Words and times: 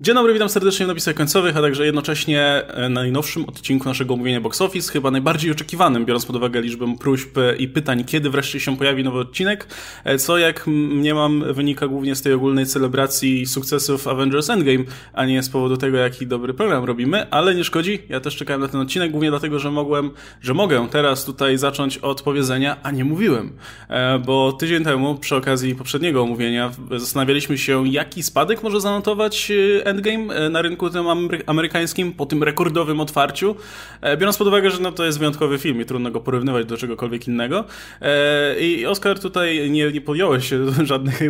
Dzień 0.00 0.14
dobry, 0.14 0.32
witam 0.32 0.48
serdecznie 0.48 0.86
w 0.86 0.88
napisach 0.88 1.14
końcowych, 1.14 1.56
a 1.56 1.60
także 1.60 1.86
jednocześnie 1.86 2.42
e, 2.42 2.88
na 2.88 3.00
najnowszym 3.00 3.44
odcinku 3.44 3.88
naszego 3.88 4.14
omówienia 4.14 4.40
Box 4.40 4.60
Office, 4.60 4.92
chyba 4.92 5.10
najbardziej 5.10 5.50
oczekiwanym, 5.50 6.04
biorąc 6.04 6.26
pod 6.26 6.36
uwagę 6.36 6.60
liczbę 6.60 6.96
próśb 7.00 7.38
i 7.58 7.68
pytań, 7.68 8.04
kiedy 8.04 8.30
wreszcie 8.30 8.60
się 8.60 8.76
pojawi 8.76 9.04
nowy 9.04 9.18
odcinek, 9.18 9.66
e, 10.04 10.18
co 10.18 10.38
jak 10.38 10.66
mnie 10.66 11.14
mam 11.14 11.52
wynika 11.52 11.88
głównie 11.88 12.14
z 12.14 12.22
tej 12.22 12.32
ogólnej 12.32 12.66
celebracji 12.66 13.46
sukcesów 13.46 14.08
Avengers 14.08 14.50
Endgame, 14.50 14.84
a 15.12 15.24
nie 15.24 15.42
z 15.42 15.48
powodu 15.48 15.76
tego, 15.76 15.96
jaki 15.96 16.26
dobry 16.26 16.54
program 16.54 16.84
robimy, 16.84 17.30
ale 17.30 17.54
nie 17.54 17.64
szkodzi, 17.64 17.98
ja 18.08 18.20
też 18.20 18.36
czekałem 18.36 18.60
na 18.60 18.68
ten 18.68 18.80
odcinek, 18.80 19.10
głównie 19.10 19.30
dlatego, 19.30 19.58
że 19.58 19.70
mogłem, 19.70 20.10
że 20.40 20.54
mogę 20.54 20.88
teraz 20.90 21.24
tutaj 21.24 21.58
zacząć 21.58 21.98
od 21.98 22.22
powiedzenia, 22.22 22.76
a 22.82 22.90
nie 22.90 23.04
mówiłem, 23.04 23.52
e, 23.88 24.18
bo 24.18 24.52
tydzień 24.52 24.84
temu, 24.84 25.14
przy 25.14 25.36
okazji 25.36 25.74
poprzedniego 25.74 26.22
omówienia, 26.22 26.70
zastanawialiśmy 26.96 27.58
się, 27.58 27.88
jaki 27.88 28.22
spadek 28.22 28.62
może 28.62 28.80
zanotować 28.80 29.52
Endgame 29.88 30.34
e, 30.34 30.48
na 30.48 30.62
rynku 30.62 30.90
tym 30.90 31.04
amerykańskim 31.46 32.12
po 32.12 32.26
tym 32.26 32.42
rekordowym 32.42 33.00
otwarciu. 33.00 33.56
E, 34.00 34.16
biorąc 34.16 34.36
pod 34.36 34.48
uwagę, 34.48 34.70
że 34.70 34.80
no 34.80 34.92
to 34.92 35.04
jest 35.04 35.18
wyjątkowy 35.18 35.58
film 35.58 35.80
i 35.80 35.84
trudno 35.84 36.10
go 36.10 36.20
porównywać 36.20 36.66
do 36.66 36.76
czegokolwiek 36.76 37.28
innego. 37.28 37.64
E, 38.00 38.60
I 38.60 38.86
Oscar 38.86 39.20
tutaj 39.20 39.70
nie, 39.70 39.92
nie 39.92 40.00
podjąłeś 40.00 40.50
żadnych 40.84 41.20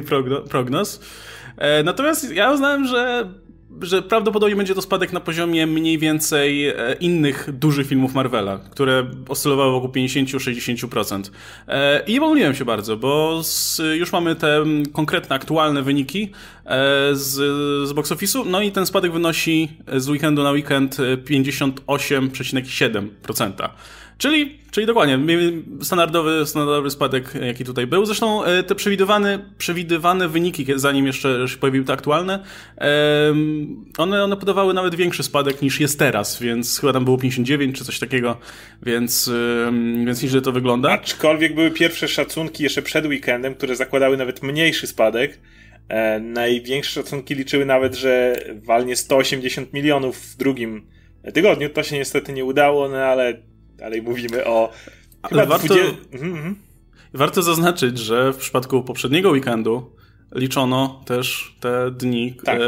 prognoz. 0.51 1.01
Natomiast 1.85 2.33
ja 2.33 2.53
uznałem, 2.53 2.87
że 2.87 3.29
że 3.83 4.03
prawdopodobnie 4.03 4.57
będzie 4.57 4.75
to 4.75 4.83
spadek 4.83 5.13
na 5.13 5.21
poziomie 5.21 5.67
mniej 5.67 5.99
więcej 5.99 6.69
e, 6.69 6.75
innych 7.01 7.49
dużych 7.53 7.87
filmów 7.87 8.15
Marvela, 8.15 8.59
które 8.71 9.07
oscylowały 9.29 9.73
wokół 9.73 9.91
50-60%. 9.91 11.31
E, 11.69 12.03
I 12.07 12.21
pomyliłem 12.21 12.55
się 12.55 12.65
bardzo, 12.65 12.97
bo 12.97 13.43
z, 13.43 13.83
już 13.99 14.13
mamy 14.13 14.37
te 14.37 14.65
konkretne, 14.93 15.37
aktualne 15.37 15.83
wyniki 15.83 16.33
e, 16.65 16.79
z, 17.13 17.35
z 17.89 17.93
box 17.93 18.13
office'u, 18.13 18.47
no 18.47 18.61
i 18.61 18.73
ten 18.73 18.87
spadek 18.87 19.13
wynosi 19.13 19.69
z 19.97 20.09
weekendu 20.09 20.43
na 20.43 20.51
weekend 20.51 20.97
58,7%. 20.97 23.69
Czyli, 24.19 24.59
czyli 24.71 24.87
dokładnie, 24.87 25.19
standardowy, 25.83 26.47
standardowy 26.47 26.91
spadek, 26.91 27.35
jaki 27.47 27.65
tutaj 27.65 27.87
był. 27.87 28.07
Zresztą 28.07 28.45
e, 28.45 28.63
te 28.63 28.75
przewidywane, 28.75 29.39
przewidywane 29.59 30.29
wyniki, 30.29 30.67
zanim 30.77 31.07
jeszcze 31.07 31.49
się 31.49 31.57
pojawiły 31.57 31.85
te 31.85 31.93
aktualne, 31.93 32.45
one, 33.99 34.25
one 34.25 34.37
podawały 34.37 34.75
nawet 34.75 34.95
większy 34.95 35.23
spadek 35.23 35.63
niż 35.63 35.81
jest 35.81 35.99
teraz, 35.99 36.43
więc 36.43 36.81
chyba 36.81 36.93
tam 36.93 37.05
było 37.05 37.19
59 37.19 37.79
czy 37.79 37.85
coś 37.85 37.99
takiego, 37.99 38.37
więc, 38.83 39.31
więc 40.07 40.23
nieźle 40.23 40.41
to 40.41 40.53
wygląda. 40.53 40.91
Aczkolwiek 40.91 41.55
były 41.55 41.71
pierwsze 41.71 42.09
szacunki 42.09 42.63
jeszcze 42.63 42.83
przed 42.83 43.07
weekendem, 43.07 43.55
które 43.55 43.77
zakładały 43.77 44.17
nawet 44.17 44.43
mniejszy 44.43 44.87
spadek. 44.87 45.39
E, 45.89 46.21
największe 46.21 47.03
szacunki 47.03 47.35
liczyły 47.35 47.67
nawet, 47.67 47.95
że 47.95 48.37
walnie 48.55 48.97
180 48.97 49.73
milionów 49.73 50.19
w 50.19 50.37
drugim 50.37 50.87
tygodniu. 51.35 51.71
To 51.71 51.83
się 51.83 51.97
niestety 51.97 52.33
nie 52.33 52.45
udało, 52.45 52.89
no 52.89 52.97
ale 52.97 53.48
dalej 53.79 54.03
mówimy 54.03 54.47
o. 54.47 54.71
Ale 55.23 55.47
warto, 55.47 55.67
20... 55.67 55.97
mhm, 56.13 56.33
mhm. 56.33 56.57
warto 57.15 57.43
zaznaczyć, 57.43 57.99
że 57.99 58.33
w 58.33 58.37
przypadku 58.37 58.83
poprzedniego 58.83 59.31
weekendu 59.31 59.91
liczono 60.35 61.03
też 61.07 61.57
te 61.61 61.91
dni 61.91 62.35
tak. 62.45 62.61
e, 62.61 62.65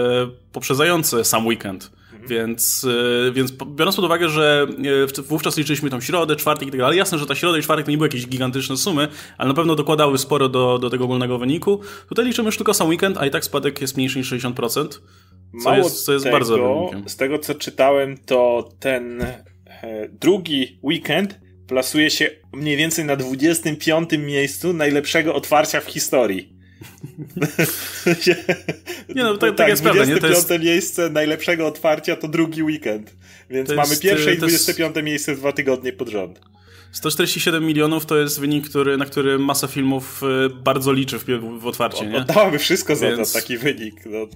poprzedzające 0.53 1.25
sam 1.25 1.47
weekend. 1.47 1.91
Mhm. 2.13 2.29
Więc, 2.29 2.87
e, 3.29 3.33
więc 3.33 3.53
biorąc 3.53 3.97
pod 3.97 4.05
uwagę, 4.05 4.29
że 4.29 4.67
e, 5.19 5.23
wówczas 5.23 5.57
liczyliśmy 5.57 5.91
tą 5.91 6.01
środę, 6.01 6.37
czwartek 6.37 6.69
i 6.69 6.71
tak 6.71 6.81
dalej, 6.81 6.99
jasne, 6.99 7.19
że 7.19 7.27
ta 7.27 7.35
środa 7.35 7.59
i 7.59 7.63
czwartek 7.63 7.87
to 7.87 7.91
nie 7.91 7.97
były 7.97 8.09
jakieś 8.09 8.27
gigantyczne 8.27 8.77
sumy, 8.77 9.09
ale 9.39 9.49
na 9.49 9.55
pewno 9.55 9.75
dokładały 9.75 10.19
sporo 10.19 10.49
do, 10.49 10.79
do 10.79 10.91
tego 10.91 11.05
ogólnego 11.05 11.39
wyniku. 11.39 11.81
Tutaj 12.09 12.25
liczymy 12.25 12.47
już 12.47 12.57
tylko 12.57 12.75
sam 12.75 12.89
weekend, 12.89 13.19
a 13.19 13.27
i 13.27 13.31
tak 13.31 13.45
spadek 13.45 13.81
jest 13.81 13.97
mniejszy 13.97 14.19
niż 14.19 14.33
60%. 14.33 14.89
Co 15.63 15.71
Mało 15.71 15.77
jest, 15.77 16.05
co 16.05 16.13
jest 16.13 16.25
tego, 16.25 16.37
bardzo 16.37 16.91
Z 17.07 17.17
tego 17.17 17.39
co 17.39 17.55
czytałem, 17.55 18.19
to 18.19 18.69
ten 18.81 19.27
drugi 20.21 20.79
weekend 20.83 21.41
plasuje 21.67 22.11
się 22.11 22.31
mniej 22.53 22.77
więcej 22.77 23.05
na 23.05 23.17
25 23.17 24.11
miejscu 24.19 24.73
najlepszego 24.73 25.35
otwarcia 25.35 25.81
w 25.81 25.85
historii. 25.85 26.53
nie 29.15 29.23
no, 29.23 29.37
tak, 29.37 29.55
tak 29.57 29.69
jest 29.69 29.83
prawda. 29.83 30.05
25 30.05 30.51
jest... 30.51 30.65
miejsce 30.65 31.11
najlepszego 31.11 31.67
otwarcia 31.67 32.17
to 32.17 32.29
drugi 32.29 32.63
weekend. 32.63 33.17
Więc 33.51 33.69
to 33.69 33.75
mamy 33.75 33.89
jest, 33.89 34.03
pierwsze 34.03 34.35
i 34.35 34.39
25 34.39 34.97
jest... 34.97 35.07
miejsce 35.07 35.35
dwa 35.35 35.53
tygodnie 35.53 35.93
pod 35.93 36.09
rząd. 36.09 36.41
147 36.93 37.67
milionów 37.67 38.07
to 38.07 38.19
jest 38.19 38.41
wynik, 38.41 38.69
który, 38.69 38.97
na 38.97 39.05
który 39.05 39.39
masa 39.39 39.67
filmów 39.67 40.23
e, 40.23 40.49
bardzo 40.49 40.93
liczy 40.93 41.19
w, 41.19 41.25
w 41.61 41.67
otwarcie. 41.67 42.07
Nie? 42.07 42.17
Oddałaby 42.17 42.59
wszystko 42.59 42.97
za 42.97 43.07
Więc... 43.07 43.33
to, 43.33 43.39
taki 43.39 43.59
wynik. 43.59 43.95
No. 44.07 44.27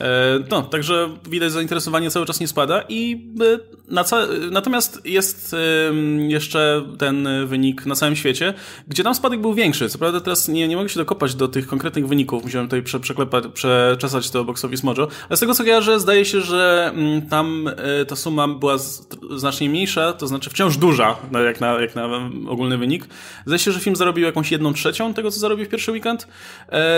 E, 0.00 0.38
no, 0.50 0.62
także 0.62 1.08
widać 1.30 1.52
zainteresowanie 1.52 2.10
cały 2.10 2.26
czas 2.26 2.40
nie 2.40 2.48
spada 2.48 2.84
i 2.88 3.30
e, 3.40 3.76
na 3.94 4.04
natomiast 4.50 5.00
jest 5.04 5.56
jeszcze 6.28 6.84
ten 6.98 7.28
wynik 7.46 7.86
na 7.86 7.94
całym 7.94 8.16
świecie, 8.16 8.54
gdzie 8.88 9.02
tam 9.02 9.14
spadek 9.14 9.40
był 9.40 9.54
większy. 9.54 9.88
Co 9.88 9.98
prawda 9.98 10.20
teraz 10.20 10.48
nie, 10.48 10.68
nie 10.68 10.76
mogę 10.76 10.88
się 10.88 11.00
dokopać 11.00 11.34
do 11.34 11.48
tych 11.48 11.66
konkretnych 11.66 12.08
wyników, 12.08 12.44
musiałem 12.44 12.66
tutaj 12.66 12.82
prze, 12.82 13.00
przeklepać, 13.00 13.44
przeczesać 13.54 14.30
to 14.30 14.44
box 14.44 14.64
office 14.64 14.86
mojo, 14.86 15.08
ale 15.28 15.36
z 15.36 15.40
tego 15.40 15.54
co 15.54 15.64
kojarzę 15.64 16.00
zdaje 16.00 16.24
się, 16.24 16.40
że 16.40 16.90
mm, 16.94 17.28
tam 17.28 17.68
e, 17.76 18.04
ta 18.04 18.16
suma 18.16 18.48
była 18.48 18.76
znacznie 19.30 19.70
mniejsza, 19.70 20.12
to 20.12 20.26
znaczy 20.26 20.50
wciąż 20.50 20.76
duża, 20.76 21.16
jak 21.46 21.60
na, 21.60 21.80
jak 21.80 21.94
na 21.94 22.30
ogólny 22.48 22.78
wynik. 22.78 23.04
Zdaje 23.46 23.58
się, 23.58 23.72
że 23.72 23.80
film 23.80 23.96
zarobił 23.96 24.24
jakąś 24.24 24.52
jedną 24.52 24.72
trzecią 24.72 25.14
tego, 25.14 25.30
co 25.30 25.40
zarobił 25.40 25.66
w 25.66 25.68
pierwszy 25.68 25.92
weekend, 25.92 26.28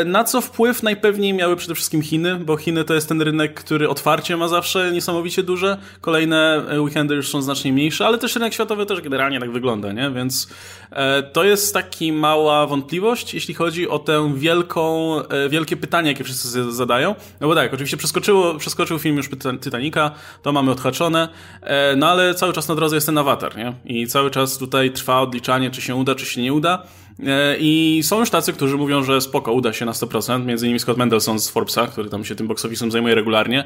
na 0.06 0.24
co 0.24 0.40
wpływ 0.40 0.82
najpewniej 0.82 1.34
miały 1.34 1.56
przede 1.56 1.74
wszystkim 1.74 2.02
Chiny, 2.02 2.36
bo 2.36 2.56
Chiny 2.56 2.84
to 2.84 2.94
jest 2.94 3.08
ten 3.08 3.22
rynek, 3.22 3.54
który 3.54 3.88
otwarcie 3.88 4.36
ma 4.36 4.48
zawsze 4.48 4.92
niesamowicie 4.92 5.42
duże. 5.42 5.78
Kolejne 6.00 6.64
weekendy 6.78 7.14
już 7.14 7.28
są 7.28 7.42
znacznie 7.42 7.72
mniejsze, 7.72 8.06
ale 8.06 8.18
też 8.18 8.34
rynek 8.34 8.54
światowy 8.54 8.86
też 8.86 9.00
generalnie 9.00 9.40
tak 9.40 9.52
wygląda, 9.52 9.92
nie? 9.92 10.10
Więc 10.10 10.48
e, 10.90 11.22
to 11.22 11.44
jest 11.44 11.74
taki 11.74 12.12
mała 12.12 12.66
wątpliwość, 12.66 13.34
jeśli 13.34 13.54
chodzi 13.54 13.88
o 13.88 13.98
tę 13.98 14.32
wielką, 14.36 15.14
e, 15.22 15.48
wielkie 15.48 15.76
pytanie, 15.76 16.08
jakie 16.08 16.24
wszyscy 16.24 16.72
zadają. 16.72 17.14
No 17.40 17.48
bo 17.48 17.54
tak, 17.54 17.74
oczywiście 17.74 17.96
przeskoczyło, 17.96 18.54
przeskoczył 18.54 18.98
film 18.98 19.16
już 19.16 19.28
Titanica, 19.60 20.10
to 20.42 20.52
mamy 20.52 20.70
odhaczone, 20.70 21.28
e, 21.62 21.96
no 21.96 22.08
ale 22.08 22.17
cały 22.34 22.52
czas 22.52 22.68
na 22.68 22.74
drodze 22.74 22.96
jest 22.96 23.06
ten 23.06 23.18
awatar, 23.18 23.56
nie? 23.56 23.72
I 23.84 24.06
cały 24.06 24.30
czas 24.30 24.58
tutaj 24.58 24.92
trwa 24.92 25.20
odliczanie, 25.20 25.70
czy 25.70 25.82
się 25.82 25.94
uda, 25.94 26.14
czy 26.14 26.26
się 26.26 26.42
nie 26.42 26.52
uda. 26.52 26.82
E, 27.26 27.56
I 27.60 28.00
są 28.02 28.20
już 28.20 28.30
tacy, 28.30 28.52
którzy 28.52 28.76
mówią, 28.76 29.02
że 29.02 29.20
spoko, 29.20 29.52
uda 29.52 29.72
się 29.72 29.84
na 29.84 29.92
100%, 29.92 30.44
między 30.44 30.66
innymi 30.66 30.80
Scott 30.80 30.96
Mendelson 30.96 31.38
z 31.38 31.48
Forbesa, 31.48 31.86
który 31.86 32.10
tam 32.10 32.24
się 32.24 32.34
tym 32.34 32.46
box 32.46 32.66
zajmuje 32.88 33.14
regularnie, 33.14 33.64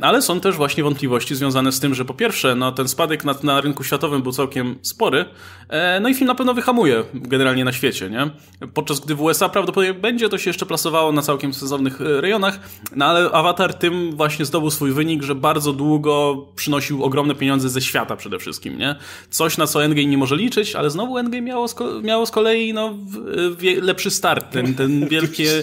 ale 0.00 0.22
są 0.22 0.40
też 0.40 0.56
właśnie 0.56 0.84
wątpliwości 0.84 1.34
związane 1.34 1.72
z 1.72 1.80
tym, 1.80 1.94
że 1.94 2.04
po 2.04 2.14
pierwsze, 2.14 2.54
no, 2.54 2.72
ten 2.72 2.88
spadek 2.88 3.24
na, 3.24 3.34
na 3.42 3.60
rynku 3.60 3.84
światowym 3.84 4.22
był 4.22 4.32
całkiem 4.32 4.78
spory, 4.82 5.24
e, 5.68 6.00
no 6.00 6.08
i 6.08 6.14
film 6.14 6.26
na 6.26 6.34
pewno 6.34 6.54
wyhamuje 6.54 7.04
generalnie 7.14 7.64
na 7.64 7.72
świecie, 7.72 8.10
nie? 8.10 8.30
Podczas 8.74 9.00
gdy 9.00 9.14
w 9.14 9.22
USA 9.22 9.48
prawdopodobnie 9.48 9.94
będzie 9.94 10.28
to 10.28 10.38
się 10.38 10.50
jeszcze 10.50 10.66
plasowało 10.66 11.12
na 11.12 11.22
całkiem 11.22 11.54
sensownych 11.54 12.00
e, 12.00 12.20
rejonach, 12.20 12.60
no 12.96 13.04
ale 13.04 13.30
Avatar 13.30 13.74
tym 13.74 14.16
właśnie 14.16 14.44
zdobył 14.44 14.70
swój 14.70 14.92
wynik, 14.92 15.22
że 15.22 15.34
bardzo 15.34 15.72
długo 15.72 16.46
przynosił 16.56 17.04
ogromne 17.04 17.34
pieniądze 17.34 17.68
ze 17.68 17.80
świata 17.80 18.16
przede 18.16 18.38
wszystkim, 18.38 18.78
nie? 18.78 18.96
Coś, 19.30 19.58
na 19.58 19.66
co 19.66 19.84
Endgame 19.84 20.08
nie 20.08 20.18
może 20.18 20.36
liczyć, 20.36 20.76
ale 20.76 20.90
znowu 20.90 21.18
Endgame 21.18 21.42
miało, 21.42 21.66
miało 22.02 22.26
z 22.26 22.30
kolei 22.38 22.72
no, 22.72 22.94
lepszy 23.82 24.10
start, 24.10 24.50
ten, 24.52 24.74
ten 24.74 25.06
wielkie, 25.14 25.62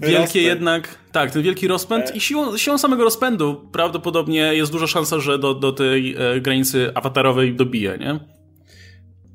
wielkie 0.00 0.42
jednak, 0.42 0.98
tak, 1.12 1.30
ten 1.30 1.42
wielki 1.42 1.68
rozpęd 1.68 2.16
i 2.16 2.20
siłą, 2.20 2.56
siłą 2.56 2.78
samego 2.78 3.04
rozpędu 3.04 3.68
prawdopodobnie 3.72 4.54
jest 4.54 4.72
duża 4.72 4.86
szansa, 4.86 5.20
że 5.20 5.38
do, 5.38 5.54
do 5.54 5.72
tej 5.72 6.16
e, 6.18 6.40
granicy 6.40 6.92
awatarowej 6.94 7.54
dobije, 7.54 7.98
nie? 7.98 8.18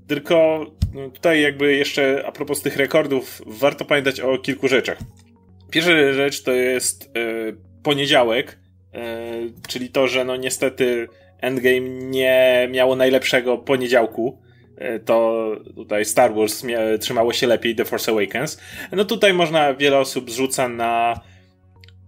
Tylko 0.07 0.65
no, 0.93 1.09
tutaj 1.09 1.41
jakby 1.41 1.75
jeszcze 1.75 2.23
a 2.27 2.31
propos 2.31 2.61
tych 2.61 2.77
rekordów, 2.77 3.41
warto 3.45 3.85
pamiętać 3.85 4.19
o 4.19 4.37
kilku 4.37 4.67
rzeczach. 4.67 4.97
Pierwsza 5.71 6.13
rzecz 6.13 6.43
to 6.43 6.51
jest 6.51 7.03
e, 7.03 7.09
poniedziałek, 7.83 8.59
e, 8.93 9.31
czyli 9.67 9.89
to, 9.89 10.07
że 10.07 10.25
no 10.25 10.35
niestety 10.35 11.07
Endgame 11.41 11.89
nie 11.89 12.67
miało 12.71 12.95
najlepszego 12.95 13.57
poniedziałku. 13.57 14.44
To 15.05 15.51
tutaj 15.75 16.05
Star 16.05 16.35
Wars 16.35 16.63
trzymało 16.99 17.33
się 17.33 17.47
lepiej, 17.47 17.75
The 17.75 17.85
Force 17.85 18.11
Awakens. 18.11 18.61
No 18.91 19.05
tutaj 19.05 19.33
można, 19.33 19.73
wiele 19.73 19.97
osób 19.97 20.31
zrzuca 20.31 20.67
na 20.69 21.19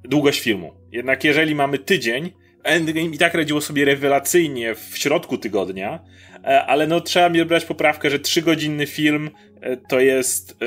długość 0.03 0.39
filmu. 0.39 0.73
Jednak 0.91 1.23
jeżeli 1.23 1.55
mamy 1.55 1.79
tydzień, 1.79 2.31
Endgame 2.63 3.07
i 3.07 3.17
tak 3.17 3.33
radziło 3.33 3.61
sobie 3.61 3.85
rewelacyjnie 3.85 4.75
w 4.75 4.97
środku 4.97 5.37
tygodnia, 5.37 5.99
e, 6.43 6.65
ale 6.65 6.87
no 6.87 7.01
trzeba 7.01 7.29
mi 7.29 7.45
brać 7.45 7.65
poprawkę, 7.65 8.09
że 8.09 8.19
trzygodzinny 8.19 8.87
film 8.87 9.29
e, 9.61 9.77
to 9.77 9.99
jest 9.99 10.57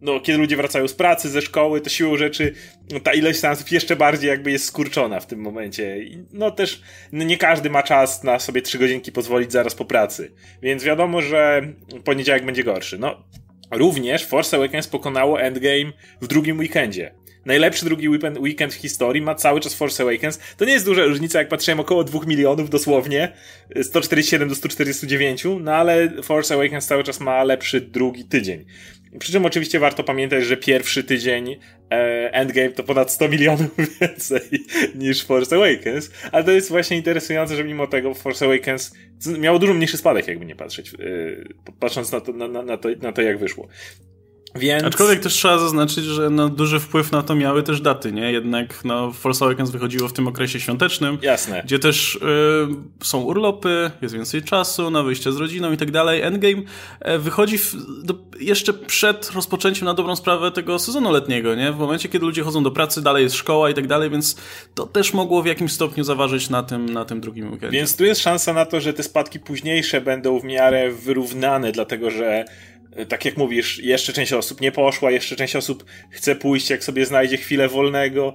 no, 0.00 0.20
kiedy 0.20 0.38
ludzie 0.38 0.56
wracają 0.56 0.88
z 0.88 0.94
pracy, 0.94 1.28
ze 1.28 1.42
szkoły, 1.42 1.80
to 1.80 1.90
siłą 1.90 2.16
rzeczy 2.16 2.54
no, 2.92 3.00
ta 3.00 3.14
ilość 3.14 3.38
seansów 3.38 3.72
jeszcze 3.72 3.96
bardziej 3.96 4.28
jakby 4.28 4.50
jest 4.50 4.64
skurczona 4.64 5.20
w 5.20 5.26
tym 5.26 5.40
momencie. 5.40 6.02
I, 6.02 6.24
no 6.32 6.50
też 6.50 6.82
no, 7.12 7.24
nie 7.24 7.38
każdy 7.38 7.70
ma 7.70 7.82
czas 7.82 8.24
na 8.24 8.38
sobie 8.38 8.62
trzy 8.62 8.78
godzinki 8.78 9.12
pozwolić 9.12 9.52
zaraz 9.52 9.74
po 9.74 9.84
pracy. 9.84 10.32
Więc 10.62 10.84
wiadomo, 10.84 11.22
że 11.22 11.62
poniedziałek 12.04 12.44
będzie 12.44 12.64
gorszy. 12.64 12.98
No, 12.98 13.24
również 13.70 14.24
Force 14.26 14.56
Awakens 14.56 14.88
pokonało 14.88 15.40
Endgame 15.40 15.92
w 16.20 16.26
drugim 16.26 16.58
weekendzie. 16.58 17.14
najlepszy 17.44 17.84
drugi 17.84 18.08
weekend, 18.08 18.74
w 18.74 18.76
historii, 18.76 19.22
ma 19.22 19.34
cały 19.34 19.60
czas 19.60 19.74
Force 19.74 20.02
Awakens. 20.02 20.38
To 20.56 20.64
nie 20.64 20.72
jest 20.72 20.84
duża 20.84 21.04
różnica, 21.04 21.38
jak 21.38 21.48
patrzyłem, 21.48 21.80
około 21.80 22.04
2 22.04 22.20
milionów 22.26 22.70
dosłownie, 22.70 23.32
147 23.82 24.48
do 24.48 24.54
149, 24.54 25.44
no 25.60 25.74
ale 25.74 26.22
Force 26.22 26.54
Awakens 26.54 26.86
cały 26.86 27.04
czas 27.04 27.20
ma 27.20 27.44
lepszy 27.44 27.80
drugi 27.80 28.24
tydzień. 28.24 28.64
Przy 29.18 29.32
czym 29.32 29.46
oczywiście 29.46 29.78
warto 29.80 30.04
pamiętać, 30.04 30.44
że 30.44 30.56
pierwszy 30.56 31.04
tydzień 31.04 31.56
e, 31.90 32.32
Endgame 32.32 32.70
to 32.70 32.82
ponad 32.82 33.10
100 33.10 33.28
milionów 33.28 33.76
więcej 34.00 34.40
niż 34.94 35.24
Force 35.24 35.56
Awakens, 35.56 36.10
ale 36.32 36.44
to 36.44 36.50
jest 36.50 36.68
właśnie 36.68 36.96
interesujące, 36.96 37.56
że 37.56 37.64
mimo 37.64 37.86
tego 37.86 38.14
Force 38.14 38.44
Awakens 38.44 38.94
miało 39.38 39.58
dużo 39.58 39.74
mniejszy 39.74 39.96
spadek, 39.96 40.28
jakby 40.28 40.46
nie 40.46 40.56
patrzeć, 40.56 40.94
e, 40.94 40.96
patrząc 41.80 42.12
na 42.12 42.20
to, 42.20 42.32
na, 42.32 42.62
na, 42.62 42.76
to, 42.76 42.88
na 43.02 43.12
to, 43.12 43.22
jak 43.22 43.38
wyszło. 43.38 43.68
Więc... 44.54 44.84
Aczkolwiek 44.84 45.20
też 45.20 45.32
trzeba 45.32 45.58
zaznaczyć, 45.58 46.04
że 46.04 46.30
no, 46.30 46.48
duży 46.48 46.80
wpływ 46.80 47.12
na 47.12 47.22
to 47.22 47.34
miały 47.34 47.62
też 47.62 47.80
daty, 47.80 48.12
nie? 48.12 48.32
Jednak 48.32 48.84
no, 48.84 49.12
Force 49.12 49.44
Awakens 49.44 49.70
wychodziło 49.70 50.08
w 50.08 50.12
tym 50.12 50.28
okresie 50.28 50.60
świątecznym. 50.60 51.18
Jasne. 51.22 51.62
Gdzie 51.64 51.78
też 51.78 52.14
y, 52.14 52.18
są 53.04 53.22
urlopy, 53.22 53.90
jest 54.02 54.14
więcej 54.14 54.42
czasu 54.42 54.90
na 54.90 55.02
wyjście 55.02 55.32
z 55.32 55.36
rodziną 55.36 55.72
i 55.72 55.76
tak 55.76 55.90
dalej. 55.90 56.22
Endgame 56.22 56.62
y, 57.08 57.18
wychodzi 57.18 57.58
w, 57.58 57.74
do, 58.02 58.14
jeszcze 58.40 58.72
przed 58.72 59.30
rozpoczęciem 59.30 59.84
na 59.84 59.94
dobrą 59.94 60.16
sprawę 60.16 60.50
tego 60.50 60.78
sezonu 60.78 61.12
letniego, 61.12 61.54
nie? 61.54 61.72
W 61.72 61.78
momencie, 61.78 62.08
kiedy 62.08 62.26
ludzie 62.26 62.42
chodzą 62.42 62.62
do 62.62 62.70
pracy, 62.70 63.02
dalej 63.02 63.22
jest 63.22 63.36
szkoła 63.36 63.70
i 63.70 63.74
tak 63.74 63.86
dalej, 63.86 64.10
więc 64.10 64.36
to 64.74 64.86
też 64.86 65.14
mogło 65.14 65.42
w 65.42 65.46
jakimś 65.46 65.72
stopniu 65.72 66.04
zaważyć 66.04 66.50
na 66.50 66.62
tym, 66.62 66.88
na 66.88 67.04
tym 67.04 67.20
drugim 67.20 67.52
weekendzie. 67.52 67.78
Więc 67.78 67.96
tu 67.96 68.04
jest 68.04 68.20
szansa 68.20 68.52
na 68.52 68.66
to, 68.66 68.80
że 68.80 68.92
te 68.92 69.02
spadki 69.02 69.40
późniejsze 69.40 70.00
będą 70.00 70.40
w 70.40 70.44
miarę 70.44 70.90
wyrównane, 70.90 71.72
dlatego 71.72 72.10
że 72.10 72.44
tak 73.08 73.24
jak 73.24 73.36
mówisz, 73.36 73.78
jeszcze 73.78 74.12
część 74.12 74.32
osób 74.32 74.60
nie 74.60 74.72
poszła, 74.72 75.10
jeszcze 75.10 75.36
część 75.36 75.56
osób 75.56 75.84
chce 76.10 76.36
pójść, 76.36 76.70
jak 76.70 76.84
sobie 76.84 77.06
znajdzie 77.06 77.36
chwilę 77.36 77.68
wolnego. 77.68 78.34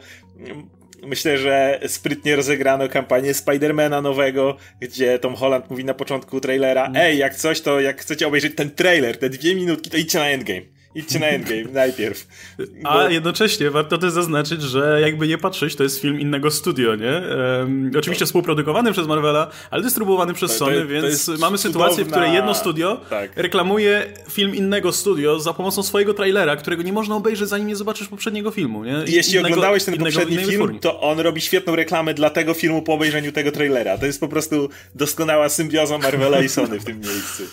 Myślę, 1.04 1.38
że 1.38 1.80
sprytnie 1.88 2.36
rozegrano 2.36 2.90
kampanię 2.90 3.34
Spidermana 3.34 4.02
nowego, 4.02 4.58
gdzie 4.80 5.20
Tom 5.20 5.36
Holland 5.36 5.70
mówi 5.70 5.86
na 5.86 5.94
początku 5.94 6.42
trailera, 6.42 6.86
mm. 6.86 7.02
ej, 7.02 7.18
jak 7.18 7.36
coś, 7.36 7.62
to 7.62 7.80
jak 7.80 8.02
chcecie 8.02 8.28
obejrzeć 8.28 8.56
ten 8.56 8.72
trailer, 8.72 9.18
te 9.18 9.30
dwie 9.30 9.56
minutki, 9.56 9.90
to 9.90 9.98
idźcie 9.98 10.20
na 10.20 10.30
Endgame. 10.30 10.62
Idźcie 10.96 11.20
na 11.20 11.28
Endgame 11.28 11.64
najpierw. 11.74 12.28
Bo... 12.84 12.92
A 12.92 13.10
jednocześnie 13.10 13.72
warto 13.72 13.98
też 13.98 14.12
zaznaczyć, 14.12 14.62
że 14.62 15.02
jakby 15.02 15.28
nie 15.28 15.38
patrzeć, 15.38 15.76
to 15.76 15.84
jest 15.84 16.02
film 16.02 16.20
innego 16.20 16.52
studio, 16.52 16.96
nie? 16.96 17.22
Um, 17.60 17.92
oczywiście 17.98 18.26
współprodukowany 18.26 18.92
przez 18.92 19.08
Marvela, 19.08 19.52
ale 19.72 19.84
dystrybuowany 19.84 20.34
przez 20.34 20.58
Sony, 20.58 20.76
to, 20.76 20.82
to, 20.82 20.88
więc 20.88 21.26
to 21.26 21.38
mamy 21.38 21.58
sytuację, 21.58 22.06
w 22.06 22.12
której 22.12 22.34
jedno 22.34 22.56
studio 22.56 23.02
tak. 23.10 23.32
reklamuje 23.36 24.06
film 24.30 24.56
innego 24.56 24.92
studio 24.92 25.40
za 25.40 25.54
pomocą 25.54 25.84
swojego 25.84 26.14
trailera, 26.14 26.56
którego 26.56 26.84
nie 26.84 26.94
można 26.94 27.16
obejrzeć, 27.16 27.50
zanim 27.50 27.68
nie 27.68 27.76
zobaczysz 27.76 28.08
poprzedniego 28.08 28.52
filmu, 28.52 28.84
nie? 28.84 29.04
I 29.08 29.12
jeśli 29.12 29.34
innego, 29.34 29.48
oglądałeś 29.48 29.84
ten 29.84 29.98
poprzedni 29.98 30.38
film, 30.38 30.80
to 30.80 31.02
on 31.02 31.20
robi 31.20 31.42
świetną 31.42 31.76
reklamę 31.76 32.14
dla 32.14 32.30
tego 32.30 32.54
filmu 32.54 32.82
po 32.82 32.94
obejrzeniu 32.94 33.32
tego 33.32 33.52
trailera. 33.52 33.98
To 33.98 34.06
jest 34.06 34.20
po 34.20 34.28
prostu 34.28 34.70
doskonała 34.96 35.50
symbioza 35.50 35.98
Marvela 35.98 36.42
i 36.42 36.50
Sony 36.50 36.80
w 36.80 36.86
tym 36.86 37.00
miejscu. 37.00 37.44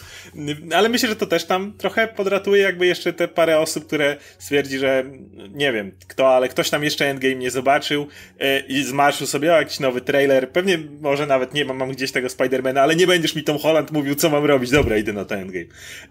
Ale 0.75 0.89
myślę, 0.89 1.09
że 1.09 1.17
to 1.17 1.27
też 1.27 1.45
tam 1.45 1.73
trochę 1.73 2.09
podratuje 2.09 2.63
jakby 2.63 2.87
jeszcze 2.87 3.13
te 3.13 3.29
parę 3.29 3.59
osób, 3.59 3.87
które 3.87 4.17
stwierdzi, 4.39 4.79
że 4.79 5.05
nie 5.51 5.73
wiem 5.73 5.93
kto, 6.09 6.29
ale 6.37 6.49
ktoś 6.49 6.71
tam 6.71 6.85
jeszcze 6.85 7.07
Endgame 7.07 7.35
nie 7.35 7.51
zobaczył 7.51 8.07
yy, 8.41 8.61
i 8.69 8.85
zmarszył 8.85 9.27
sobie 9.27 9.55
o 9.55 9.57
jakiś 9.57 9.81
nowy 9.81 10.01
trailer. 10.01 10.51
Pewnie 10.51 10.79
może 11.01 11.27
nawet 11.27 11.55
nie 11.55 11.65
mam, 11.65 11.77
mam 11.77 11.91
gdzieś 11.91 12.13
tego 12.13 12.29
Spidermana, 12.29 12.83
ale 12.83 12.97
nie 12.97 13.07
będziesz 13.07 13.35
mi 13.35 13.43
Tom 13.43 13.59
Holland 13.59 13.93
mówił, 13.93 14.15
co 14.15 14.31
mam 14.31 14.45
robić. 14.45 14.71
Dobra, 14.71 14.97
idę 14.97 15.13
na 15.13 15.25
ten 15.25 15.41
Endgame. 15.41 15.65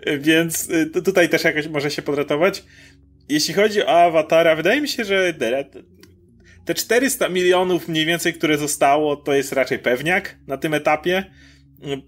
Yy, 0.05 0.19
więc 0.19 0.67
yy, 0.67 1.01
tutaj 1.01 1.29
też 1.29 1.43
jakoś 1.43 1.67
może 1.67 1.91
się 1.91 2.01
podratować. 2.01 2.63
Jeśli 3.29 3.53
chodzi 3.53 3.83
o 3.83 4.03
Awatara, 4.03 4.55
wydaje 4.55 4.81
mi 4.81 4.87
się, 4.87 5.05
że 5.05 5.33
te 6.65 6.73
400 6.73 7.29
milionów 7.29 7.87
mniej 7.87 8.05
więcej, 8.05 8.33
które 8.33 8.57
zostało, 8.57 9.15
to 9.15 9.33
jest 9.33 9.51
raczej 9.51 9.79
pewniak 9.79 10.35
na 10.47 10.57
tym 10.57 10.73
etapie 10.73 11.23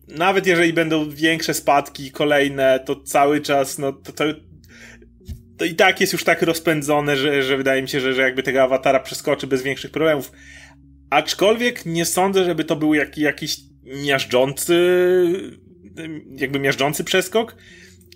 nawet 0.08 0.48
jeżeli 0.48 0.74
będą 0.74 1.10
większe 1.10 1.54
spadki 1.54 2.12
kolejne, 2.12 2.80
to 2.86 2.96
cały 2.96 3.42
czas, 3.42 3.78
no 3.78 3.94
to, 3.94 4.12
to, 4.12 4.24
to 5.58 5.66
i 5.66 5.76
tak 5.76 6.02
jest 6.02 6.14
już 6.14 6.24
tak 6.24 6.42
rozpędzone, 6.42 7.18
że, 7.18 7.44
że 7.44 7.58
wydaje 7.58 7.82
mi 7.82 7.90
się, 7.90 8.00
że, 8.00 8.14
że 8.14 8.22
jakby 8.22 8.44
tego 8.44 8.64
awatara 8.64 9.00
przeskoczy 9.00 9.48
bez 9.48 9.64
większych 9.64 9.92
problemów. 9.92 10.32
Aczkolwiek 11.10 11.86
nie 11.86 12.06
sądzę, 12.06 12.46
żeby 12.46 12.64
to 12.64 12.76
był 12.76 12.94
jak, 12.94 13.18
jakiś 13.18 13.58
miażdżący, 14.06 14.76
jakby 16.36 16.60
miażdżący 16.60 17.04
przeskok. 17.04 17.56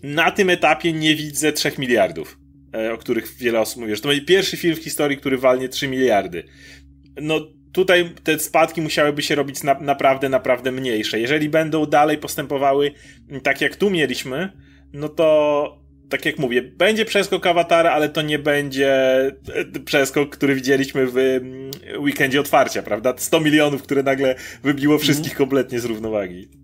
Na 0.04 0.32
tym 0.32 0.50
etapie 0.50 0.94
nie 0.94 1.16
widzę 1.16 1.54
3 1.54 1.72
miliardów, 1.78 2.38
e, 2.76 2.94
o 2.94 2.98
których 2.98 3.38
wiele 3.38 3.60
osób 3.60 3.82
mówi, 3.82 3.96
że 3.96 4.02
to 4.02 4.08
będzie 4.08 4.26
pierwszy 4.26 4.58
film 4.58 4.76
w 4.76 4.84
historii, 4.84 5.18
który 5.18 5.38
walnie 5.38 5.70
3 5.70 5.88
miliardy. 5.88 6.44
No, 7.22 7.40
tutaj 7.74 8.10
te 8.24 8.40
spadki 8.40 8.82
musiałyby 8.82 9.22
się 9.22 9.36
robić 9.36 9.64
na, 9.64 9.74
naprawdę, 9.74 10.30
naprawdę 10.30 10.72
mniejsze. 10.72 11.20
Jeżeli 11.20 11.50
będą 11.50 11.86
dalej 11.86 12.18
postępowały 12.18 12.92
tak 13.44 13.62
jak 13.62 13.76
tu 13.76 13.90
mieliśmy, 13.90 14.52
no 14.94 15.10
to 15.10 15.84
tak 16.10 16.26
jak 16.26 16.40
mówię, 16.40 16.62
będzie 16.62 17.06
przeskok 17.06 17.48
awatara, 17.48 17.92
ale 17.92 18.10
to 18.10 18.22
nie 18.22 18.40
będzie 18.40 18.92
e, 19.56 19.80
przeskok, 19.86 20.30
który 20.30 20.56
widzieliśmy 20.56 21.08
w 21.08 21.18
mm, 21.18 21.72
weekendzie 22.00 22.40
otwarcia, 22.40 22.84
prawda? 22.84 23.14
100 23.18 23.40
milionów, 23.40 23.84
które 23.84 24.04
nagle 24.04 24.36
wybiło 24.64 24.98
wszystkich 24.98 25.32
mhm. 25.32 25.38
kompletnie 25.38 25.80
z 25.80 25.86
równowagi. 25.86 26.63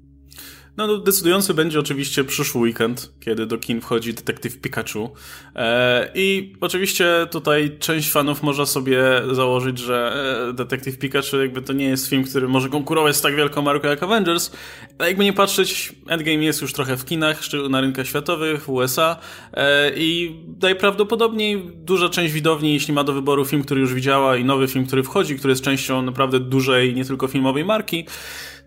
No, 0.79 0.87
no, 0.87 0.97
decydujący 0.97 1.53
będzie 1.53 1.79
oczywiście 1.79 2.23
przyszły 2.23 2.61
weekend, 2.61 3.11
kiedy 3.19 3.45
do 3.45 3.57
kin 3.57 3.81
wchodzi 3.81 4.13
Detektyw 4.13 4.61
Pikachu. 4.61 5.09
E, 5.55 6.11
I 6.15 6.55
oczywiście 6.61 7.27
tutaj 7.31 7.77
część 7.79 8.11
fanów 8.11 8.43
może 8.43 8.65
sobie 8.65 9.03
założyć, 9.31 9.77
że 9.79 10.13
e, 10.49 10.53
Detektyw 10.53 10.97
Pikachu 10.97 11.37
jakby 11.37 11.61
to 11.61 11.73
nie 11.73 11.85
jest 11.85 12.09
film, 12.09 12.23
który 12.23 12.47
może 12.47 12.69
konkurować 12.69 13.15
z 13.15 13.21
tak 13.21 13.35
wielką 13.35 13.61
marką 13.61 13.87
jak 13.87 14.03
Avengers. 14.03 14.51
Ale 14.99 15.07
jakby 15.07 15.23
nie 15.23 15.33
patrzeć, 15.33 15.93
Endgame 16.07 16.43
jest 16.43 16.61
już 16.61 16.73
trochę 16.73 16.97
w 16.97 17.05
kinach, 17.05 17.41
na 17.69 17.81
rynkach 17.81 18.07
światowych, 18.07 18.63
w 18.63 18.69
USA 18.69 19.17
e, 19.53 19.91
i 19.95 20.35
najprawdopodobniej 20.61 21.71
duża 21.75 22.09
część 22.09 22.33
widowni, 22.33 22.73
jeśli 22.73 22.93
ma 22.93 23.03
do 23.03 23.13
wyboru 23.13 23.45
film, 23.45 23.63
który 23.63 23.81
już 23.81 23.93
widziała 23.93 24.37
i 24.37 24.45
nowy 24.45 24.67
film, 24.67 24.85
który 24.85 25.03
wchodzi, 25.03 25.35
który 25.35 25.51
jest 25.51 25.63
częścią 25.63 26.01
naprawdę 26.01 26.39
dużej, 26.39 26.95
nie 26.95 27.05
tylko 27.05 27.27
filmowej 27.27 27.65
marki, 27.65 28.05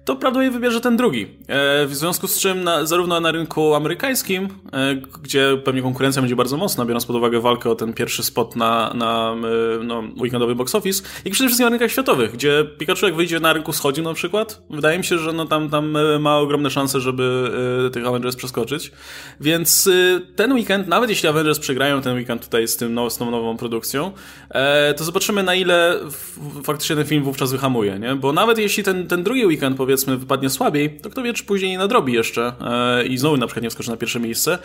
to 0.04 0.16
prawdopodobnie 0.16 0.50
wybierze 0.50 0.81
ten 0.81 0.96
drugi. 0.96 1.22
E, 1.49 1.87
w 1.87 1.94
związku 1.94 2.28
z 2.28 2.38
czym 2.38 2.64
na, 2.64 2.87
zarówno 2.87 3.20
na 3.20 3.32
rynku 3.32 3.75
amerykańskim, 3.75 4.49
e, 4.72 4.94
gdzie 5.22 5.58
pewnie 5.64 5.82
konkurencja 5.82 6.22
będzie 6.22 6.37
bardzo 6.37 6.56
mocna, 6.56 6.84
biorąc 6.84 7.06
pod 7.06 7.16
uwagę 7.16 7.40
walkę 7.40 7.70
o 7.70 7.75
ten 7.75 7.93
pierwszy 7.93 8.22
spot 8.22 8.56
na, 8.56 8.93
na 8.94 9.34
e, 9.81 9.84
no, 9.84 10.02
weekendowy 10.20 10.54
box 10.54 10.75
office, 10.75 11.02
jak 11.25 11.34
przede 11.34 11.49
wszystkim 11.49 11.64
na 11.64 11.70
rynkach 11.70 11.90
światowych, 11.90 12.32
gdzie 12.32 12.66
Pikachu 12.78 13.06
jak 13.06 13.14
wyjdzie 13.14 13.40
na 13.40 13.52
rynku 13.52 13.73
wschodnim 13.73 14.04
na 14.04 14.14
przykład, 14.14 14.62
wydaje 14.71 14.99
mi 14.99 15.04
się, 15.04 15.18
że 15.18 15.32
no, 15.32 15.47
tam, 15.47 15.71
tam 15.71 15.99
ma 16.21 16.38
ogromne 16.38 16.71
szanse, 16.71 17.00
żeby 17.00 17.50
tych 17.92 18.06
Avengers 18.06 18.37
przeskoczyć. 18.37 18.92
Więc 19.40 19.88
ten 20.37 20.52
weekend, 20.52 20.88
nawet 20.88 21.11
jeśli 21.11 21.28
Avengers 21.28 21.59
przegrają 21.59 22.02
ten 22.02 22.16
weekend 22.16 22.44
tutaj 22.44 22.68
z, 22.68 22.76
tym, 22.76 23.11
z 23.11 23.18
tą 23.18 23.30
nową 23.30 23.56
produkcją, 23.56 24.12
to 24.97 25.04
zobaczymy 25.04 25.42
na 25.42 25.54
ile 25.54 26.00
faktycznie 26.64 26.97
ten 26.97 27.04
film 27.04 27.25
wówczas 27.25 27.52
wyhamuje, 27.52 27.99
nie? 27.99 28.14
Bo 28.14 28.32
nawet 28.32 28.59
jeśli 28.59 28.82
ten, 28.82 29.06
ten 29.06 29.23
drugi 29.23 29.47
weekend 29.47 29.76
powie 29.76 29.91
powiedzmy 29.92 30.16
wypadnie 30.16 30.50
słabiej, 30.50 30.90
to 30.90 31.11
kto 31.11 31.22
wie, 31.22 31.32
czy 31.32 31.44
później 31.44 31.70
nie 31.70 31.78
nadrobi 31.78 32.12
jeszcze 32.12 32.52
e, 32.61 33.06
i 33.06 33.18
znowu 33.18 33.37
na 33.37 33.46
przykład 33.46 33.62
nie 33.62 33.70
wskoczy 33.70 33.90
na 33.90 33.96
pierwsze 33.96 34.20
miejsce. 34.20 34.58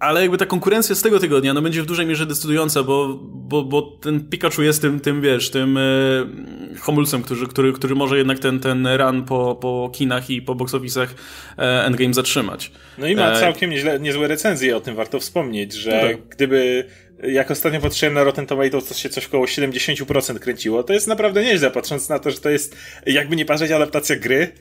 Ale 0.00 0.20
jakby 0.20 0.38
ta 0.38 0.46
konkurencja 0.46 0.94
z 0.94 1.02
tego 1.02 1.20
tygodnia 1.20 1.54
no, 1.54 1.62
będzie 1.62 1.82
w 1.82 1.86
dużej 1.86 2.06
mierze 2.06 2.26
decydująca, 2.26 2.82
bo, 2.82 3.18
bo, 3.22 3.62
bo 3.62 3.82
ten 3.82 4.28
Pikachu 4.28 4.62
jest 4.62 4.82
tym, 4.82 5.00
tym 5.00 5.22
wiesz, 5.22 5.50
tym 5.50 5.76
e, 5.76 5.80
homulcem, 6.80 7.22
który, 7.22 7.46
który, 7.46 7.72
który 7.72 7.94
może 7.94 8.18
jednak 8.18 8.38
ten, 8.38 8.60
ten 8.60 8.86
run 8.86 9.24
po, 9.24 9.54
po 9.54 9.90
kinach 9.94 10.30
i 10.30 10.42
po 10.42 10.54
box 10.54 10.72
office'ach 10.72 11.08
e, 11.58 11.84
Endgame 11.84 12.14
zatrzymać. 12.14 12.72
No 12.98 13.06
i 13.06 13.16
ma 13.16 13.40
całkiem 13.40 13.70
nieźle, 13.70 14.00
niezłe 14.00 14.28
recenzje, 14.28 14.76
o 14.76 14.80
tym 14.80 14.94
warto 14.94 15.20
wspomnieć, 15.20 15.72
że 15.72 15.90
no 15.90 16.08
tak. 16.08 16.28
gdyby 16.28 16.84
jak 17.22 17.50
ostatnio 17.50 17.80
patrzyłem 17.80 18.14
na 18.14 18.24
Rotten 18.24 18.46
Tomatoes, 18.46 18.88
to 18.88 18.94
się 18.94 19.08
coś 19.08 19.26
około 19.26 19.44
70% 19.44 20.38
kręciło. 20.38 20.82
To 20.82 20.92
jest 20.92 21.06
naprawdę 21.06 21.42
nieźle, 21.42 21.70
patrząc 21.70 22.08
na 22.08 22.18
to, 22.18 22.30
że 22.30 22.38
to 22.38 22.50
jest, 22.50 22.76
jakby 23.06 23.36
nie 23.36 23.44
patrzeć, 23.44 23.70
adaptacja 23.70 24.16
gry, 24.16 24.52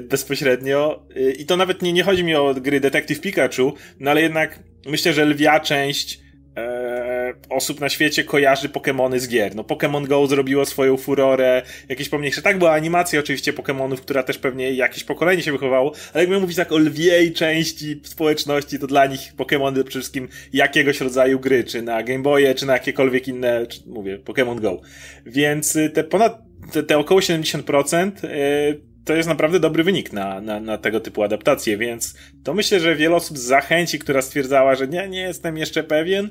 bezpośrednio. 0.00 1.02
E, 1.16 1.30
I 1.30 1.46
to 1.46 1.56
nawet 1.56 1.82
nie, 1.82 1.92
nie 1.92 2.02
chodzi 2.02 2.24
mi 2.24 2.34
o 2.34 2.54
gry 2.54 2.80
Detective 2.80 3.20
Pikachu, 3.20 3.72
no 4.00 4.10
ale 4.10 4.22
jednak 4.22 4.58
myślę, 4.86 5.12
że 5.12 5.24
lwia 5.24 5.60
część 5.60 6.20
e, 6.56 7.34
osób 7.50 7.80
na 7.80 7.88
świecie 7.88 8.24
kojarzy 8.24 8.68
Pokémony 8.68 9.18
z 9.18 9.28
gier. 9.28 9.54
No 9.56 9.62
Pokémon 9.62 10.06
Go 10.06 10.26
zrobiło 10.26 10.66
swoją 10.66 10.96
furorę, 10.96 11.62
jakieś 11.88 12.08
pomniejsze. 12.08 12.42
Tak 12.42 12.58
była 12.58 12.72
animacja 12.72 13.20
oczywiście 13.20 13.52
Pokémonów, 13.52 13.96
która 13.96 14.22
też 14.22 14.38
pewnie 14.38 14.72
jakieś 14.72 15.04
pokolenie 15.04 15.42
się 15.42 15.52
wychowało, 15.52 15.92
ale 16.12 16.22
jakbym 16.22 16.40
mówić 16.40 16.56
tak 16.56 16.72
o 16.72 16.78
lwiej 16.78 17.32
części 17.32 18.00
społeczności, 18.04 18.78
to 18.78 18.86
dla 18.86 19.06
nich 19.06 19.34
Pokémony 19.36 19.72
przede 19.72 19.90
wszystkim 19.90 20.28
jakiegoś 20.52 21.00
rodzaju 21.00 21.40
gry, 21.40 21.64
czy 21.64 21.82
na 21.82 22.02
Game 22.02 22.22
Boye, 22.22 22.54
czy 22.54 22.66
na 22.66 22.72
jakiekolwiek 22.72 23.28
inne, 23.28 23.66
czy, 23.66 23.80
mówię, 23.86 24.18
Pokémon 24.18 24.60
Go. 24.60 24.80
Więc 25.26 25.76
y, 25.76 25.90
te 25.90 26.04
ponad, 26.04 26.38
te, 26.72 26.82
te 26.82 26.98
około 26.98 27.20
70% 27.20 28.10
yy, 28.22 28.91
to 29.04 29.14
jest 29.14 29.28
naprawdę 29.28 29.60
dobry 29.60 29.84
wynik 29.84 30.12
na, 30.12 30.40
na, 30.40 30.60
na 30.60 30.78
tego 30.78 31.00
typu 31.00 31.22
adaptacje, 31.22 31.76
więc 31.76 32.14
to 32.44 32.54
myślę, 32.54 32.80
że 32.80 32.96
wiele 32.96 33.16
osób 33.16 33.38
zachęci, 33.38 33.98
która 33.98 34.22
stwierdzała, 34.22 34.74
że 34.74 34.88
nie, 34.88 35.08
nie 35.08 35.20
jestem 35.20 35.56
jeszcze 35.56 35.84
pewien, 35.84 36.30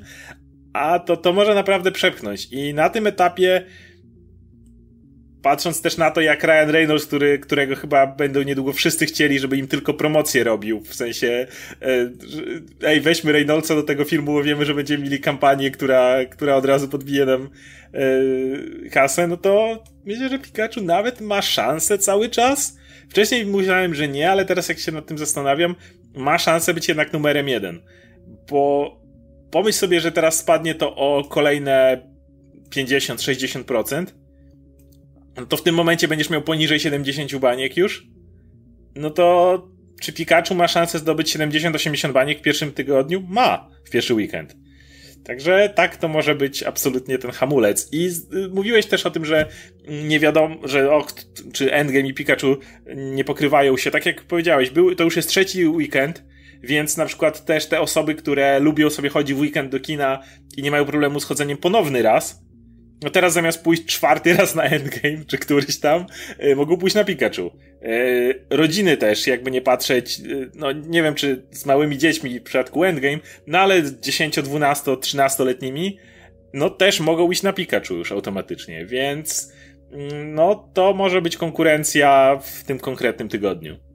a 0.72 0.98
to, 0.98 1.16
to 1.16 1.32
może 1.32 1.54
naprawdę 1.54 1.92
przepchnąć. 1.92 2.48
I 2.50 2.74
na 2.74 2.90
tym 2.90 3.06
etapie 3.06 3.66
patrząc 5.42 5.82
też 5.82 5.96
na 5.96 6.10
to, 6.10 6.20
jak 6.20 6.44
Ryan 6.44 6.70
Reynolds, 6.70 7.06
który, 7.06 7.38
którego 7.38 7.76
chyba 7.76 8.06
będą 8.06 8.42
niedługo 8.42 8.72
wszyscy 8.72 9.06
chcieli, 9.06 9.38
żeby 9.38 9.56
im 9.56 9.68
tylko 9.68 9.94
promocję 9.94 10.44
robił, 10.44 10.80
w 10.80 10.94
sensie 10.94 11.46
e, 11.82 12.10
ej, 12.82 13.00
weźmy 13.00 13.32
Reynoldsa 13.32 13.74
do 13.74 13.82
tego 13.82 14.04
filmu, 14.04 14.32
bo 14.32 14.42
wiemy, 14.42 14.64
że 14.64 14.74
będziemy 14.74 15.04
mieli 15.04 15.20
kampanię, 15.20 15.70
która, 15.70 16.24
która 16.30 16.56
od 16.56 16.64
razu 16.64 16.88
podbije 16.88 17.26
nam 17.26 17.50
e, 17.94 18.90
kasę, 18.90 19.26
no 19.26 19.36
to 19.36 19.84
myślę, 20.04 20.28
że 20.28 20.38
Pikachu 20.38 20.80
nawet 20.80 21.20
ma 21.20 21.42
szansę 21.42 21.98
cały 21.98 22.28
czas. 22.28 22.78
Wcześniej 23.08 23.46
myślałem, 23.46 23.94
że 23.94 24.08
nie, 24.08 24.30
ale 24.30 24.44
teraz 24.44 24.68
jak 24.68 24.78
się 24.78 24.92
nad 24.92 25.06
tym 25.06 25.18
zastanawiam, 25.18 25.74
ma 26.14 26.38
szansę 26.38 26.74
być 26.74 26.88
jednak 26.88 27.12
numerem 27.12 27.48
jeden. 27.48 27.80
Bo 28.50 28.96
pomyśl 29.50 29.78
sobie, 29.78 30.00
że 30.00 30.12
teraz 30.12 30.38
spadnie 30.38 30.74
to 30.74 30.96
o 30.96 31.24
kolejne 31.24 32.08
50-60%, 32.70 34.06
no 34.06 34.21
to 35.48 35.56
w 35.56 35.62
tym 35.62 35.74
momencie 35.74 36.08
będziesz 36.08 36.30
miał 36.30 36.42
poniżej 36.42 36.80
70 36.80 37.36
baniek 37.36 37.76
już, 37.76 38.06
no 38.94 39.10
to 39.10 39.58
czy 40.00 40.12
Pikachu 40.12 40.54
ma 40.54 40.68
szansę 40.68 40.98
zdobyć 40.98 41.36
70-80 41.36 42.12
baniek 42.12 42.38
w 42.38 42.42
pierwszym 42.42 42.72
tygodniu? 42.72 43.22
Ma, 43.28 43.70
w 43.84 43.90
pierwszy 43.90 44.14
weekend. 44.14 44.56
Także 45.24 45.72
tak 45.76 45.96
to 45.96 46.08
może 46.08 46.34
być 46.34 46.62
absolutnie 46.62 47.18
ten 47.18 47.30
hamulec. 47.30 47.88
I 47.92 48.10
y, 48.34 48.48
mówiłeś 48.48 48.86
też 48.86 49.06
o 49.06 49.10
tym, 49.10 49.24
że 49.24 49.46
nie 49.88 50.20
wiadomo, 50.20 50.68
że 50.68 50.92
och, 50.92 51.12
czy 51.52 51.72
Endgame 51.72 52.08
i 52.08 52.14
Pikachu 52.14 52.56
nie 52.96 53.24
pokrywają 53.24 53.76
się. 53.76 53.90
Tak 53.90 54.06
jak 54.06 54.22
powiedziałeś, 54.22 54.70
był, 54.70 54.94
to 54.94 55.04
już 55.04 55.16
jest 55.16 55.28
trzeci 55.28 55.66
weekend, 55.66 56.24
więc 56.62 56.96
na 56.96 57.06
przykład 57.06 57.44
też 57.44 57.66
te 57.66 57.80
osoby, 57.80 58.14
które 58.14 58.60
lubią 58.60 58.90
sobie 58.90 59.08
chodzić 59.08 59.36
w 59.36 59.40
weekend 59.40 59.70
do 59.70 59.80
kina 59.80 60.22
i 60.56 60.62
nie 60.62 60.70
mają 60.70 60.84
problemu 60.84 61.20
z 61.20 61.24
chodzeniem 61.24 61.58
ponowny 61.58 62.02
raz, 62.02 62.42
no 63.02 63.10
teraz 63.10 63.32
zamiast 63.32 63.62
pójść 63.64 63.86
czwarty 63.86 64.34
raz 64.34 64.54
na 64.54 64.62
Endgame, 64.62 65.24
czy 65.26 65.38
któryś 65.38 65.80
tam, 65.80 66.06
yy, 66.38 66.56
mogą 66.56 66.76
pójść 66.76 66.96
na 66.96 67.04
Pikachu. 67.04 67.50
Yy, 67.82 68.44
rodziny 68.50 68.96
też, 68.96 69.26
jakby 69.26 69.50
nie 69.50 69.60
patrzeć, 69.60 70.18
yy, 70.18 70.50
no 70.54 70.72
nie 70.72 71.02
wiem, 71.02 71.14
czy 71.14 71.46
z 71.50 71.66
małymi 71.66 71.98
dziećmi 71.98 72.40
w 72.40 72.42
przypadku 72.42 72.84
Endgame, 72.84 73.18
no 73.46 73.58
ale 73.58 73.82
10, 74.00 74.42
12, 74.42 74.90
13-letnimi, 74.90 75.96
no 76.54 76.70
też 76.70 77.00
mogą 77.00 77.30
iść 77.30 77.42
na 77.42 77.52
Pikachu 77.52 77.94
już 77.94 78.12
automatycznie, 78.12 78.86
więc 78.86 79.52
mm, 79.92 80.34
no 80.34 80.68
to 80.74 80.94
może 80.94 81.22
być 81.22 81.36
konkurencja 81.36 82.38
w 82.42 82.64
tym 82.64 82.78
konkretnym 82.78 83.28
tygodniu. 83.28 83.91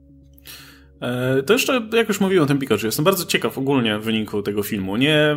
E, 1.00 1.42
to 1.42 1.52
jeszcze, 1.52 1.88
jak 1.92 2.08
już 2.08 2.20
mówiłem 2.20 2.44
o 2.44 2.46
tym 2.46 2.58
Pikachu, 2.58 2.86
jestem 2.86 3.04
bardzo 3.04 3.24
ciekaw 3.24 3.58
ogólnie 3.58 3.98
wyniku 3.98 4.42
tego 4.42 4.62
filmu. 4.62 4.96
Nie, 4.96 5.36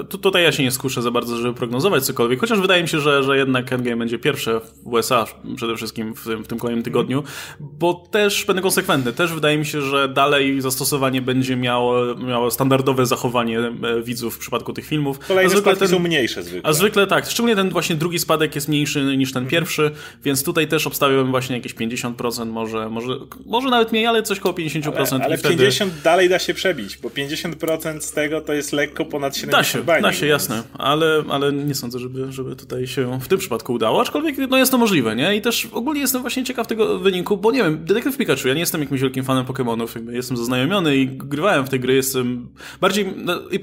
e, 0.00 0.04
tu, 0.04 0.18
tutaj 0.18 0.42
ja 0.42 0.52
się 0.52 0.62
nie 0.62 0.70
skuszę 0.70 1.02
za 1.02 1.10
bardzo, 1.10 1.36
żeby 1.36 1.54
prognozować 1.54 2.04
cokolwiek, 2.04 2.40
chociaż 2.40 2.60
wydaje 2.60 2.82
mi 2.82 2.88
się, 2.88 3.00
że, 3.00 3.22
że 3.22 3.36
jednak 3.36 3.72
Endgame 3.72 3.96
będzie 3.96 4.18
pierwsze 4.18 4.60
w 4.60 4.86
USA 4.86 5.26
przede 5.56 5.76
wszystkim 5.76 6.14
w 6.14 6.24
tym, 6.24 6.44
w 6.44 6.48
tym 6.48 6.58
kolejnym 6.58 6.84
tygodniu, 6.84 7.22
bo 7.60 7.94
też 8.10 8.44
będę 8.44 8.62
konsekwentny. 8.62 9.12
Też 9.12 9.32
wydaje 9.32 9.58
mi 9.58 9.66
się, 9.66 9.82
że 9.82 10.08
dalej 10.08 10.60
zastosowanie 10.60 11.22
będzie 11.22 11.56
miało, 11.56 12.14
miało 12.14 12.50
standardowe 12.50 13.06
zachowanie 13.06 13.58
e, 13.58 14.02
widzów 14.02 14.34
w 14.34 14.38
przypadku 14.38 14.72
tych 14.72 14.86
filmów. 14.86 15.18
Kolejne 15.18 15.56
spadki 15.56 15.78
ten, 15.78 15.88
są 15.88 15.98
mniejsze 15.98 16.42
zwykle. 16.42 16.70
A 16.70 16.72
zwykle 16.72 17.06
tak. 17.06 17.26
Szczególnie 17.26 17.56
ten 17.56 17.70
właśnie 17.70 17.96
drugi 17.96 18.18
spadek 18.18 18.54
jest 18.54 18.68
mniejszy 18.68 19.16
niż 19.16 19.32
ten 19.32 19.46
pierwszy, 19.46 19.90
więc 20.24 20.44
tutaj 20.44 20.68
też 20.68 20.86
obstawiałem 20.86 21.30
właśnie 21.30 21.56
jakieś 21.56 21.74
50%, 21.74 22.46
może, 22.46 22.90
może, 22.90 23.16
może 23.46 23.68
nawet 23.68 23.92
mniej, 23.92 24.06
ale 24.06 24.22
coś 24.22 24.40
koło 24.40 24.54
50% 24.54 24.91
ale, 24.96 25.24
ale 25.24 25.38
wtedy... 25.38 25.56
50 25.56 25.92
dalej 26.04 26.28
da 26.28 26.38
się 26.38 26.54
przebić, 26.54 26.96
bo 26.96 27.08
50% 27.08 28.00
z 28.00 28.12
tego 28.12 28.40
to 28.40 28.52
jest 28.52 28.72
lekko 28.72 29.04
ponad 29.04 29.36
70 29.36 29.52
Da 29.52 29.78
się, 29.78 29.84
bani, 29.84 30.02
da 30.02 30.12
się, 30.12 30.26
więc... 30.26 30.30
jasne, 30.30 30.62
ale, 30.78 31.22
ale 31.28 31.52
nie 31.52 31.74
sądzę, 31.74 31.98
żeby, 31.98 32.32
żeby 32.32 32.56
tutaj 32.56 32.86
się 32.86 33.20
w 33.20 33.28
tym 33.28 33.38
przypadku 33.38 33.72
udało, 33.72 34.00
aczkolwiek 34.00 34.36
no 34.50 34.58
jest 34.58 34.72
to 34.72 34.78
możliwe, 34.78 35.16
nie? 35.16 35.36
I 35.36 35.40
też 35.40 35.68
ogólnie 35.72 36.00
jestem 36.00 36.20
właśnie 36.20 36.44
ciekaw 36.44 36.66
tego 36.66 36.98
wyniku, 36.98 37.36
bo 37.36 37.52
nie 37.52 37.62
wiem, 37.62 37.84
Detektyw 37.84 38.16
Pikachu, 38.16 38.48
ja 38.48 38.54
nie 38.54 38.60
jestem 38.60 38.80
jakimś 38.80 39.00
wielkim 39.00 39.24
fanem 39.24 39.44
Pokémonów, 39.44 40.12
jestem 40.12 40.36
zaznajomiony 40.36 40.96
i 40.96 41.06
grywałem 41.06 41.66
w 41.66 41.68
tej 41.68 41.80
gry, 41.80 41.94
jestem 41.94 42.48
bardziej, 42.80 43.14
no, 43.16 43.40
i 43.50 43.60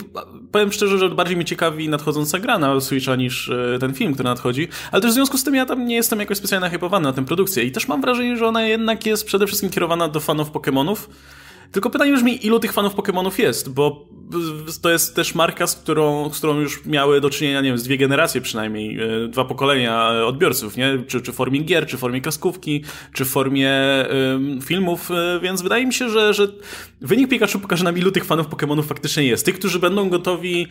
powiem 0.52 0.72
szczerze, 0.72 0.98
że 0.98 1.10
bardziej 1.10 1.36
mnie 1.36 1.46
ciekawi 1.46 1.90
nadchodząca 1.90 2.40
gra 2.40 2.60
na 2.60 2.82
Switcha 2.82 3.16
niż 3.16 3.50
e, 3.50 3.78
ten 3.80 3.94
film, 3.94 4.14
który 4.14 4.30
nadchodzi, 4.30 4.68
ale 4.92 5.02
też 5.02 5.12
w 5.12 5.14
związku 5.14 5.38
z 5.38 5.44
tym 5.44 5.56
ja 5.56 5.66
tam 5.66 5.86
nie 5.86 5.96
jestem 5.96 6.20
jakoś 6.20 6.38
specjalnie 6.38 6.66
nahypowany 6.66 7.04
na 7.04 7.14
tę 7.14 7.26
produkcję 7.26 7.64
i 7.64 7.72
też 7.72 7.88
mam 7.88 8.02
wrażenie, 8.02 8.38
że 8.38 8.48
ona 8.48 8.66
jednak 8.66 9.06
jest 9.06 9.26
przede 9.26 9.48
wszystkim 9.48 9.70
kierowana 9.70 10.08
do 10.08 10.20
fanów 10.20 10.52
Pokémonów, 10.52 10.98
tylko 11.72 11.90
pytanie 11.90 12.14
brzmi, 12.14 12.46
ilu 12.46 12.60
tych 12.60 12.74
fanów 12.74 12.96
Pokémonów 12.96 13.40
jest, 13.40 13.70
bo 13.70 14.06
to 14.82 14.90
jest 14.90 15.16
też 15.16 15.36
marka, 15.36 15.68
z 15.68 15.76
którą, 15.76 16.34
z 16.34 16.38
którą 16.38 16.60
już 16.60 16.86
miały 16.86 17.22
do 17.22 17.30
czynienia, 17.30 17.62
nie 17.62 17.70
wiem, 17.70 17.78
z 17.78 17.84
dwie 17.84 17.98
generacje 17.98 18.42
przynajmniej, 18.42 19.00
e, 19.00 19.28
dwa 19.28 19.46
pokolenia 19.46 20.10
odbiorców, 20.26 20.78
nie? 20.78 21.04
Czy, 21.08 21.22
czy 21.22 21.32
w 21.32 21.36
formie 21.36 21.60
gier, 21.60 21.88
czy 21.88 21.98
w 21.98 22.00
formie 22.00 22.22
kreskówki, 22.22 22.84
czy 23.14 23.26
w 23.26 23.30
formie 23.30 23.70
filmów, 24.66 25.12
y, 25.12 25.40
więc 25.40 25.62
wydaje 25.62 25.86
mi 25.86 25.94
się, 25.94 26.10
że, 26.10 26.34
że 26.34 26.48
wynik 27.02 27.30
Pikachu 27.30 27.60
pokaże 27.60 27.84
nam, 27.84 27.98
ilu 27.98 28.12
tych 28.12 28.26
fanów 28.26 28.48
Pokémonów 28.48 28.84
faktycznie 28.84 29.24
jest. 29.24 29.46
Tych, 29.46 29.60
którzy 29.60 29.80
będą 29.80 30.10
gotowi 30.10 30.68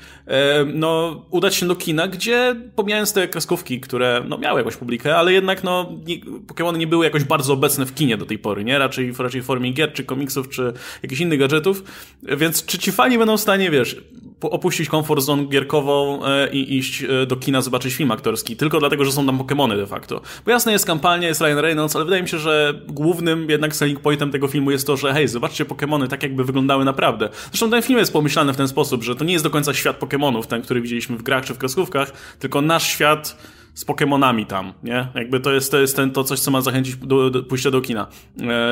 no, 0.75 1.23
udać 1.31 1.55
się 1.55 1.69
do 1.69 1.77
kina, 1.77 2.09
gdzie 2.09 2.57
pomijając 2.77 3.13
te 3.13 3.29
kreskówki, 3.29 3.81
które 3.81 4.25
no, 4.29 4.39
miały 4.39 4.61
jakąś 4.61 4.77
publikę, 4.77 5.17
ale 5.17 5.33
jednak 5.33 5.65
no, 5.65 5.93
nie, 6.07 6.21
Pokémony 6.21 6.79
nie 6.79 6.87
były 6.87 7.05
jakoś 7.05 7.25
bardzo 7.25 7.53
obecne 7.53 7.87
w 7.87 7.95
kinie 7.95 8.17
do 8.17 8.27
tej 8.27 8.39
pory, 8.39 8.65
nie? 8.65 8.79
Raczej, 8.79 9.13
raczej 9.19 9.43
w 9.43 9.45
formie 9.45 9.73
gier, 9.73 9.93
czy 9.93 10.05
komiksów, 10.05 10.49
czy 10.49 10.73
jakichś 11.03 11.21
innych 11.21 11.39
gadżetów, 11.39 11.85
więc 12.23 12.65
czy 12.67 12.79
ci 12.79 12.93
fani 12.93 13.19
będą 13.19 13.39
stanie, 13.49 13.71
wiesz, 13.71 13.97
opuścić 14.41 14.89
komfort 14.89 15.23
zone 15.23 15.45
gierkową 15.45 16.25
e, 16.27 16.49
i 16.53 16.77
iść 16.77 17.03
e, 17.03 17.27
do 17.27 17.37
kina 17.37 17.61
zobaczyć 17.61 17.95
film 17.95 18.11
aktorski, 18.11 18.57
tylko 18.57 18.79
dlatego, 18.79 19.05
że 19.05 19.13
są 19.13 19.27
tam 19.27 19.39
Pokémony 19.39 19.77
de 19.77 19.87
facto. 19.87 20.21
Bo 20.45 20.51
jasne 20.51 20.73
jest 20.73 20.87
kampania, 20.87 21.29
jest 21.29 21.41
Ryan 21.41 21.59
Reynolds, 21.59 21.97
ale 21.97 22.05
wydaje 22.05 22.23
mi 22.23 22.29
się, 22.29 22.39
że 22.39 22.83
głównym 22.89 23.51
jednak 23.51 23.77
selling 23.77 24.01
pointem 24.01 24.31
tego 24.31 24.49
filmu 24.49 24.71
jest 24.71 24.87
to, 24.87 24.97
że 24.97 25.13
hej, 25.13 25.29
zobaczcie 25.29 25.65
Pokémony 25.65 26.09
tak 26.09 26.23
jakby 26.23 26.45
wyglądały 26.45 26.85
naprawdę. 26.85 27.29
Zresztą 27.51 27.71
ten 27.71 27.83
film 27.83 27.99
jest 27.99 28.13
pomyślany 28.13 28.53
w 28.53 28.57
ten 28.57 28.69
sposób, 28.69 29.03
że 29.03 29.17
to 29.17 29.25
nie 29.25 29.33
jest 29.33 29.45
do 29.45 29.51
końca 29.51 29.75
świat 29.75 30.01
Pokémonów, 30.01 30.47
ten, 30.47 30.63
który 30.63 30.81
widzieliśmy 30.81 31.17
w 31.17 31.23
grach 31.23 31.45
czy 31.45 31.55
w 31.55 31.59
kreskówkach, 31.59 32.13
tylko 32.39 32.63
nasz 32.63 32.87
świat 32.87 33.37
z 33.79 33.85
Pokémonami 33.85 34.47
tam, 34.47 34.73
nie? 34.83 35.09
Jakby 35.15 35.41
to 35.41 35.53
jest, 35.53 35.71
to 35.71 35.79
jest 35.81 35.97
ten, 35.97 36.11
to 36.11 36.25
coś, 36.25 36.41
co 36.41 36.51
ma 36.51 36.61
zachęcić 36.61 36.97
do, 36.97 37.31
do 37.31 37.43
pójścia 37.43 37.71
do 37.71 37.81
kina, 37.81 38.07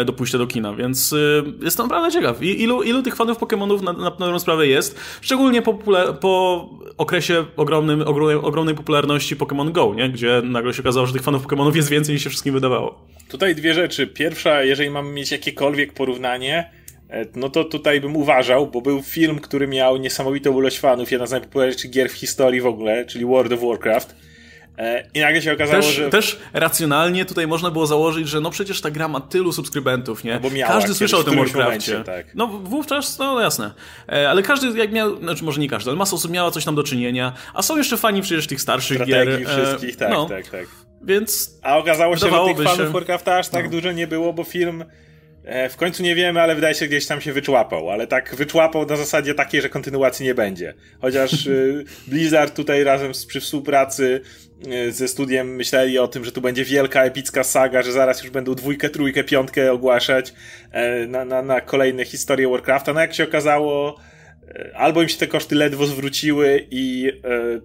e, 0.01 0.05
do 0.05 0.13
pójścia 0.13 0.39
do 0.39 0.47
kina, 0.47 0.75
więc 0.75 1.13
y, 1.13 1.45
jestem 1.63 1.87
naprawdę 1.87 2.13
ciekaw. 2.13 2.43
I, 2.43 2.63
ilu, 2.63 2.83
ilu 2.83 3.03
tych 3.03 3.17
fanów 3.17 3.39
Pokémonów 3.39 3.83
na, 3.83 3.93
na, 3.93 4.11
dobrą 4.11 4.39
sprawę 4.39 4.67
jest? 4.67 5.01
Szczególnie 5.21 5.63
po, 5.63 5.75
po 6.21 6.69
okresie 6.97 7.45
ogromnym, 7.57 8.03
ogromnej, 8.03 8.37
ogromnej 8.37 8.75
popularności 8.75 9.37
Pokémon 9.37 9.73
Go, 9.73 9.95
nie? 9.95 10.11
Gdzie 10.11 10.43
nagle 10.45 10.75
się 10.75 10.83
okazało, 10.83 11.07
że 11.07 11.13
tych 11.13 11.23
fanów 11.23 11.47
Pokémonów 11.47 11.77
jest 11.77 11.89
więcej 11.89 12.15
niż 12.15 12.25
się 12.25 12.31
wszystkim 12.31 12.55
wydawało. 12.55 13.07
Tutaj 13.29 13.55
dwie 13.55 13.75
rzeczy. 13.75 14.07
Pierwsza, 14.07 14.63
jeżeli 14.63 14.91
mamy 14.91 15.13
mieć 15.13 15.31
jakiekolwiek 15.31 15.93
porównanie, 15.93 16.71
e, 17.11 17.27
no 17.35 17.49
to 17.49 17.65
tutaj 17.65 18.01
bym 18.01 18.17
uważał, 18.17 18.67
bo 18.67 18.81
był 18.81 19.03
film, 19.03 19.39
który 19.39 19.67
miał 19.69 19.97
niesamowitą 19.97 20.61
ilość 20.61 20.79
fanów, 20.79 21.11
jedna 21.11 21.27
z 21.27 21.31
najpopularniejszych 21.31 21.91
gier 21.91 22.11
w 22.11 22.15
historii 22.15 22.61
w 22.61 22.67
ogóle, 22.67 23.05
czyli 23.05 23.25
World 23.25 23.53
of 23.53 23.61
Warcraft 23.61 24.26
I 25.15 25.21
nagle 25.21 25.43
się 25.43 25.53
okazało, 25.53 25.83
też, 25.83 25.95
że. 25.95 26.11
Też 26.11 26.39
racjonalnie 26.53 27.25
tutaj 27.25 27.47
można 27.47 27.71
było 27.71 27.87
założyć, 27.87 28.29
że 28.29 28.41
no 28.41 28.51
przecież 28.51 28.81
ta 28.81 28.91
gra 28.91 29.09
ma 29.09 29.21
tylu 29.21 29.53
subskrybentów, 29.53 30.25
nie? 30.25 30.35
No 30.35 30.41
bo 30.41 30.51
miała, 30.51 30.73
każdy 30.73 30.95
słyszał 30.95 31.21
o 31.21 31.25
tym 31.25 31.37
Warcraftie. 31.37 32.05
Tak. 32.05 32.27
No 32.35 32.47
wówczas, 32.47 33.19
no 33.19 33.41
jasne. 33.41 33.71
E, 34.13 34.31
ale 34.31 34.43
każdy 34.43 34.79
jak 34.79 34.93
miał, 34.93 35.19
znaczy 35.19 35.45
może 35.45 35.61
nie 35.61 35.69
każdy, 35.69 35.91
ale 35.91 35.99
masa 35.99 36.17
osób 36.17 36.31
miała 36.31 36.51
coś 36.51 36.65
tam 36.65 36.75
do 36.75 36.83
czynienia. 36.83 37.33
A 37.55 37.63
są 37.63 37.77
jeszcze 37.77 37.97
fani 37.97 38.23
przecież 38.23 38.47
tych 38.47 38.61
starszych 38.61 38.97
Strategii 38.97 39.39
gier. 39.39 39.49
wszystkich, 39.49 39.97
tak, 39.97 40.11
no. 40.11 40.27
tak, 40.29 40.49
tak. 40.49 40.67
Więc. 41.03 41.59
A 41.63 41.79
okazało 41.79 42.17
się, 42.17 42.21
że 42.21 42.55
tych 42.55 42.65
fanów 42.67 42.87
się... 42.87 42.93
Warcrafta 42.93 43.37
aż 43.37 43.49
tak 43.49 43.65
no. 43.65 43.71
dużo 43.71 43.93
nie 43.93 44.07
było, 44.07 44.33
bo 44.33 44.45
film 44.45 44.85
E, 44.85 45.06
w 45.71 45.77
końcu 45.77 46.03
nie 46.03 46.15
wiemy, 46.15 46.41
ale 46.41 46.55
wydaje 46.55 46.75
się, 46.75 46.79
że 46.79 46.89
gdzieś 46.89 47.07
tam 47.07 47.21
się 47.21 47.33
wyczłapał, 47.33 47.91
ale 47.91 48.07
tak 48.07 48.35
wyczłapał 48.35 48.87
na 48.87 48.97
zasadzie 48.97 49.35
takiej, 49.35 49.63
że 49.63 49.69
kontynuacji 49.69 50.27
nie 50.27 50.35
będzie. 50.35 50.75
Chociaż 51.01 51.47
y, 51.47 51.85
Blizzard 52.07 52.57
tutaj 52.57 52.85
razem 52.85 53.15
z, 53.15 53.27
przy 53.27 53.41
współpracy 53.41 54.21
y, 54.67 54.93
ze 54.93 55.09
studiem 55.09 55.55
myśleli 55.55 55.99
o 55.99 56.09
tym, 56.09 56.25
że 56.25 56.33
tu 56.33 56.41
będzie 56.41 56.65
wielka, 56.65 57.05
epicka 57.05 57.45
saga, 57.45 57.83
że 57.83 57.93
zaraz 57.93 58.23
już 58.23 58.31
będą 58.31 58.55
dwójkę, 58.55 58.91
trójkę, 58.91 59.25
piątkę 59.25 59.73
ogłaszać 59.73 60.35
e, 60.71 61.07
na, 61.07 61.25
na, 61.25 61.43
na 61.43 61.61
kolejne 61.61 62.05
historie 62.05 62.49
Warcrafta. 62.49 62.93
No 62.93 63.01
jak 63.01 63.15
się 63.15 63.25
okazało, 63.25 63.97
e, 64.49 64.71
albo 64.77 65.03
im 65.03 65.09
się 65.09 65.19
te 65.19 65.27
koszty 65.27 65.55
ledwo 65.55 65.87
zwróciły 65.87 66.67
i 66.71 67.13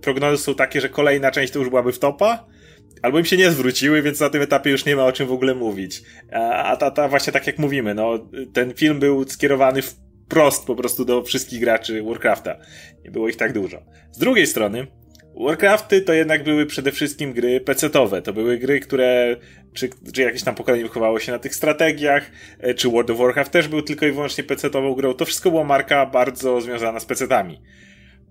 prognozy 0.01 0.43
są 0.43 0.55
takie, 0.55 0.81
że 0.81 0.89
kolejna 0.89 1.31
część 1.31 1.53
to 1.53 1.59
już 1.59 1.69
byłaby 1.69 1.91
w 1.91 1.99
topa, 1.99 2.45
albo 3.01 3.19
im 3.19 3.25
się 3.25 3.37
nie 3.37 3.51
zwróciły, 3.51 4.01
więc 4.01 4.19
na 4.19 4.29
tym 4.29 4.41
etapie 4.41 4.69
już 4.69 4.85
nie 4.85 4.95
ma 4.95 5.05
o 5.05 5.11
czym 5.11 5.27
w 5.27 5.31
ogóle 5.31 5.55
mówić. 5.55 6.01
A, 6.31 6.77
ta, 6.77 6.91
ta 6.91 7.07
właśnie 7.07 7.33
tak 7.33 7.47
jak 7.47 7.57
mówimy, 7.57 7.93
no, 7.93 8.27
ten 8.53 8.73
film 8.73 8.99
był 8.99 9.29
skierowany 9.29 9.81
wprost 9.81 10.65
po 10.65 10.75
prostu 10.75 11.05
do 11.05 11.23
wszystkich 11.23 11.59
graczy 11.59 12.03
Warcrafta. 12.03 12.57
Nie 13.05 13.11
było 13.11 13.29
ich 13.29 13.35
tak 13.35 13.53
dużo. 13.53 13.81
Z 14.11 14.17
drugiej 14.17 14.47
strony, 14.47 14.87
Warcrafty 15.35 16.01
to 16.01 16.13
jednak 16.13 16.43
były 16.43 16.65
przede 16.65 16.91
wszystkim 16.91 17.33
gry 17.33 17.61
PC-owe. 17.61 18.21
To 18.21 18.33
były 18.33 18.57
gry, 18.57 18.79
które, 18.79 19.35
czy, 19.73 19.89
czy 20.13 20.21
jakieś 20.21 20.43
tam 20.43 20.55
pokolenie 20.55 20.83
wychowało 20.83 21.19
się 21.19 21.31
na 21.31 21.39
tych 21.39 21.55
strategiach, 21.55 22.31
e, 22.59 22.73
czy 22.73 22.89
World 22.89 23.09
of 23.09 23.17
Warcraft 23.17 23.51
też 23.51 23.67
był 23.67 23.81
tylko 23.81 24.05
i 24.05 24.11
wyłącznie 24.11 24.43
PC-ową 24.43 24.95
grą. 24.95 25.13
To 25.13 25.25
wszystko 25.25 25.51
była 25.51 25.63
marka 25.63 26.05
bardzo 26.05 26.61
związana 26.61 26.99
z 26.99 27.05
PC-tami. 27.05 27.61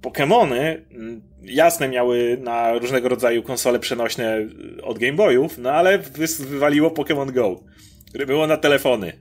Pokémony 0.02 0.76
mm, 0.90 1.20
jasne 1.42 1.88
miały 1.88 2.38
na 2.42 2.78
różnego 2.78 3.08
rodzaju 3.08 3.42
konsole 3.42 3.78
przenośne 3.78 4.48
od 4.82 4.98
Game 4.98 5.12
Boyów, 5.12 5.58
no 5.58 5.70
ale 5.70 5.98
wywaliło 6.38 6.90
Pokémon 6.90 7.32
Go, 7.32 7.60
które 8.08 8.26
było 8.26 8.46
na 8.46 8.56
telefony, 8.56 9.12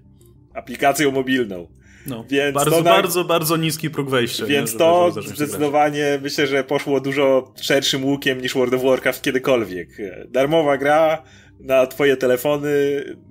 aplikacją 0.54 1.12
mobilną. 1.12 1.68
No, 2.08 2.26
więc 2.30 2.56
bardzo, 2.56 2.72
to, 2.72 2.84
bardzo, 2.84 3.24
bardzo 3.24 3.58
niski 3.58 3.90
próg 3.90 4.10
wejścia. 4.10 4.46
Więc 4.46 4.74
nie, 4.74 4.80
to 4.80 5.12
zdecydowanie 5.22 6.20
myślę, 6.22 6.48
że 6.48 6.64
poszło 6.64 7.00
dużo 7.00 7.54
szerszym 7.62 8.06
łukiem 8.06 8.42
niż 8.42 8.54
World 8.54 8.74
of 8.74 8.84
Warcraft 8.84 9.22
kiedykolwiek. 9.22 9.90
Darmowa 10.28 10.78
gra 10.78 11.24
na 11.60 11.88
twoje 11.88 12.18
telefony. 12.18 12.70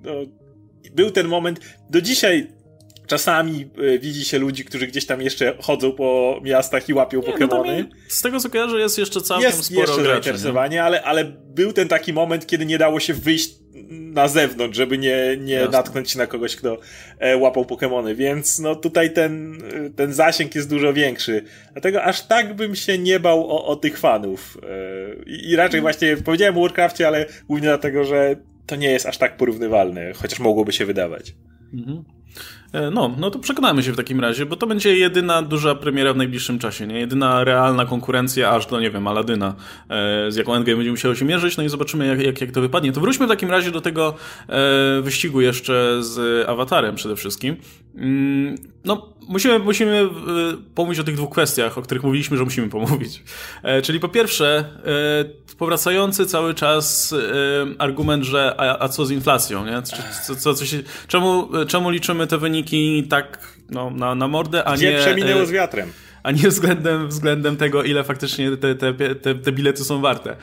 No, 0.03 0.11
był 0.95 1.11
ten 1.11 1.27
moment. 1.27 1.59
Do 1.89 2.01
dzisiaj 2.01 2.47
czasami 3.09 3.69
e, 3.95 3.99
widzi 3.99 4.25
się 4.25 4.39
ludzi, 4.39 4.65
którzy 4.65 4.87
gdzieś 4.87 5.05
tam 5.05 5.21
jeszcze 5.21 5.57
chodzą 5.61 5.91
po 5.91 6.39
miastach 6.43 6.89
i 6.89 6.93
łapią 6.93 7.17
nie, 7.19 7.23
Pokemony. 7.23 7.85
No 7.89 7.95
z 8.07 8.21
tego 8.21 8.39
co 8.39 8.49
kojarzę 8.49 8.79
jest 8.79 8.97
jeszcze 8.97 9.21
całkiem 9.21 9.47
jest 9.47 9.63
sporo 9.63 9.81
jeszcze 9.81 9.93
graczy, 9.95 10.09
zainteresowanie, 10.09 10.83
ale, 10.83 11.03
ale 11.03 11.25
był 11.45 11.73
ten 11.73 11.87
taki 11.87 12.13
moment, 12.13 12.47
kiedy 12.47 12.65
nie 12.65 12.77
dało 12.77 12.99
się 12.99 13.13
wyjść 13.13 13.51
na 13.89 14.27
zewnątrz, 14.27 14.77
żeby 14.77 14.97
nie, 14.97 15.37
nie 15.39 15.67
natknąć 15.67 16.11
się 16.11 16.17
na 16.17 16.27
kogoś, 16.27 16.55
kto 16.55 16.77
e, 17.19 17.37
łapał 17.37 17.63
Pokémony, 17.63 18.15
więc 18.15 18.59
no 18.59 18.75
tutaj 18.75 19.13
ten, 19.13 19.61
e, 19.85 19.89
ten 19.89 20.13
zasięg 20.13 20.55
jest 20.55 20.69
dużo 20.69 20.93
większy. 20.93 21.43
Dlatego 21.71 22.03
aż 22.03 22.21
tak 22.21 22.55
bym 22.55 22.75
się 22.75 22.97
nie 22.97 23.19
bał 23.19 23.51
o, 23.51 23.65
o 23.65 23.75
tych 23.75 23.99
fanów. 23.99 24.57
I, 25.25 25.49
I 25.49 25.55
raczej 25.55 25.81
właśnie 25.81 26.17
powiedziałem 26.17 26.57
o 26.57 26.61
Warcraftie, 26.61 27.07
ale 27.07 27.25
głównie 27.47 27.67
dlatego, 27.67 28.03
że 28.03 28.35
to 28.65 28.75
nie 28.75 28.91
jest 28.91 29.05
aż 29.05 29.17
tak 29.17 29.37
porównywalne, 29.37 30.13
chociaż 30.13 30.39
mogłoby 30.39 30.71
się 30.71 30.85
wydawać. 30.85 31.35
Mhm. 31.73 32.18
E, 32.73 32.91
no, 32.91 33.15
no 33.17 33.31
to 33.31 33.39
przekonamy 33.39 33.83
się 33.83 33.93
w 33.93 33.97
takim 33.97 34.19
razie, 34.19 34.45
bo 34.45 34.55
to 34.55 34.67
będzie 34.67 34.97
jedyna 34.97 35.41
duża 35.41 35.75
premiera 35.75 36.13
w 36.13 36.17
najbliższym 36.17 36.59
czasie, 36.59 36.87
nie? 36.87 36.99
Jedyna 36.99 37.43
realna 37.43 37.85
konkurencja 37.85 38.51
aż 38.51 38.65
do, 38.65 38.79
nie 38.79 38.91
wiem, 38.91 39.07
Aladyna, 39.07 39.55
e, 39.89 40.31
z 40.31 40.35
jaką 40.35 40.53
Endgame 40.53 40.75
będzie 40.77 40.91
musiało 40.91 41.15
się 41.15 41.25
mierzyć, 41.25 41.57
no 41.57 41.63
i 41.63 41.69
zobaczymy, 41.69 42.07
jak, 42.07 42.21
jak, 42.21 42.41
jak 42.41 42.51
to 42.51 42.61
wypadnie. 42.61 42.91
To 42.91 43.01
wróćmy 43.01 43.25
w 43.25 43.29
takim 43.29 43.51
razie 43.51 43.71
do 43.71 43.81
tego 43.81 44.15
e, 44.49 45.01
wyścigu 45.01 45.41
jeszcze 45.41 45.97
z 45.99 46.49
Awatarem 46.49 46.95
przede 46.95 47.15
wszystkim. 47.15 47.55
Mm, 47.95 48.55
no, 48.85 49.09
musimy, 49.27 49.59
musimy 49.59 50.09
pomówić 50.75 50.99
o 50.99 51.03
tych 51.03 51.15
dwóch 51.15 51.29
kwestiach, 51.29 51.77
o 51.77 51.81
których 51.81 52.03
mówiliśmy, 52.03 52.37
że 52.37 52.43
musimy 52.43 52.69
pomówić. 52.69 53.23
Czyli 53.83 53.99
po 53.99 54.09
pierwsze, 54.09 54.65
powracający 55.57 56.25
cały 56.25 56.53
czas 56.53 57.15
argument, 57.77 58.23
że 58.23 58.55
a, 58.57 58.83
a 58.83 58.89
co 58.89 59.05
z 59.05 59.11
inflacją, 59.11 59.65
nie? 59.65 59.81
Co, 60.25 60.35
co, 60.35 60.53
co 60.53 60.65
się, 60.65 60.83
czemu, 61.07 61.49
czemu 61.67 61.89
liczymy 61.89 62.18
te 62.27 62.37
wyniki 62.37 63.03
tak 63.09 63.39
no, 63.69 63.89
na, 63.89 64.15
na 64.15 64.27
mordę, 64.27 64.63
a 64.63 64.75
Gdzie 64.75 64.91
nie... 64.91 64.99
przeminęło 64.99 65.45
z 65.45 65.51
wiatrem 65.51 65.91
a 66.23 66.31
nie 66.31 66.49
względem, 66.49 67.07
względem 67.07 67.57
tego, 67.57 67.83
ile 67.83 68.03
faktycznie 68.03 68.57
te, 68.57 68.75
te, 68.75 68.93
te, 69.15 69.35
te 69.35 69.51
bilety 69.51 69.83
są 69.83 70.01
warte. 70.01 70.35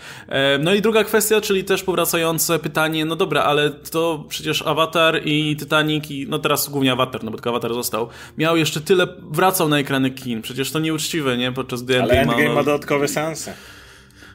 No 0.59 0.75
i 0.75 0.83
druga 0.83 1.05
kwestia, 1.05 1.41
czyli 1.41 1.65
też 1.65 1.83
powracające 1.83 2.59
pytanie, 2.59 3.05
no 3.05 3.17
dobra, 3.17 3.43
ale 3.43 3.71
to 3.71 4.25
przecież 4.29 4.63
Avatar 4.63 5.21
i 5.25 5.57
Titanic, 5.57 6.11
i 6.11 6.27
no 6.29 6.39
teraz 6.39 6.69
głównie 6.69 6.93
Avatar, 6.93 7.25
no 7.25 7.31
bo 7.31 7.37
tylko 7.37 7.51
Avatar 7.51 7.75
został, 7.75 8.09
miał 8.39 8.57
jeszcze 8.57 8.81
tyle, 8.81 9.07
wracał 9.31 9.69
na 9.69 9.79
ekrany 9.79 10.11
kin, 10.11 10.43
przecież 10.43 10.71
to 10.71 10.79
nieuczciwe, 10.79 11.37
nie? 11.37 11.53
Podczas 11.53 11.83
gdy 11.83 12.03
Ale 12.03 12.15
Endgame 12.15 12.43
ma, 12.43 12.49
no... 12.49 12.55
ma 12.55 12.63
dodatkowe 12.63 13.09
seanse. 13.09 13.55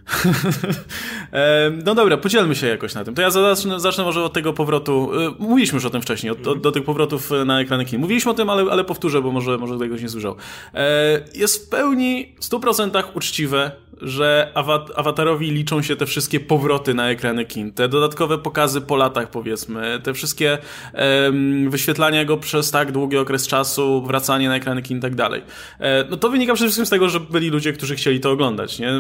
no 1.86 1.96
dobra, 1.96 2.18
podzielmy 2.18 2.56
się 2.56 2.68
jakoś 2.68 2.94
na 2.94 3.04
tym. 3.04 3.16
To 3.16 3.22
ja 3.22 3.30
zacznę, 3.30 3.80
zacznę 3.80 4.04
może 4.04 4.24
od 4.24 4.34
tego 4.34 4.54
powrotu. 4.54 5.12
Y, 5.20 5.32
mówiliśmy 5.40 5.76
już 5.76 5.86
o 5.86 5.90
tym 5.90 6.02
wcześniej, 6.02 6.32
od, 6.32 6.48
od, 6.48 6.62
do 6.62 6.72
tych 6.72 6.84
powrotów 6.84 7.30
na 7.46 7.62
ekrany 7.62 7.86
kin. 7.86 8.02
Mówiliśmy 8.02 8.32
o 8.32 8.34
tym, 8.34 8.50
ale, 8.50 8.72
ale 8.72 8.84
powtórzę, 8.84 9.22
bo 9.22 9.32
może, 9.32 9.58
może 9.58 9.88
ktoś 9.88 10.02
nie 10.02 10.10
słyszał. 10.10 10.36
E, 10.74 11.22
jest 11.36 11.66
w 11.66 11.70
pełni, 11.70 12.36
w 12.40 12.50
100% 12.50 13.04
uczciwe, 13.14 13.72
że 14.02 14.52
awatarowi 14.96 15.52
liczą 15.52 15.82
się 15.82 15.96
te 15.96 16.06
wszystkie 16.06 16.40
powroty 16.40 16.94
na 16.94 17.10
ekrany 17.10 17.46
kin, 17.46 17.72
te 17.72 17.88
dodatkowe 17.88 18.38
pokazy 18.38 18.82
po 18.82 18.96
latach 18.96 19.30
powiedzmy, 19.30 20.00
te 20.04 20.14
wszystkie 20.14 20.58
um, 20.94 21.70
wyświetlania 21.70 22.26
go 22.26 22.38
przez 22.38 22.72
tak 22.72 22.92
długi 22.92 23.18
okres 23.18 23.48
czasu, 23.48 24.02
wracanie 24.02 24.50
na 24.50 24.56
ekrany 24.56 24.82
kin 24.82 24.98
i 24.98 25.02
tak 25.02 25.16
dalej. 25.16 25.42
E, 25.80 26.06
no 26.10 26.18
to 26.18 26.30
wynika 26.30 26.54
przede 26.54 26.68
wszystkim 26.68 26.86
z 26.86 26.90
tego, 26.90 27.10
że 27.10 27.20
byli 27.20 27.50
ludzie, 27.50 27.74
którzy 27.74 27.96
chcieli 27.96 28.20
to 28.20 28.32
oglądać, 28.32 28.80
nie? 28.80 28.92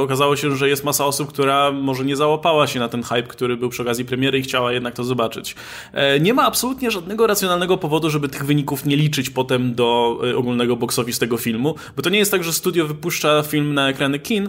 Okazało 0.00 0.36
się, 0.36 0.56
że 0.56 0.68
jest 0.68 0.84
masa 0.84 1.06
osób, 1.06 1.28
która 1.28 1.72
może 1.72 2.04
nie 2.04 2.16
załapała 2.16 2.66
się 2.66 2.80
na 2.80 2.88
ten 2.88 3.02
hype, 3.02 3.22
który 3.22 3.56
był 3.56 3.68
przy 3.68 3.82
okazji 3.82 4.04
premiery 4.04 4.38
i 4.38 4.42
chciała 4.42 4.72
jednak 4.72 4.94
to 4.94 5.04
zobaczyć. 5.04 5.54
E, 5.92 6.20
nie 6.20 6.34
ma 6.34 6.46
absolutnie 6.46 6.90
żadnego 6.90 7.26
racjonalnego 7.26 7.78
powodu, 7.78 8.10
żeby 8.10 8.28
tych 8.28 8.46
wyników 8.46 8.86
nie 8.86 8.96
liczyć 8.96 9.30
potem 9.30 9.74
do 9.74 10.20
e, 10.30 10.36
ogólnego 10.36 10.76
box 10.76 10.98
office 10.98 11.20
tego 11.20 11.36
filmu, 11.36 11.74
bo 11.96 12.02
to 12.02 12.10
nie 12.10 12.18
jest 12.18 12.30
tak, 12.30 12.44
że 12.44 12.52
studio 12.52 12.86
wypuszcza 12.86 13.42
film 13.42 13.74
na 13.74 13.88
ekrany 13.88 14.18
kin, 14.18 14.43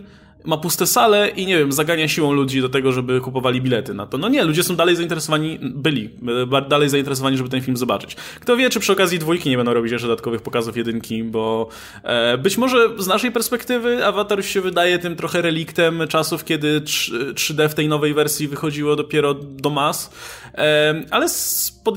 ma 0.45 0.57
puste 0.57 0.87
sale 0.87 1.29
i 1.29 1.45
nie 1.45 1.57
wiem, 1.57 1.71
zagania 1.71 2.07
siłą 2.07 2.33
ludzi 2.33 2.61
do 2.61 2.69
tego, 2.69 2.91
żeby 2.91 3.21
kupowali 3.21 3.61
bilety 3.61 3.93
na 3.93 4.05
to. 4.05 4.17
No 4.17 4.29
nie, 4.29 4.43
ludzie 4.43 4.63
są 4.63 4.75
dalej 4.75 4.95
zainteresowani, 4.95 5.59
byli 5.61 6.09
e, 6.53 6.61
dalej 6.69 6.89
zainteresowani, 6.89 7.37
żeby 7.37 7.49
ten 7.49 7.61
film 7.61 7.77
zobaczyć. 7.77 8.15
Kto 8.15 8.57
wie, 8.57 8.69
czy 8.69 8.79
przy 8.79 8.91
okazji 8.91 9.19
dwójki 9.19 9.49
nie 9.49 9.57
będą 9.57 9.73
robić 9.73 9.91
jeszcze 9.91 10.07
dodatkowych 10.07 10.41
pokazów 10.41 10.77
jedynki, 10.77 11.23
bo 11.23 11.67
e, 12.03 12.37
być 12.37 12.57
może 12.57 12.89
z 12.97 13.07
naszej 13.07 13.31
perspektywy 13.31 14.05
Avatar 14.05 14.45
się 14.45 14.61
wydaje 14.61 14.99
tym 14.99 15.15
trochę 15.15 15.41
reliktem 15.41 16.01
czasów, 16.09 16.43
kiedy 16.43 16.81
3D 17.33 17.69
w 17.69 17.73
tej 17.73 17.87
nowej 17.87 18.13
wersji 18.13 18.47
wychodziło 18.47 18.95
dopiero 18.95 19.33
do 19.33 19.69
mas, 19.69 20.11
ale 21.11 21.27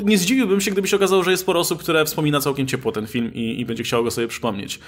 nie 0.04 0.18
zdziwiłbym 0.18 0.60
się, 0.60 0.70
gdyby 0.70 0.88
się 0.88 0.96
okazało, 0.96 1.22
że 1.22 1.30
jest 1.30 1.42
sporo 1.42 1.60
osób, 1.60 1.80
które 1.80 2.04
wspomina 2.04 2.40
całkiem 2.40 2.66
ciepło 2.66 2.92
ten 2.92 3.06
film 3.06 3.34
i, 3.34 3.60
i 3.60 3.66
będzie 3.66 3.82
chciało 3.82 4.02
go 4.02 4.10
sobie 4.10 4.28
przypomnieć. 4.28 4.80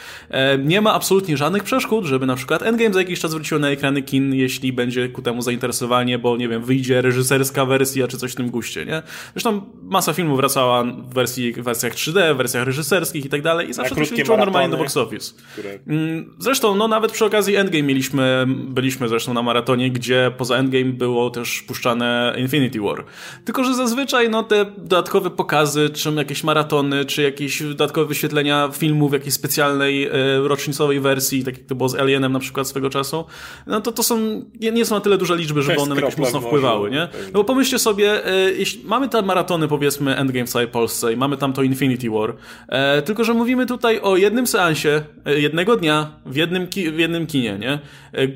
Nie 0.59 0.81
ma 0.81 0.95
absolutnie 0.95 1.37
żadnych 1.37 1.63
przeszkód, 1.63 2.05
żeby 2.05 2.27
na 2.27 2.37
przykład 2.37 2.63
Endgame 2.63 2.95
za 2.95 3.01
jakiś 3.01 3.21
czas 3.21 3.35
wrócił 3.35 3.59
na 3.59 3.71
ekrany 3.71 4.03
kin, 4.03 4.35
jeśli 4.35 4.73
będzie 4.73 5.09
ku 5.09 5.23
temu 5.23 5.43
zainteresowanie, 5.43 6.19
bo 6.19 6.37
nie 6.37 6.49
wiem, 6.49 6.65
wyjdzie 6.65 7.03
reżyserska 7.03 7.67
wersja 7.67 8.09
czy 8.09 8.19
coś 8.19 8.33
w 8.33 8.35
tym 8.35 8.51
guście, 8.51 8.87
nie? 8.87 9.03
Zresztą 9.35 9.63
masa 9.83 10.13
filmów 10.13 10.37
wracała 10.37 10.85
w 10.85 11.15
wersji, 11.15 11.53
w 11.53 11.63
wersjach 11.63 11.95
3D, 11.95 12.35
w 12.35 12.37
wersjach 12.37 12.67
reżyserskich 12.67 13.25
i 13.25 13.29
tak 13.29 13.43
dalej 13.43 13.69
i 13.69 13.73
zawsze 13.73 13.95
to 13.95 14.05
się 14.05 14.15
liczyło 14.15 14.37
normalnie 14.37 14.69
do 14.69 14.77
box 14.77 14.97
office. 14.97 15.33
Które... 15.53 15.79
Mm, 15.87 16.35
zresztą, 16.39 16.75
no 16.75 16.89
nawet 16.89 17.13
przy 17.13 17.25
okazji 17.25 17.57
Endgame 17.57 17.83
mieliśmy, 17.83 18.45
byliśmy 18.49 19.09
zresztą 19.09 19.35
na 19.35 19.43
maratonie, 19.43 19.91
gdzie 19.91 20.33
poza 20.39 20.57
Endgame 20.57 20.93
było 20.93 21.31
też 21.31 21.63
puszczane 21.63 22.35
Infinity 22.39 22.81
War. 22.81 23.05
Tylko, 23.45 23.60
że 23.65 23.75
zazwyczaj, 23.75 24.31
no 24.31 24.43
te 24.43 24.65
dodatkowe 24.65 25.31
pokazy, 25.31 25.91
czy 25.91 26.13
jakieś 26.13 26.45
maratony, 26.45 27.05
czy 27.05 27.23
jakieś 27.23 27.63
dodatkowe 27.63 28.07
wyświetlenia 28.07 28.69
filmów 28.73 29.11
w 29.11 29.15
jakiejś 29.15 29.35
specjalnej 29.35 30.07
e, 30.07 30.11
rocznicowej 30.39 31.01
wersji, 31.01 31.45
tak 31.45 31.59
jak 31.59 31.67
to 31.67 31.75
było 31.75 31.89
z 31.89 31.95
Alienem 31.95 32.33
na 32.33 32.39
przykład 32.39 32.69
swego 32.69 32.91
czasu, 32.91 33.25
no 33.67 33.81
to 33.81 33.93
to 33.93 34.03
są, 34.03 34.45
nie, 34.61 34.73
nie 34.73 34.85
są 34.85 34.95
na 34.95 35.01
tyle 35.01 35.19
duże 35.19 35.37
liczby, 35.37 35.63
żeby 35.63 35.81
one 35.81 35.95
jakoś 35.95 36.17
mocno 36.17 36.41
wpływały, 36.41 36.91
nie? 36.91 37.09
No 37.27 37.33
bo 37.33 37.45
pomyślcie 37.45 37.79
sobie, 37.79 38.27
e, 38.27 38.53
jeśli 38.53 38.85
mamy 38.85 39.09
te 39.09 39.23
maratony, 39.23 39.69
powiedzmy, 39.69 40.17
Endgame 40.17 40.47
w 40.47 40.51
całej 40.51 40.69
Polsce 40.69 41.13
i 41.13 41.17
mamy 41.17 41.37
tam 41.37 41.53
to 41.53 41.63
Infinity 41.63 42.11
War, 42.11 42.35
e, 42.69 43.03
tylko, 43.03 43.25
że 43.25 43.35
mówimy 43.35 43.67
tutaj 43.67 44.01
o 44.01 44.17
jednym 44.17 44.47
seansie, 44.47 45.03
jednego 45.27 45.77
dnia, 45.77 46.11
w 46.27 46.37
jednym, 46.37 46.69
ki 46.69 46.91
w 46.91 46.99
jednym 46.99 47.27
kinie, 47.27 47.59
nie? 47.59 47.79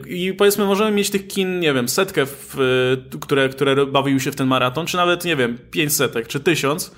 I 0.07 0.33
powiedzmy, 0.33 0.65
możemy 0.65 0.91
mieć 0.91 1.11
tych 1.11 1.29
kin, 1.29 1.61
nie 1.61 1.73
wiem, 1.73 1.89
setkę, 1.89 2.27
w, 2.27 2.57
które, 3.21 3.49
które 3.49 3.87
bawiły 3.87 4.21
się 4.21 4.33
w 4.33 4.37
ten 4.37 4.47
maraton, 4.47 4.87
czy 4.87 4.97
nawet, 4.97 5.14
nie 5.25 5.37
wiem, 5.37 5.59
pięć 5.71 5.97
setek, 5.97 6.29
czy 6.29 6.41
tysiąc, 6.41 6.91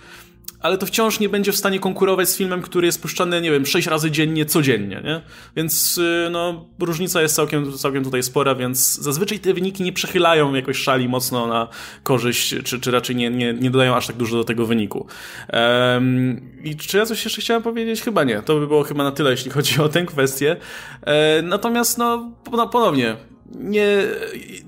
ale 0.60 0.78
to 0.78 0.86
wciąż 0.86 1.20
nie 1.20 1.28
będzie 1.28 1.52
w 1.52 1.56
stanie 1.56 1.80
konkurować 1.80 2.28
z 2.28 2.36
filmem, 2.36 2.62
który 2.62 2.86
jest 2.86 3.02
puszczany, 3.02 3.40
nie 3.40 3.50
wiem, 3.50 3.66
sześć 3.66 3.88
razy 3.88 4.10
dziennie, 4.10 4.46
codziennie, 4.46 5.02
nie? 5.04 5.20
Więc, 5.56 5.98
y, 5.98 6.28
no, 6.30 6.68
różnica 6.80 7.22
jest 7.22 7.34
całkiem, 7.34 7.72
całkiem 7.72 8.04
tutaj 8.04 8.22
spora, 8.22 8.54
więc 8.54 8.94
zazwyczaj 8.94 9.38
te 9.38 9.54
wyniki 9.54 9.82
nie 9.82 9.92
przechylają 9.92 10.54
jakoś 10.54 10.76
szali 10.76 11.08
mocno 11.08 11.46
na 11.46 11.68
korzyść, 12.02 12.54
czy, 12.64 12.80
czy 12.80 12.90
raczej 12.90 13.16
nie, 13.16 13.30
nie, 13.30 13.54
nie 13.54 13.70
dodają 13.70 13.96
aż 13.96 14.06
tak 14.06 14.16
dużo 14.16 14.36
do 14.36 14.44
tego 14.44 14.66
wyniku. 14.66 15.06
Um, 15.52 16.40
I 16.64 16.76
czy 16.76 16.96
ja 16.96 17.06
coś 17.06 17.24
jeszcze 17.24 17.40
chciałem 17.40 17.62
powiedzieć? 17.62 18.02
Chyba 18.02 18.24
nie. 18.24 18.42
To 18.42 18.60
by 18.60 18.66
było 18.66 18.82
chyba 18.82 19.04
na 19.04 19.12
tyle, 19.12 19.30
jeśli 19.30 19.50
chodzi 19.50 19.80
o 19.80 19.88
tę 19.88 20.04
kwestię. 20.04 20.56
E, 21.02 21.42
natomiast, 21.42 21.98
no, 21.98 22.32
ponownie, 22.72 23.16
nie, 23.54 23.86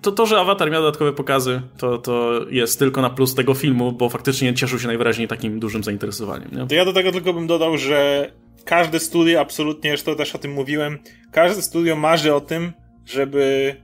to, 0.02 0.12
to, 0.12 0.26
że 0.26 0.40
Avatar 0.40 0.70
miał 0.70 0.82
dodatkowe 0.82 1.12
pokazy, 1.12 1.62
to, 1.76 1.98
to 1.98 2.40
jest 2.50 2.78
tylko 2.78 3.02
na 3.02 3.10
plus 3.10 3.34
tego 3.34 3.54
filmu, 3.54 3.92
bo 3.92 4.08
faktycznie 4.08 4.54
cieszył 4.54 4.78
się 4.78 4.86
najwyraźniej 4.86 5.28
takim 5.28 5.60
dużym 5.60 5.84
zainteresowaniem. 5.84 6.50
Nie? 6.52 6.66
To 6.66 6.74
ja 6.74 6.84
do 6.84 6.92
tego 6.92 7.12
tylko 7.12 7.32
bym 7.32 7.46
dodał, 7.46 7.78
że 7.78 8.30
każde 8.64 9.00
studio, 9.00 9.40
absolutnie, 9.40 9.98
to 9.98 10.14
też 10.14 10.34
o 10.34 10.38
tym 10.38 10.52
mówiłem, 10.52 10.98
każde 11.32 11.62
studio 11.62 11.96
marzy 11.96 12.34
o 12.34 12.40
tym, 12.40 12.72
żeby 13.06 13.76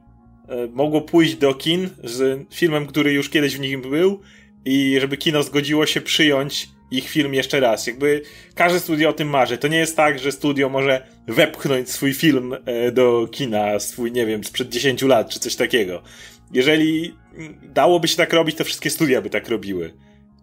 e, 0.49 0.67
mogło 0.67 1.01
pójść 1.01 1.35
do 1.35 1.55
kin 1.55 1.89
z 2.05 2.47
filmem, 2.55 2.87
który 2.87 3.13
już 3.13 3.29
kiedyś 3.29 3.57
w 3.57 3.61
nich 3.61 3.81
był 3.81 4.21
i 4.65 4.97
żeby 5.01 5.17
kino 5.17 5.43
zgodziło 5.43 5.87
się 5.87 6.01
przyjąć 6.01 6.69
ich 6.97 7.09
film 7.09 7.35
jeszcze 7.35 7.61
raz. 7.61 7.87
Jakby 7.87 8.23
każde 8.55 8.81
studio 8.81 9.09
o 9.09 9.13
tym 9.13 9.29
marzy. 9.29 9.59
To 9.59 9.69
nie 9.69 9.79
jest 9.79 9.97
tak, 9.97 10.19
że 10.19 10.33
studio 10.33 10.69
może 10.69 11.07
wepchnąć 11.27 11.91
swój 11.91 12.15
film 12.15 12.57
e, 12.65 12.93
do 12.93 13.29
kina, 13.33 13.79
swój, 13.79 14.13
nie 14.13 14.27
wiem, 14.27 14.45
sprzed 14.45 14.69
10 14.69 15.03
lat, 15.03 15.29
czy 15.29 15.41
coś 15.41 15.57
takiego. 15.57 16.03
Jeżeli 16.53 17.15
dałoby 17.63 18.09
się 18.09 18.17
tak 18.17 18.33
robić, 18.33 18.57
to 18.57 18.65
wszystkie 18.65 18.91
studia 18.91 19.23
by 19.23 19.31
tak 19.31 19.49
robiły. 19.49 19.95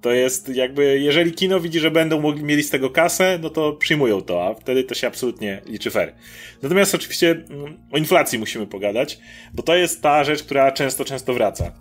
To 0.02 0.12
jest 0.12 0.50
jakby, 0.50 1.00
jeżeli 1.00 1.32
kino 1.32 1.60
widzi, 1.60 1.80
że 1.80 1.92
będą 1.92 2.22
mogli, 2.22 2.44
mieli 2.44 2.64
z 2.64 2.70
tego 2.70 2.90
kasę, 2.90 3.40
no 3.42 3.50
to 3.50 3.74
przyjmują 3.74 4.22
to, 4.22 4.48
a 4.48 4.54
wtedy 4.54 4.84
to 4.84 4.96
się 4.96 5.08
absolutnie 5.08 5.62
liczy 5.66 5.92
fair. 5.92 6.14
Natomiast 6.62 6.96
oczywiście 6.96 7.32
mm, 7.32 7.78
o 7.92 7.98
inflacji 7.98 8.40
musimy 8.40 8.68
pogadać, 8.68 9.20
bo 9.54 9.64
to 9.64 9.76
jest 9.76 10.02
ta 10.02 10.24
rzecz, 10.24 10.44
która 10.44 10.72
często, 10.72 11.06
często 11.06 11.34
wraca. 11.34 11.72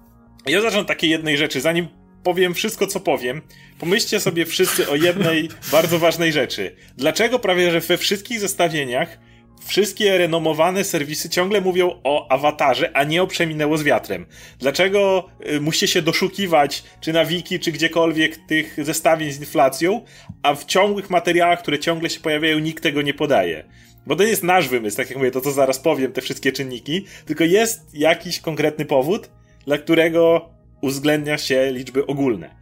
Ja 0.46 0.60
zacznę 0.60 0.80
od 0.80 0.86
takiej 0.86 1.10
jednej 1.10 1.36
rzeczy, 1.36 1.60
zanim 1.60 1.88
powiem 2.22 2.54
wszystko, 2.54 2.86
co 2.86 3.00
powiem, 3.00 3.42
pomyślcie 3.78 4.20
sobie 4.20 4.46
wszyscy 4.46 4.90
o 4.90 4.96
jednej 4.96 5.48
bardzo 5.72 5.98
ważnej 5.98 6.32
rzeczy. 6.32 6.76
Dlaczego 6.96 7.38
prawie, 7.38 7.70
że 7.70 7.80
we 7.80 7.96
wszystkich 7.96 8.40
zestawieniach 8.40 9.18
wszystkie 9.64 10.18
renomowane 10.18 10.84
serwisy 10.84 11.28
ciągle 11.28 11.60
mówią 11.60 12.00
o 12.04 12.32
awatarze, 12.32 12.90
a 12.96 13.04
nie 13.04 13.22
o 13.22 13.26
przeminęło 13.26 13.78
z 13.78 13.82
wiatrem. 13.82 14.26
Dlaczego 14.58 15.28
y, 15.52 15.60
musicie 15.60 15.88
się 15.88 16.02
doszukiwać, 16.02 16.84
czy 17.00 17.12
na 17.12 17.24
wiki, 17.24 17.60
czy 17.60 17.72
gdziekolwiek 17.72 18.36
tych 18.36 18.76
zestawień 18.84 19.32
z 19.32 19.40
inflacją, 19.40 20.04
a 20.42 20.54
w 20.54 20.64
ciągłych 20.64 21.10
materiałach, 21.10 21.62
które 21.62 21.78
ciągle 21.78 22.10
się 22.10 22.20
pojawiają, 22.20 22.58
nikt 22.58 22.82
tego 22.82 23.02
nie 23.02 23.14
podaje? 23.14 23.64
Bo 24.06 24.16
to 24.16 24.22
nie 24.22 24.30
jest 24.30 24.42
nasz 24.42 24.68
wymysł, 24.68 24.96
tak 24.96 25.08
jak 25.08 25.18
mówię, 25.18 25.30
to 25.30 25.40
co 25.40 25.52
zaraz 25.52 25.78
powiem, 25.78 26.12
te 26.12 26.20
wszystkie 26.20 26.52
czynniki, 26.52 27.04
tylko 27.26 27.44
jest 27.44 27.94
jakiś 27.94 28.40
konkretny 28.40 28.84
powód, 28.84 29.30
dla 29.66 29.78
którego 29.78 30.50
uwzględnia 30.80 31.38
się 31.38 31.70
liczby 31.72 32.06
ogólne. 32.06 32.56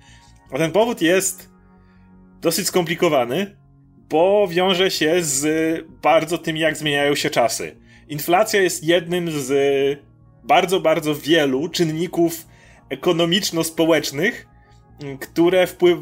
A 0.52 0.59
ten 0.59 0.72
powód 0.72 1.02
jest 1.02 1.50
dosyć 2.40 2.66
skomplikowany, 2.66 3.57
bo 4.09 4.48
wiąże 4.50 4.90
się 4.90 5.14
z 5.20 5.85
bardzo 6.02 6.38
tym, 6.38 6.57
jak 6.57 6.76
zmieniają 6.76 7.14
się 7.14 7.31
czasy. 7.31 7.76
Inflacja 8.09 8.61
jest 8.61 8.85
jednym 8.85 9.31
z 9.31 9.50
bardzo, 10.44 10.81
bardzo 10.81 11.14
wielu 11.14 11.68
czynników 11.68 12.46
ekonomiczno-społecznych, 12.90 14.46
które 15.20 15.66
wpływ, 15.66 15.98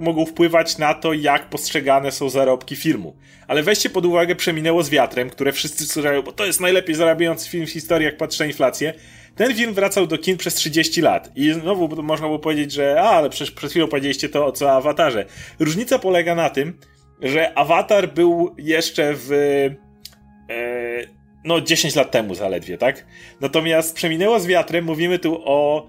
mogą 0.00 0.26
wpływać 0.26 0.78
na 0.78 0.94
to, 0.94 1.12
jak 1.12 1.50
postrzegane 1.50 2.12
są 2.12 2.30
zarobki 2.30 2.76
filmu. 2.76 3.16
Ale 3.48 3.62
weźcie 3.62 3.90
pod 3.90 4.06
uwagę 4.06 4.34
Przeminęło 4.34 4.82
z 4.82 4.90
wiatrem, 4.90 5.30
które 5.30 5.52
wszyscy 5.52 5.86
słyszają, 5.86 6.22
bo 6.22 6.32
to 6.32 6.46
jest 6.46 6.60
najlepiej 6.60 6.94
zarabiający 6.94 7.50
film 7.50 7.66
w 7.66 7.70
historii, 7.70 8.04
jak 8.04 8.16
patrzę 8.16 8.44
na 8.44 8.48
inflację. 8.48 8.94
Ten 9.36 9.54
film 9.54 9.74
wracał 9.74 10.06
do 10.06 10.18
kin 10.18 10.36
przez 10.36 10.54
30 10.54 11.00
lat. 11.00 11.32
I 11.36 11.52
znowu 11.52 12.02
można 12.02 12.28
by 12.28 12.38
powiedzieć, 12.38 12.72
że 12.72 13.02
a, 13.02 13.10
ale 13.10 13.30
przecież 13.30 13.50
przed 13.50 13.70
chwilą 13.70 13.88
powiedzieliście 13.88 14.28
to 14.28 14.46
o 14.46 14.52
co 14.52 14.72
Awatarze. 14.72 15.24
Różnica 15.58 15.98
polega 15.98 16.34
na 16.34 16.50
tym, 16.50 16.78
że 17.22 17.58
Avatar 17.58 18.14
był 18.14 18.54
jeszcze 18.58 19.12
w. 19.14 19.32
E, 19.32 21.16
no, 21.44 21.60
10 21.60 21.94
lat 21.94 22.10
temu 22.10 22.34
zaledwie, 22.34 22.78
tak? 22.78 23.06
Natomiast 23.40 23.96
przeminęło 23.96 24.40
z 24.40 24.46
wiatrem, 24.46 24.84
mówimy 24.84 25.18
tu 25.18 25.42
o 25.44 25.86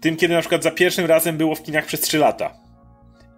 tym, 0.00 0.16
kiedy 0.16 0.34
na 0.34 0.40
przykład 0.40 0.62
za 0.62 0.70
pierwszym 0.70 1.06
razem 1.06 1.36
było 1.36 1.54
w 1.54 1.62
kinach 1.62 1.86
przez 1.86 2.00
3 2.00 2.18
lata. 2.18 2.54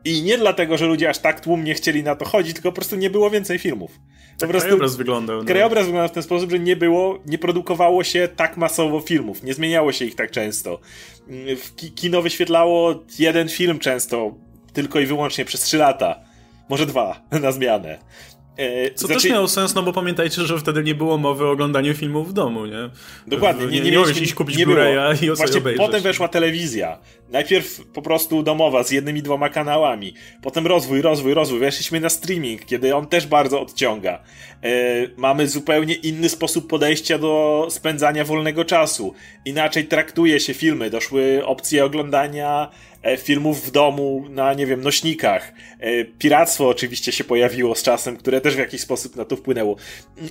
I 0.05 0.23
nie 0.23 0.39
dlatego, 0.39 0.79
że 0.79 0.87
ludzie 0.87 1.09
aż 1.09 1.19
tak 1.19 1.41
tłumnie 1.41 1.75
chcieli 1.75 2.03
na 2.03 2.17
to 2.17 2.25
chodzić, 2.25 2.55
tylko 2.55 2.69
po 2.69 2.77
prostu 2.77 2.97
nie 2.97 3.11
było 3.11 3.31
więcej 3.31 3.59
filmów. 3.59 3.91
Po 4.47 4.51
prostu 4.51 4.67
krajobraz 4.67 4.97
wyglądał. 4.97 5.39
No. 5.39 5.45
Krajobraz 5.45 5.85
wyglądał 5.85 6.09
w 6.09 6.13
ten 6.13 6.23
sposób, 6.23 6.51
że 6.51 6.59
nie 6.59 6.77
było, 6.77 7.19
nie 7.27 7.39
produkowało 7.39 8.05
się 8.05 8.29
tak 8.37 8.57
masowo 8.57 9.01
filmów, 9.01 9.43
nie 9.43 9.55
zmieniało 9.55 9.93
się 9.93 10.05
ich 10.05 10.15
tak 10.15 10.31
często. 10.31 10.81
Kino 11.95 12.23
wyświetlało 12.23 12.95
jeden 13.19 13.49
film 13.49 13.79
często, 13.79 14.35
tylko 14.73 15.01
i 15.01 15.07
wyłącznie 15.07 15.45
przez 15.45 15.61
3 15.61 15.77
lata 15.77 16.21
może 16.69 16.87
dwa 16.87 17.23
na 17.43 17.53
zmianę. 17.53 17.99
E, 18.57 18.91
Co 18.91 19.07
znaczy... 19.07 19.23
też 19.23 19.33
miało 19.33 19.49
sens, 19.49 19.75
no 19.75 19.83
bo 19.83 19.93
pamiętajcie, 19.93 20.43
że 20.43 20.59
wtedy 20.59 20.83
nie 20.83 20.95
było 20.95 21.19
mowy 21.19 21.47
o 21.47 21.51
oglądaniu 21.51 21.95
filmów 21.95 22.29
w 22.29 22.33
domu, 22.33 22.67
nie? 22.67 22.91
Dokładnie. 23.27 23.67
Nie, 23.67 23.81
nie, 23.81 23.91
nie, 23.91 24.21
iść 24.23 24.35
kupić 24.35 24.57
Blu-raya 24.57 25.25
i 25.25 25.37
Właśnie 25.37 25.59
obejrzeć. 25.59 25.87
potem 25.87 26.03
weszła 26.03 26.29
telewizja. 26.29 26.99
Najpierw 27.29 27.81
po 27.93 28.03
prostu 28.03 28.43
domowa 28.43 28.83
z 28.83 28.91
jednymi, 28.91 29.23
dwoma 29.23 29.49
kanałami. 29.49 30.15
Potem 30.43 30.67
rozwój, 30.67 31.03
rozwój, 31.03 31.35
rozwój. 31.35 31.59
Weszliśmy 31.59 32.01
na 32.01 32.09
streaming, 32.09 32.65
kiedy 32.65 32.97
on 32.97 33.07
też 33.07 33.27
bardzo 33.27 33.61
odciąga. 33.61 34.23
E, 34.63 34.71
mamy 35.17 35.49
zupełnie 35.49 35.95
inny 35.95 36.29
sposób 36.29 36.69
podejścia 36.69 37.19
do 37.19 37.67
spędzania 37.71 38.25
wolnego 38.25 38.65
czasu. 38.65 39.15
Inaczej 39.45 39.85
traktuje 39.85 40.41
się 40.41 40.55
filmy. 40.55 40.91
Doszły 40.91 41.47
opcje 41.47 41.85
oglądania 41.85 42.69
filmów 43.19 43.67
w 43.67 43.71
domu 43.71 44.25
na, 44.31 44.55
nie 44.55 44.67
wiem, 44.67 44.81
nośnikach. 44.81 45.53
E, 45.81 46.05
piractwo 46.05 46.69
oczywiście 46.69 47.13
się 47.13 47.25
pojawiło 47.25 47.75
z 47.75 47.83
czasem, 47.83 48.17
które 48.17 48.41
też 48.41 48.55
w 48.55 48.59
jakiś 48.59 48.81
sposób 48.81 49.17
na 49.17 49.25
to 49.25 49.37
wpłynęło. 49.37 49.77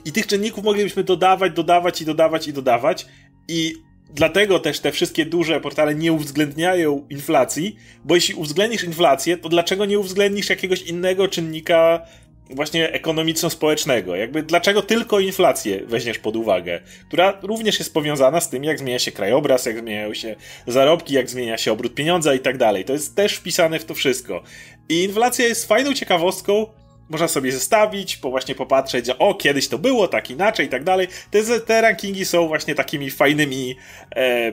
I 0.05 0.11
tych 0.11 0.27
czynników 0.27 0.63
moglibyśmy 0.63 1.03
dodawać, 1.03 1.53
dodawać 1.53 2.01
i 2.01 2.05
dodawać 2.05 2.47
i 2.47 2.53
dodawać. 2.53 3.05
I 3.47 3.73
dlatego 4.13 4.59
też 4.59 4.79
te 4.79 4.91
wszystkie 4.91 5.25
duże 5.25 5.61
portale 5.61 5.95
nie 5.95 6.13
uwzględniają 6.13 7.07
inflacji, 7.09 7.75
bo 8.03 8.15
jeśli 8.15 8.35
uwzględnisz 8.35 8.83
inflację, 8.83 9.37
to 9.37 9.49
dlaczego 9.49 9.85
nie 9.85 9.99
uwzględnisz 9.99 10.49
jakiegoś 10.49 10.81
innego 10.81 11.27
czynnika 11.27 12.01
właśnie 12.49 12.93
ekonomiczno-społecznego. 12.93 14.15
Jakby 14.15 14.43
dlaczego 14.43 14.81
tylko 14.81 15.19
inflację 15.19 15.79
weźmiesz 15.85 16.19
pod 16.19 16.35
uwagę, 16.35 16.79
która 17.07 17.39
również 17.41 17.79
jest 17.79 17.93
powiązana 17.93 18.41
z 18.41 18.49
tym, 18.49 18.63
jak 18.63 18.79
zmienia 18.79 18.99
się 18.99 19.11
krajobraz, 19.11 19.65
jak 19.65 19.79
zmieniają 19.79 20.13
się 20.13 20.35
zarobki, 20.67 21.13
jak 21.13 21.29
zmienia 21.29 21.57
się 21.57 21.71
obrót 21.71 21.95
pieniądza 21.95 22.33
i 22.33 22.39
tak 22.39 22.57
dalej. 22.57 22.85
To 22.85 22.93
jest 22.93 23.15
też 23.15 23.35
wpisane 23.35 23.79
w 23.79 23.85
to 23.85 23.93
wszystko. 23.93 24.43
I 24.89 25.03
inflacja 25.03 25.47
jest 25.47 25.67
fajną 25.67 25.93
ciekawostką, 25.93 26.67
można 27.09 27.27
sobie 27.27 27.51
zestawić, 27.51 28.17
po 28.17 28.29
właśnie 28.29 28.55
popatrzeć, 28.55 29.05
że 29.05 29.17
o, 29.17 29.33
kiedyś 29.35 29.67
to 29.67 29.77
było, 29.77 30.07
tak 30.07 30.29
inaczej 30.29 30.65
i 30.65 30.69
tak 30.69 30.83
dalej. 30.83 31.07
Te, 31.31 31.59
te 31.59 31.81
rankingi 31.81 32.25
są 32.25 32.47
właśnie 32.47 32.75
takimi 32.75 33.11
fajnymi 33.11 33.75
e, 34.15 34.51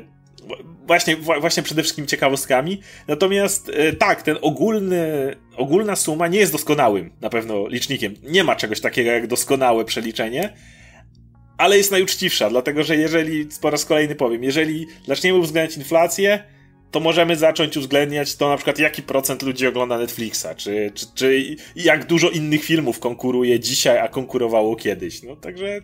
właśnie, 0.86 1.16
właśnie 1.16 1.62
przede 1.62 1.82
wszystkim 1.82 2.06
ciekawostkami. 2.06 2.80
Natomiast 3.08 3.70
e, 3.74 3.92
tak, 3.92 4.22
ten 4.22 4.36
ogólny, 4.42 5.36
ogólna 5.56 5.96
suma 5.96 6.28
nie 6.28 6.38
jest 6.38 6.52
doskonałym 6.52 7.10
na 7.20 7.30
pewno 7.30 7.68
licznikiem. 7.68 8.14
Nie 8.22 8.44
ma 8.44 8.56
czegoś 8.56 8.80
takiego 8.80 9.10
jak 9.10 9.26
doskonałe 9.26 9.84
przeliczenie, 9.84 10.52
ale 11.58 11.76
jest 11.76 11.90
najuczciwsza, 11.90 12.50
dlatego 12.50 12.82
że 12.82 12.96
jeżeli, 12.96 13.48
po 13.60 13.70
raz 13.70 13.84
kolejny 13.84 14.14
powiem, 14.14 14.44
jeżeli 14.44 14.86
zaczniemy 15.06 15.38
uwzględniać 15.38 15.76
inflację, 15.76 16.44
to 16.90 17.00
możemy 17.00 17.36
zacząć 17.36 17.76
uwzględniać 17.76 18.36
to 18.36 18.48
na 18.48 18.56
przykład 18.56 18.78
jaki 18.78 19.02
procent 19.02 19.42
ludzi 19.42 19.66
ogląda 19.66 19.98
Netflixa, 19.98 20.46
czy, 20.56 20.92
czy, 20.94 21.06
czy 21.14 21.56
jak 21.76 22.06
dużo 22.06 22.30
innych 22.30 22.64
filmów 22.64 22.98
konkuruje 22.98 23.60
dzisiaj, 23.60 23.98
a 23.98 24.08
konkurowało 24.08 24.76
kiedyś. 24.76 25.22
No 25.22 25.36
także 25.36 25.80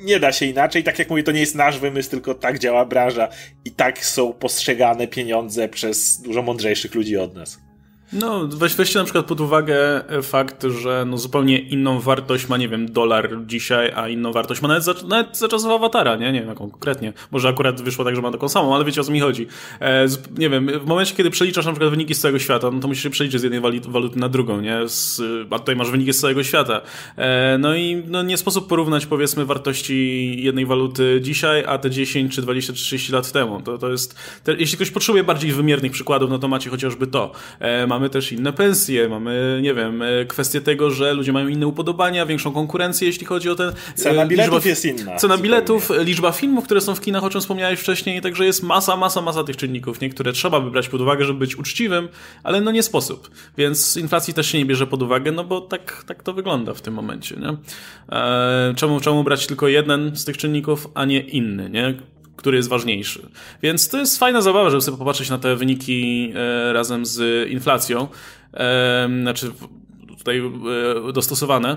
nie 0.00 0.20
da 0.20 0.32
się 0.32 0.46
inaczej. 0.46 0.84
Tak 0.84 0.98
jak 0.98 1.10
mówię, 1.10 1.22
to 1.22 1.32
nie 1.32 1.40
jest 1.40 1.54
nasz 1.54 1.78
wymysł, 1.78 2.10
tylko 2.10 2.34
tak 2.34 2.58
działa 2.58 2.84
branża 2.84 3.28
i 3.64 3.70
tak 3.70 4.04
są 4.04 4.32
postrzegane 4.32 5.08
pieniądze 5.08 5.68
przez 5.68 6.20
dużo 6.20 6.42
mądrzejszych 6.42 6.94
ludzi 6.94 7.16
od 7.16 7.34
nas. 7.34 7.69
No, 8.12 8.48
weź, 8.48 8.74
weźcie 8.74 8.98
na 8.98 9.04
przykład 9.04 9.26
pod 9.26 9.40
uwagę 9.40 10.08
e, 10.08 10.22
fakt, 10.22 10.64
że 10.64 11.04
no 11.06 11.18
zupełnie 11.18 11.58
inną 11.58 12.00
wartość 12.00 12.48
ma, 12.48 12.56
nie 12.56 12.68
wiem, 12.68 12.92
dolar 12.92 13.30
dzisiaj, 13.46 13.92
a 13.96 14.08
inną 14.08 14.32
wartość 14.32 14.62
ma 14.62 14.68
nawet 14.68 14.84
za, 14.84 14.94
nawet 15.08 15.38
za 15.38 15.48
czasów 15.48 15.70
awatara, 15.70 16.16
nie? 16.16 16.32
Nie 16.32 16.40
wiem 16.40 16.48
jaką 16.48 16.70
konkretnie. 16.70 17.12
Może 17.30 17.48
akurat 17.48 17.82
wyszło 17.82 18.04
tak, 18.04 18.16
że 18.16 18.22
ma 18.22 18.30
taką 18.30 18.48
samą, 18.48 18.74
ale 18.74 18.84
wiecie 18.84 19.00
o 19.00 19.04
co 19.04 19.12
mi 19.12 19.20
chodzi. 19.20 19.46
E, 19.80 20.08
z, 20.08 20.38
nie 20.38 20.50
wiem, 20.50 20.70
w 20.80 20.86
momencie, 20.86 21.14
kiedy 21.14 21.30
przeliczasz 21.30 21.66
na 21.66 21.72
przykład 21.72 21.90
wyniki 21.90 22.14
z 22.14 22.20
całego 22.20 22.38
świata, 22.38 22.70
no 22.70 22.80
to 22.80 22.88
musisz 22.88 23.02
się 23.02 23.10
przeliczyć 23.10 23.40
z 23.40 23.44
jednej 23.44 23.60
waluty 23.88 24.18
na 24.18 24.28
drugą, 24.28 24.60
nie? 24.60 24.88
Z, 24.88 25.22
a 25.50 25.58
tutaj 25.58 25.76
masz 25.76 25.90
wyniki 25.90 26.12
z 26.12 26.20
całego 26.20 26.42
świata. 26.42 26.80
E, 27.16 27.58
no 27.58 27.74
i 27.74 28.02
no, 28.06 28.22
nie 28.22 28.36
sposób 28.36 28.68
porównać, 28.68 29.06
powiedzmy, 29.06 29.44
wartości 29.44 30.36
jednej 30.42 30.66
waluty 30.66 31.18
dzisiaj, 31.22 31.64
a 31.66 31.78
te 31.78 31.90
10 31.90 32.34
czy 32.34 32.42
20 32.42 32.72
czy 32.72 32.82
30 32.82 33.12
lat 33.12 33.32
temu. 33.32 33.60
To, 33.62 33.78
to 33.78 33.90
jest, 33.90 34.18
te, 34.44 34.54
jeśli 34.54 34.76
ktoś 34.76 34.90
potrzebuje 34.90 35.24
bardziej 35.24 35.52
wymiernych 35.52 35.92
przykładów, 35.92 36.30
no 36.30 36.38
to 36.38 36.48
macie 36.48 36.70
chociażby 36.70 37.06
to. 37.06 37.32
E, 37.58 37.86
mamy 37.86 37.99
też 38.08 38.32
inne 38.32 38.52
pensje, 38.52 39.08
mamy, 39.08 39.60
nie 39.62 39.74
wiem, 39.74 40.02
e, 40.02 40.24
kwestię 40.24 40.60
tego, 40.60 40.90
że 40.90 41.14
ludzie 41.14 41.32
mają 41.32 41.48
inne 41.48 41.66
upodobania, 41.66 42.26
większą 42.26 42.52
konkurencję, 42.52 43.06
jeśli 43.06 43.26
chodzi 43.26 43.50
o 43.50 43.54
ten... 43.54 43.72
Cena 43.94 44.22
e, 44.22 44.26
biletów 44.26 44.54
liczba, 44.54 44.68
jest 44.68 44.84
inna. 44.84 45.16
Cena 45.16 45.38
biletów, 45.38 45.90
liczba 45.98 46.32
filmów, 46.32 46.64
które 46.64 46.80
są 46.80 46.94
w 46.94 47.00
kinach, 47.00 47.24
o 47.24 47.30
czym 47.30 47.40
wspomniałeś 47.40 47.80
wcześniej, 47.80 48.20
także 48.20 48.44
jest 48.44 48.62
masa, 48.62 48.96
masa, 48.96 49.22
masa 49.22 49.44
tych 49.44 49.56
czynników, 49.56 50.00
niektóre 50.00 50.32
trzeba 50.32 50.60
by 50.60 50.70
brać 50.70 50.88
pod 50.88 51.00
uwagę, 51.00 51.24
żeby 51.24 51.38
być 51.38 51.58
uczciwym, 51.58 52.08
ale 52.42 52.60
no 52.60 52.70
nie 52.70 52.82
sposób. 52.82 53.30
Więc 53.58 53.96
inflacji 53.96 54.34
też 54.34 54.46
się 54.46 54.58
nie 54.58 54.64
bierze 54.64 54.86
pod 54.86 55.02
uwagę, 55.02 55.32
no 55.32 55.44
bo 55.44 55.60
tak, 55.60 56.04
tak 56.06 56.22
to 56.22 56.32
wygląda 56.32 56.74
w 56.74 56.80
tym 56.80 56.94
momencie, 56.94 57.36
nie? 57.36 57.56
E, 58.16 58.74
czemu, 58.76 59.00
czemu 59.00 59.24
brać 59.24 59.46
tylko 59.46 59.68
jeden 59.68 60.16
z 60.16 60.24
tych 60.24 60.36
czynników, 60.36 60.88
a 60.94 61.04
nie 61.04 61.20
inny, 61.20 61.70
nie? 61.70 61.94
Który 62.40 62.56
jest 62.56 62.68
ważniejszy. 62.68 63.28
Więc 63.62 63.88
to 63.88 63.98
jest 63.98 64.18
fajna 64.18 64.40
zabawa, 64.40 64.70
żeby 64.70 64.82
sobie 64.82 64.98
popatrzeć 64.98 65.30
na 65.30 65.38
te 65.38 65.56
wyniki 65.56 66.32
e, 66.34 66.72
razem 66.72 67.06
z 67.06 67.48
inflacją. 67.50 68.08
E, 68.54 69.08
znaczy 69.22 69.52
tutaj 70.18 70.38
e, 70.38 71.12
dostosowane. 71.12 71.76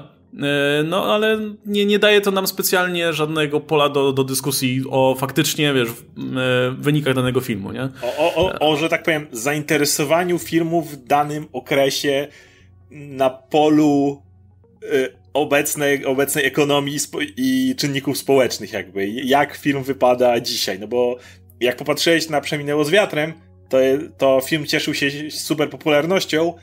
No, 0.86 1.13
ale 1.13 1.39
nie, 1.65 1.86
nie 1.86 1.99
daje 1.99 2.21
to 2.21 2.32
nam 2.32 2.47
specjalnie 2.47 3.13
żadnego 3.13 3.60
pola 3.60 3.89
do, 3.89 4.13
do 4.13 4.23
dyskusji 4.23 4.84
o 4.89 5.15
faktycznie, 5.19 5.73
wiesz, 5.73 5.89
wynikach 6.78 7.15
danego 7.15 7.41
filmu, 7.41 7.71
nie? 7.71 7.84
O, 7.84 8.17
o, 8.17 8.36
o, 8.36 8.69
o, 8.69 8.76
że 8.76 8.89
tak 8.89 9.04
powiem, 9.04 9.28
zainteresowaniu 9.32 10.39
filmu 10.39 10.82
w 10.82 10.95
danym 10.95 11.47
okresie 11.52 12.28
na 12.91 13.30
polu 13.30 14.21
obecnej, 15.34 16.06
obecnej 16.06 16.46
ekonomii 16.46 16.98
i 17.38 17.76
czynników 17.78 18.17
społecznych 18.17 18.74
jakby. 18.74 19.08
Jak 19.10 19.56
film 19.56 19.84
wypada 19.84 20.39
dzisiaj, 20.39 20.80
no 20.80 20.88
bo 20.88 21.17
jak 21.60 21.76
popatrzyłeś 21.76 22.30
na 22.30 22.41
Przeminęło 22.41 22.84
z 22.84 22.89
wiatrem, 22.89 23.34
to, 23.69 23.78
to 24.17 24.41
film 24.46 24.65
cieszył 24.65 24.93
się 24.93 25.32
super 25.32 25.69
popularnością, 25.69 26.54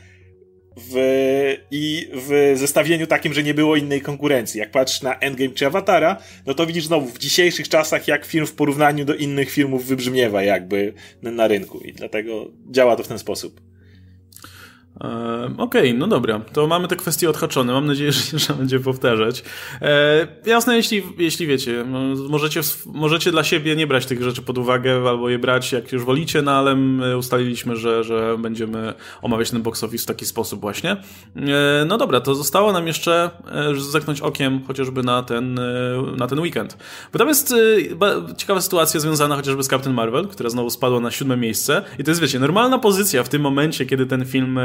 w, 0.76 1.56
i 1.70 2.08
w 2.14 2.52
zestawieniu 2.56 3.06
takim, 3.06 3.34
że 3.34 3.42
nie 3.42 3.54
było 3.54 3.76
innej 3.76 4.00
konkurencji. 4.00 4.60
Jak 4.60 4.70
patrzysz 4.70 5.02
na 5.02 5.18
Endgame 5.18 5.54
czy 5.54 5.66
Awatara, 5.66 6.16
no 6.46 6.54
to 6.54 6.66
widzisz 6.66 6.86
znowu 6.86 7.06
w 7.06 7.18
dzisiejszych 7.18 7.68
czasach, 7.68 8.08
jak 8.08 8.24
film 8.24 8.46
w 8.46 8.52
porównaniu 8.52 9.04
do 9.04 9.14
innych 9.14 9.50
filmów 9.50 9.86
wybrzmiewa 9.86 10.42
jakby 10.42 10.94
na 11.22 11.48
rynku 11.48 11.80
i 11.80 11.92
dlatego 11.92 12.50
działa 12.70 12.96
to 12.96 13.02
w 13.02 13.08
ten 13.08 13.18
sposób. 13.18 13.60
Okej, 15.00 15.56
okay, 15.58 15.94
no 15.94 16.06
dobra, 16.06 16.40
to 16.52 16.66
mamy 16.66 16.88
te 16.88 16.96
kwestie 16.96 17.30
odhaczone. 17.30 17.72
Mam 17.72 17.86
nadzieję, 17.86 18.12
że 18.12 18.20
nie 18.32 18.38
trzeba 18.38 18.58
będzie 18.58 18.80
powtarzać. 18.80 19.42
E, 19.82 20.26
jasne, 20.46 20.76
jeśli, 20.76 21.02
jeśli 21.18 21.46
wiecie, 21.46 21.84
no, 21.88 22.00
możecie, 22.28 22.60
możecie 22.86 23.30
dla 23.30 23.44
siebie 23.44 23.76
nie 23.76 23.86
brać 23.86 24.06
tych 24.06 24.22
rzeczy 24.22 24.42
pod 24.42 24.58
uwagę, 24.58 25.08
albo 25.08 25.28
je 25.28 25.38
brać 25.38 25.72
jak 25.72 25.92
już 25.92 26.04
wolicie, 26.04 26.42
no 26.42 26.52
ale 26.52 26.76
my 26.76 27.16
ustaliliśmy, 27.16 27.76
że, 27.76 28.04
że 28.04 28.36
będziemy 28.38 28.94
omawiać 29.22 29.50
ten 29.50 29.62
box 29.62 29.84
office 29.84 30.02
w 30.02 30.06
taki 30.06 30.26
sposób 30.26 30.60
właśnie. 30.60 30.90
E, 31.36 31.84
no 31.86 31.98
dobra, 31.98 32.20
to 32.20 32.34
zostało 32.34 32.72
nam 32.72 32.86
jeszcze 32.86 33.30
e, 33.52 33.80
zeknąć 33.80 34.20
okiem 34.20 34.60
chociażby 34.66 35.02
na 35.02 35.22
ten, 35.22 35.58
e, 35.58 35.62
na 36.16 36.26
ten 36.26 36.40
weekend. 36.40 36.76
Bo 37.12 37.18
tam 37.18 37.28
jest 37.28 37.52
e, 37.52 38.36
ciekawa 38.36 38.60
sytuacja 38.60 39.00
związana 39.00 39.36
chociażby 39.36 39.62
z 39.62 39.68
Captain 39.68 39.96
Marvel, 39.96 40.28
która 40.28 40.50
znowu 40.50 40.70
spadła 40.70 41.00
na 41.00 41.10
siódme 41.10 41.36
miejsce. 41.36 41.82
I 41.98 42.04
to 42.04 42.10
jest, 42.10 42.20
wiecie, 42.20 42.38
normalna 42.38 42.78
pozycja 42.78 43.22
w 43.22 43.28
tym 43.28 43.42
momencie, 43.42 43.86
kiedy 43.86 44.06
ten 44.06 44.24
film 44.24 44.58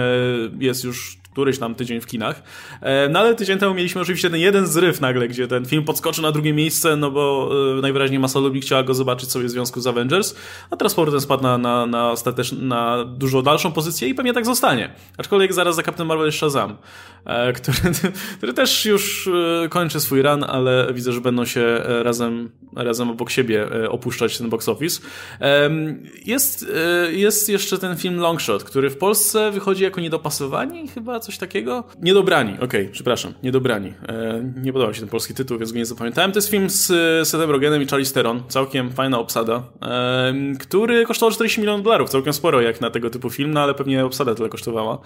jest 0.59 0.83
już 0.83 1.17
któryś 1.35 1.59
tam 1.59 1.75
tydzień 1.75 2.01
w 2.01 2.05
kinach. 2.05 2.43
E, 2.81 3.09
no 3.09 3.19
ale 3.19 3.35
tydzień 3.35 3.57
temu 3.57 3.73
mieliśmy 3.73 4.01
oczywiście 4.01 4.29
ten 4.29 4.39
jeden 4.39 4.67
zryw 4.67 5.01
nagle, 5.01 5.27
gdzie 5.27 5.47
ten 5.47 5.65
film 5.65 5.83
podskoczył 5.83 6.23
na 6.23 6.31
drugie 6.31 6.53
miejsce, 6.53 6.95
no 6.95 7.11
bo 7.11 7.51
e, 7.77 7.81
najwyraźniej 7.81 8.19
masa 8.19 8.39
ludzi 8.39 8.61
chciała 8.61 8.83
go 8.83 8.93
zobaczyć 8.93 9.31
sobie 9.31 9.45
w 9.45 9.49
związku 9.49 9.81
z 9.81 9.87
Avengers, 9.87 10.35
a 10.71 10.77
teraz 10.77 10.93
powrotem 10.93 11.21
spadł 11.21 11.43
na, 11.43 11.57
na, 11.57 11.85
na, 11.85 12.15
na 12.61 13.05
dużo 13.05 13.41
dalszą 13.41 13.71
pozycję 13.71 14.07
i 14.07 14.13
pewnie 14.15 14.33
tak 14.33 14.45
zostanie. 14.45 14.93
Aczkolwiek 15.17 15.53
zaraz 15.53 15.75
za 15.75 15.83
Captain 15.83 16.07
Marvel 16.07 16.25
jest 16.25 16.37
Shazam, 16.37 16.77
e, 17.25 17.53
który, 17.53 17.77
który 18.37 18.53
też 18.53 18.85
już 18.85 19.29
kończy 19.69 19.99
swój 19.99 20.21
run, 20.21 20.43
ale 20.43 20.87
widzę, 20.93 21.11
że 21.11 21.21
będą 21.21 21.45
się 21.45 21.81
razem, 22.03 22.49
razem 22.75 23.09
obok 23.09 23.29
siebie 23.29 23.67
opuszczać 23.89 24.37
ten 24.37 24.49
box 24.49 24.69
office. 24.69 25.01
Jest, 26.25 26.65
jest 27.11 27.49
jeszcze 27.49 27.77
ten 27.77 27.97
film 27.97 28.17
Longshot, 28.17 28.63
który 28.63 28.89
w 28.89 28.97
Polsce 28.97 29.51
wychodzi 29.51 29.83
jako 29.83 30.01
niedopasowani 30.15 30.87
chyba 30.87 31.19
coś 31.19 31.37
takiego? 31.37 31.83
Niedobrani, 32.01 32.53
okej, 32.53 32.65
okay, 32.65 32.89
przepraszam, 32.91 33.33
Niedobrani. 33.43 33.93
E, 34.07 34.43
nie 34.63 34.73
podobał 34.73 34.93
się 34.93 34.99
ten 34.99 35.09
polski 35.09 35.33
tytuł, 35.33 35.57
więc 35.57 35.71
go 35.71 35.77
nie 35.77 35.85
zapamiętałem. 35.85 36.31
To 36.31 36.37
jest 36.37 36.49
film 36.49 36.69
z 36.69 36.87
Setem 37.27 37.51
Rogenem 37.51 37.81
i 37.81 37.87
Charlie 37.87 38.05
Steron, 38.05 38.43
całkiem 38.47 38.91
fajna 38.91 39.19
obsada, 39.19 39.63
e, 39.81 40.33
który 40.59 41.05
kosztował 41.05 41.31
40 41.31 41.59
milionów 41.59 41.83
dolarów, 41.83 42.09
całkiem 42.09 42.33
sporo 42.33 42.61
jak 42.61 42.81
na 42.81 42.89
tego 42.89 43.09
typu 43.09 43.29
film, 43.29 43.53
no 43.53 43.61
ale 43.61 43.73
pewnie 43.73 44.05
obsada 44.05 44.35
tyle 44.35 44.49
kosztowała. 44.49 44.99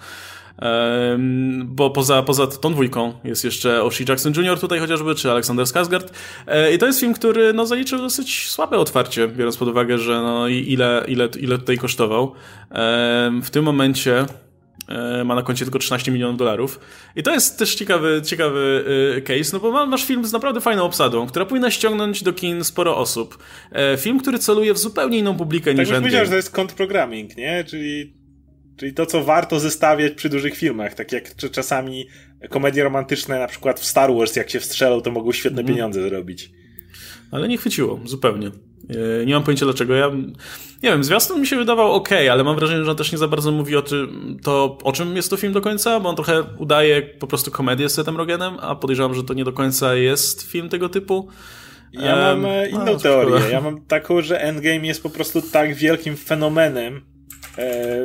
Bo 1.64 1.90
poza, 1.90 2.22
poza 2.22 2.46
tą 2.46 2.72
dwójką 2.72 3.12
jest 3.24 3.44
jeszcze 3.44 3.82
Oshie 3.82 4.04
Jackson 4.08 4.32
Jr. 4.36 4.60
tutaj 4.60 4.78
chociażby, 4.78 5.14
czy 5.14 5.30
Alexander 5.30 5.66
Skarsgård. 5.66 6.10
E, 6.46 6.72
I 6.72 6.78
to 6.78 6.86
jest 6.86 7.00
film, 7.00 7.14
który 7.14 7.52
no, 7.52 7.66
zaliczył 7.66 7.98
dosyć 7.98 8.48
słabe 8.48 8.78
otwarcie, 8.78 9.28
biorąc 9.28 9.56
pod 9.56 9.68
uwagę, 9.68 9.98
że 9.98 10.12
no, 10.12 10.48
ile, 10.48 11.04
ile, 11.08 11.28
ile 11.40 11.58
tutaj 11.58 11.78
kosztował. 11.78 12.32
W 13.42 13.48
tym 13.50 13.64
momencie 13.64 14.26
ma 15.24 15.34
na 15.34 15.42
koncie 15.42 15.64
tylko 15.64 15.78
13 15.78 16.12
milionów 16.12 16.36
dolarów. 16.36 16.80
I 17.16 17.22
to 17.22 17.32
jest 17.32 17.58
też 17.58 17.74
ciekawy, 17.74 18.22
ciekawy 18.24 18.84
e, 19.16 19.20
case, 19.20 19.50
no 19.52 19.60
bo 19.60 19.86
masz 19.86 20.04
film 20.04 20.24
z 20.24 20.32
naprawdę 20.32 20.60
fajną 20.60 20.84
obsadą, 20.84 21.26
która 21.26 21.44
powinna 21.46 21.70
ściągnąć 21.70 22.22
do 22.22 22.32
kin 22.32 22.64
sporo 22.64 22.96
osób. 22.96 23.38
E, 23.72 23.96
film, 23.96 24.18
który 24.18 24.38
celuje 24.38 24.74
w 24.74 24.78
zupełnie 24.78 25.18
inną 25.18 25.36
publikę 25.36 25.70
tak 25.70 25.78
niż 25.78 25.88
Tak 25.88 25.98
powiedział, 25.98 26.24
że 26.24 26.30
to 26.30 26.36
jest 26.36 26.50
kontrprogramming, 26.50 27.36
nie? 27.36 27.64
Czyli, 27.64 28.14
czyli 28.76 28.94
to, 28.94 29.06
co 29.06 29.24
warto 29.24 29.60
zestawiać 29.60 30.12
przy 30.12 30.28
dużych 30.28 30.56
filmach, 30.56 30.94
tak 30.94 31.12
jak 31.12 31.34
czasami 31.52 32.06
komedie 32.50 32.84
romantyczne, 32.84 33.38
na 33.38 33.46
przykład 33.46 33.80
w 33.80 33.84
Star 33.84 34.14
Wars, 34.14 34.36
jak 34.36 34.50
się 34.50 34.60
wstrzelą, 34.60 35.00
to 35.00 35.10
mogą 35.10 35.32
świetne 35.32 35.60
mm. 35.60 35.74
pieniądze 35.74 36.02
zrobić. 36.02 36.50
Ale 37.30 37.48
nie 37.48 37.58
chwyciło, 37.58 38.00
zupełnie. 38.04 38.50
Nie 39.26 39.34
mam 39.34 39.42
pojęcia 39.42 39.66
dlaczego. 39.66 39.94
Ja 39.94 40.10
nie 40.82 40.90
wiem, 40.90 41.04
zwiastun 41.04 41.40
mi 41.40 41.46
się 41.46 41.56
wydawał 41.56 41.92
ok, 41.92 42.08
ale 42.30 42.44
mam 42.44 42.56
wrażenie, 42.56 42.84
że 42.84 42.90
on 42.90 42.96
też 42.96 43.12
nie 43.12 43.18
za 43.18 43.28
bardzo 43.28 43.52
mówi 43.52 43.76
o 43.76 43.82
tym, 43.82 44.36
to, 44.42 44.78
o 44.84 44.92
czym 44.92 45.16
jest 45.16 45.30
to 45.30 45.36
film 45.36 45.52
do 45.52 45.60
końca, 45.60 46.00
bo 46.00 46.08
on 46.08 46.16
trochę 46.16 46.42
udaje 46.58 47.02
po 47.02 47.26
prostu 47.26 47.50
komedię 47.50 47.88
z 47.88 47.94
Setem 47.94 48.16
Rogenem, 48.16 48.56
a 48.60 48.74
podejrzewam, 48.74 49.14
że 49.14 49.24
to 49.24 49.34
nie 49.34 49.44
do 49.44 49.52
końca 49.52 49.94
jest 49.94 50.42
film 50.42 50.68
tego 50.68 50.88
typu. 50.88 51.28
Ja 51.92 52.16
mam 52.16 52.46
e, 52.46 52.68
inną 52.68 52.84
no, 52.84 52.98
teorię. 52.98 53.38
Szkoda. 53.38 53.48
Ja 53.48 53.60
mam 53.60 53.80
taką, 53.80 54.22
że 54.22 54.40
Endgame 54.40 54.86
jest 54.86 55.02
po 55.02 55.10
prostu 55.10 55.42
tak 55.42 55.74
wielkim 55.74 56.16
fenomenem, 56.16 57.00
e, 57.58 57.98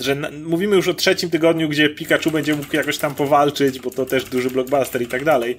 że 0.00 0.16
mówimy 0.44 0.76
już 0.76 0.88
o 0.88 0.94
trzecim 0.94 1.30
tygodniu, 1.30 1.68
gdzie 1.68 1.88
Pikachu 1.88 2.30
będzie 2.30 2.56
mógł 2.56 2.76
jakoś 2.76 2.98
tam 2.98 3.14
powalczyć, 3.14 3.80
bo 3.80 3.90
to 3.90 4.06
też 4.06 4.24
duży 4.24 4.50
blockbuster 4.50 5.02
i 5.02 5.06
tak 5.06 5.24
dalej. 5.24 5.58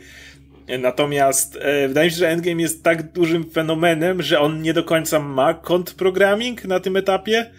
Natomiast 0.79 1.57
e, 1.61 1.87
wydaje 1.87 2.07
mi 2.07 2.11
się, 2.11 2.17
że 2.17 2.29
Endgame 2.29 2.61
jest 2.61 2.83
tak 2.83 3.11
dużym 3.11 3.49
fenomenem, 3.51 4.21
że 4.21 4.39
on 4.39 4.61
nie 4.61 4.73
do 4.73 4.83
końca 4.83 5.19
ma 5.19 5.61
programming 5.97 6.65
na 6.65 6.79
tym 6.79 6.97
etapie. 6.97 7.51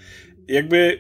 Jakby, 0.49 0.99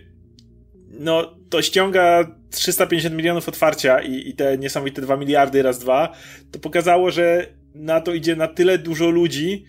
no, 0.88 1.36
to 1.50 1.62
ściąga 1.62 2.36
350 2.50 3.14
milionów 3.14 3.48
otwarcia 3.48 4.00
i, 4.00 4.28
i 4.28 4.34
te 4.34 4.58
niesamowite 4.58 5.02
2 5.02 5.16
miliardy 5.16 5.62
raz 5.62 5.78
dwa. 5.78 6.12
To 6.50 6.58
pokazało, 6.58 7.10
że 7.10 7.46
na 7.74 8.00
to 8.00 8.14
idzie 8.14 8.36
na 8.36 8.48
tyle 8.48 8.78
dużo 8.78 9.10
ludzi, 9.10 9.64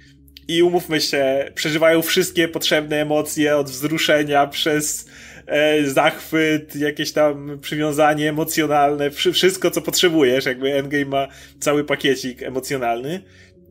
i 0.48 0.64
umówmy 0.64 1.02
się, 1.02 1.52
przeżywają 1.56 2.02
wszystkie 2.02 2.48
potrzebne 2.48 3.02
emocje 3.02 3.58
od 3.58 3.70
wzruszenia 3.70 4.48
przez 4.48 5.10
e, 5.52 5.86
zachwyt, 5.88 6.76
jakieś 6.76 7.12
tam 7.12 7.60
przywiązanie 7.62 8.30
emocjonalne, 8.30 9.10
wszystko 9.10 9.72
co 9.72 9.82
potrzebujesz, 9.82 10.46
jakby 10.46 10.74
Endgame 10.74 11.06
ma 11.06 11.28
cały 11.60 11.84
pakiecik 11.84 12.44
emocjonalny, 12.44 13.22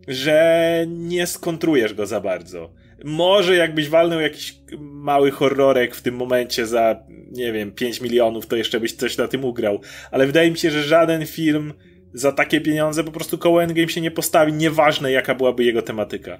że 0.09 0.85
nie 0.89 1.27
skontrujesz 1.27 1.95
go 1.95 2.07
za 2.07 2.21
bardzo. 2.21 2.71
Może 3.05 3.57
jakbyś 3.57 3.89
walnął 3.89 4.21
jakiś 4.21 4.55
mały 4.81 5.31
horrorek 5.31 5.95
w 5.95 6.03
tym 6.03 6.17
momencie 6.17 6.67
za, 6.67 6.97
nie 7.31 7.53
wiem, 7.53 7.73
5 7.73 8.01
milionów, 8.01 8.47
to 8.47 8.57
jeszcze 8.57 8.81
byś 8.81 8.93
coś 8.93 9.17
na 9.17 9.29
tym 9.29 9.45
ugrał. 9.45 9.81
Ale 10.11 10.27
wydaje 10.27 10.51
mi 10.51 10.59
się, 10.59 10.71
że 10.71 10.83
żaden 10.83 11.27
film 11.27 11.73
za 12.13 12.33
takie 12.33 12.61
pieniądze 12.61 13.05
po 13.05 13.11
prostu 13.11 13.39
koło 13.39 13.63
Endgame 13.63 13.89
się 13.89 14.01
nie 14.01 14.11
postawi, 14.11 14.53
nieważne 14.53 15.13
jaka 15.13 15.35
byłaby 15.35 15.65
jego 15.65 15.83
tematyka. 15.83 16.39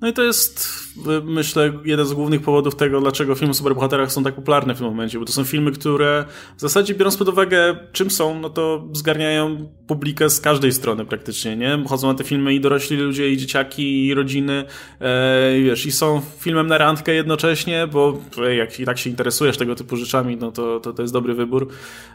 No 0.00 0.08
i 0.08 0.12
to 0.12 0.22
jest, 0.22 0.68
myślę, 1.24 1.72
jeden 1.84 2.06
z 2.06 2.12
głównych 2.12 2.42
powodów 2.42 2.74
tego, 2.74 3.00
dlaczego 3.00 3.34
filmy 3.34 3.50
o 3.50 3.54
superbohaterach 3.54 4.12
są 4.12 4.24
tak 4.24 4.34
popularne 4.34 4.74
w 4.74 4.78
tym 4.78 4.86
momencie, 4.86 5.18
bo 5.18 5.24
to 5.24 5.32
są 5.32 5.44
filmy, 5.44 5.72
które 5.72 6.24
w 6.56 6.60
zasadzie 6.60 6.94
biorąc 6.94 7.16
pod 7.16 7.28
uwagę 7.28 7.76
czym 7.92 8.10
są, 8.10 8.40
no 8.40 8.50
to 8.50 8.88
zgarniają 8.92 9.68
publikę 9.86 10.30
z 10.30 10.40
każdej 10.40 10.72
strony 10.72 11.04
praktycznie, 11.04 11.56
nie? 11.56 11.84
Chodzą 11.88 12.08
na 12.08 12.14
te 12.14 12.24
filmy 12.24 12.54
i 12.54 12.60
dorośli 12.60 12.96
ludzie, 12.96 13.30
i 13.30 13.36
dzieciaki, 13.36 14.06
i 14.06 14.14
rodziny, 14.14 14.64
e, 15.00 15.60
wiesz, 15.64 15.86
i 15.86 15.92
są 15.92 16.22
filmem 16.38 16.66
na 16.66 16.78
randkę 16.78 17.14
jednocześnie, 17.14 17.86
bo 17.86 18.18
jak 18.56 18.80
i 18.80 18.84
tak 18.84 18.98
się 18.98 19.10
interesujesz 19.10 19.56
tego 19.56 19.74
typu 19.74 19.96
rzeczami, 19.96 20.36
no 20.36 20.52
to, 20.52 20.80
to, 20.80 20.92
to 20.92 21.02
jest 21.02 21.14
dobry 21.14 21.34
wybór. 21.34 21.68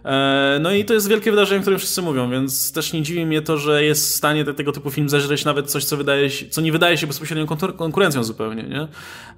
E, 0.05 0.59
no 0.61 0.71
i 0.73 0.85
to 0.85 0.93
jest 0.93 1.09
wielkie 1.09 1.31
wydarzenie, 1.31 1.59
o 1.59 1.61
którym 1.61 1.79
wszyscy 1.79 2.01
mówią, 2.01 2.31
więc 2.31 2.71
też 2.71 2.93
nie 2.93 3.01
dziwi 3.01 3.25
mnie 3.25 3.41
to, 3.41 3.57
że 3.57 3.83
jest 3.83 4.11
w 4.11 4.15
stanie 4.15 4.45
te, 4.45 4.53
tego 4.53 4.71
typu 4.71 4.91
film 4.91 5.09
zeżreć 5.09 5.45
nawet 5.45 5.71
coś, 5.71 5.85
co 5.85 5.97
wydaje 5.97 6.29
się, 6.29 6.49
co 6.49 6.61
nie 6.61 6.71
wydaje 6.71 6.97
się 6.97 7.07
bezpośrednią 7.07 7.47
konkurencją 7.77 8.23
zupełnie, 8.23 8.63
nie? 8.63 8.87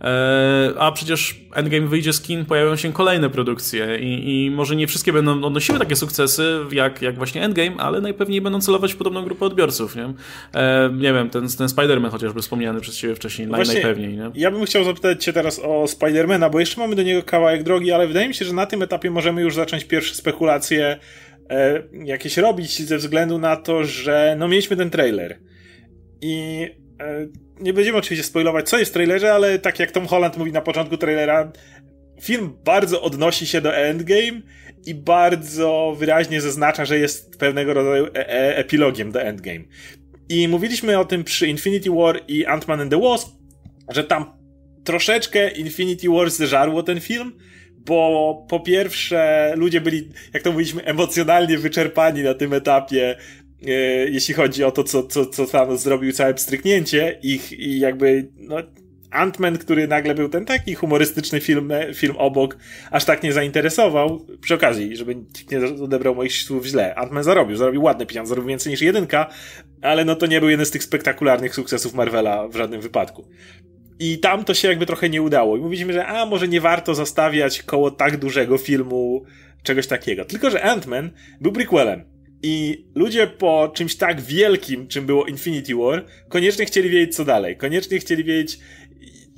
E, 0.01 0.73
a 0.79 0.91
przecież 0.91 1.35
Endgame 1.53 1.87
wyjdzie 1.87 2.13
z 2.13 2.21
kin, 2.21 2.45
pojawią 2.45 2.75
się 2.75 2.93
kolejne 2.93 3.29
produkcje 3.29 3.99
i, 3.99 4.45
i 4.45 4.51
może 4.51 4.75
nie 4.75 4.87
wszystkie 4.87 5.13
będą 5.13 5.43
odnosiły 5.43 5.79
takie 5.79 5.95
sukcesy 5.95 6.59
jak, 6.71 7.01
jak 7.01 7.15
właśnie 7.15 7.41
Endgame, 7.41 7.77
ale 7.77 8.01
najpewniej 8.01 8.41
będą 8.41 8.61
celować 8.61 8.93
w 8.93 8.97
podobną 8.97 9.23
grupę 9.23 9.45
odbiorców, 9.45 9.95
nie? 9.95 10.13
E, 10.53 10.89
nie 10.93 11.13
wiem, 11.13 11.29
ten, 11.29 11.47
ten 11.47 11.67
Spider-Man 11.67 12.09
chociażby 12.09 12.41
wspomniany 12.41 12.81
przez 12.81 12.97
ciebie 12.97 13.15
wcześniej, 13.15 13.47
właśnie, 13.47 13.73
najpewniej, 13.73 14.17
nie? 14.17 14.31
Ja 14.35 14.51
bym 14.51 14.65
chciał 14.65 14.83
zapytać 14.83 15.23
cię 15.23 15.33
teraz 15.33 15.59
o 15.63 15.87
Spidermana, 15.87 16.49
bo 16.49 16.59
jeszcze 16.59 16.81
mamy 16.81 16.95
do 16.95 17.03
niego 17.03 17.23
kawałek 17.23 17.63
drogi, 17.63 17.91
ale 17.91 18.07
wydaje 18.07 18.27
mi 18.27 18.33
się, 18.33 18.45
że 18.45 18.53
na 18.53 18.65
tym 18.65 18.81
etapie 18.81 19.11
możemy 19.11 19.41
już 19.41 19.55
zacząć 19.55 19.85
pierwsze 19.85 20.15
spekulacje 20.15 20.99
e, 21.49 21.83
jakieś 22.05 22.37
robić 22.37 22.81
ze 22.81 22.97
względu 22.97 23.37
na 23.37 23.55
to, 23.55 23.83
że 23.83 24.35
no 24.39 24.47
mieliśmy 24.47 24.77
ten 24.77 24.89
trailer 24.89 25.39
i 26.21 26.67
e, 26.99 27.27
nie 27.59 27.73
będziemy 27.73 27.97
oczywiście 27.97 28.23
spoilować, 28.23 28.69
co 28.69 28.77
jest 28.77 28.91
w 28.91 28.93
trailerze, 28.93 29.33
ale 29.33 29.59
tak 29.59 29.79
jak 29.79 29.91
Tom 29.91 30.07
Holland 30.07 30.37
mówi 30.37 30.51
na 30.51 30.61
początku 30.61 30.97
trailera, 30.97 31.51
film 32.21 32.57
bardzo 32.65 33.01
odnosi 33.01 33.47
się 33.47 33.61
do 33.61 33.75
Endgame 33.75 34.41
i 34.85 34.95
bardzo 34.95 35.95
wyraźnie 35.99 36.41
zaznacza, 36.41 36.85
że 36.85 36.99
jest 36.99 37.37
pewnego 37.37 37.73
rodzaju 37.73 38.05
e 38.05 38.29
e 38.29 38.57
epilogiem 38.57 39.11
do 39.11 39.21
Endgame. 39.21 39.63
I 40.29 40.47
mówiliśmy 40.47 40.99
o 40.99 41.05
tym 41.05 41.23
przy 41.23 41.47
Infinity 41.47 41.89
War 41.91 42.19
i 42.27 42.45
Ant-Man 42.45 42.81
and 42.81 42.91
the 42.91 43.01
Wasp, 43.01 43.29
że 43.89 44.03
tam 44.03 44.25
troszeczkę 44.83 45.51
Infinity 45.51 46.09
War 46.09 46.31
zżarło 46.31 46.83
ten 46.83 47.01
film, 47.01 47.33
bo 47.85 48.45
po 48.49 48.59
pierwsze 48.59 49.51
ludzie 49.55 49.81
byli, 49.81 50.09
jak 50.33 50.43
to 50.43 50.51
mówiliśmy, 50.51 50.83
emocjonalnie 50.83 51.57
wyczerpani 51.57 52.23
na 52.23 52.33
tym 52.33 52.53
etapie 52.53 53.15
jeśli 54.09 54.33
chodzi 54.33 54.63
o 54.63 54.71
to, 54.71 54.83
co, 54.83 55.03
co, 55.03 55.25
co 55.25 55.45
Thanos 55.45 55.81
zrobił, 55.81 56.11
całe 56.11 56.33
pstryknięcie 56.33 57.19
ich 57.23 57.51
i 57.51 57.79
jakby, 57.79 58.27
no, 58.37 58.57
Ant-Man, 59.13 59.57
który 59.57 59.87
nagle 59.87 60.15
był 60.15 60.29
ten 60.29 60.45
taki 60.45 60.75
humorystyczny 60.75 61.41
film, 61.41 61.71
film 61.93 62.15
obok, 62.17 62.57
aż 62.91 63.05
tak 63.05 63.23
nie 63.23 63.33
zainteresował. 63.33 64.25
Przy 64.41 64.53
okazji, 64.53 64.97
żeby 64.97 65.15
nikt 65.15 65.51
nie 65.51 65.83
odebrał 65.83 66.15
moich 66.15 66.33
słów 66.33 66.65
źle. 66.65 66.95
Ant-Man 66.97 67.23
zarobił, 67.23 67.57
zarobił 67.57 67.83
ładne 67.83 68.05
pieniądze, 68.05 68.29
zarobił 68.29 68.49
więcej 68.49 68.71
niż 68.71 68.81
jedynka, 68.81 69.29
ale 69.81 70.05
no 70.05 70.15
to 70.15 70.25
nie 70.25 70.39
był 70.39 70.49
jeden 70.49 70.65
z 70.65 70.71
tych 70.71 70.83
spektakularnych 70.83 71.55
sukcesów 71.55 71.93
Marvela 71.93 72.47
w 72.47 72.55
żadnym 72.55 72.81
wypadku. 72.81 73.27
I 73.99 74.19
tam 74.19 74.43
to 74.43 74.53
się 74.53 74.67
jakby 74.67 74.85
trochę 74.85 75.09
nie 75.09 75.21
udało. 75.21 75.57
I 75.57 75.59
mówiliśmy, 75.59 75.93
że 75.93 76.07
a 76.07 76.25
może 76.25 76.47
nie 76.47 76.61
warto 76.61 76.95
zostawiać 76.95 77.63
koło 77.63 77.91
tak 77.91 78.17
dużego 78.17 78.57
filmu 78.57 79.25
czegoś 79.63 79.87
takiego. 79.87 80.25
Tylko, 80.25 80.49
że 80.49 80.59
Ant-Man 80.59 81.09
był 81.41 81.51
prequelem. 81.51 82.12
I 82.43 82.85
ludzie 82.95 83.27
po 83.27 83.71
czymś 83.75 83.95
tak 83.95 84.21
wielkim, 84.21 84.87
czym 84.87 85.05
było 85.05 85.25
Infinity 85.25 85.75
War, 85.75 86.05
koniecznie 86.29 86.65
chcieli 86.65 86.89
wiedzieć, 86.89 87.15
co 87.15 87.25
dalej. 87.25 87.57
Koniecznie 87.57 87.99
chcieli 87.99 88.23
wiedzieć, 88.23 88.59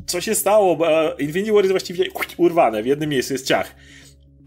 co 0.05 0.21
się 0.21 0.35
stało, 0.35 0.75
bo 0.75 0.87
Infinity 1.19 1.51
War 1.51 1.63
jest 1.63 1.71
właściwie 1.71 2.05
urwane, 2.37 2.83
w 2.83 2.85
jednym 2.85 3.09
miejscu 3.09 3.33
jest 3.33 3.47
ciach. 3.47 3.75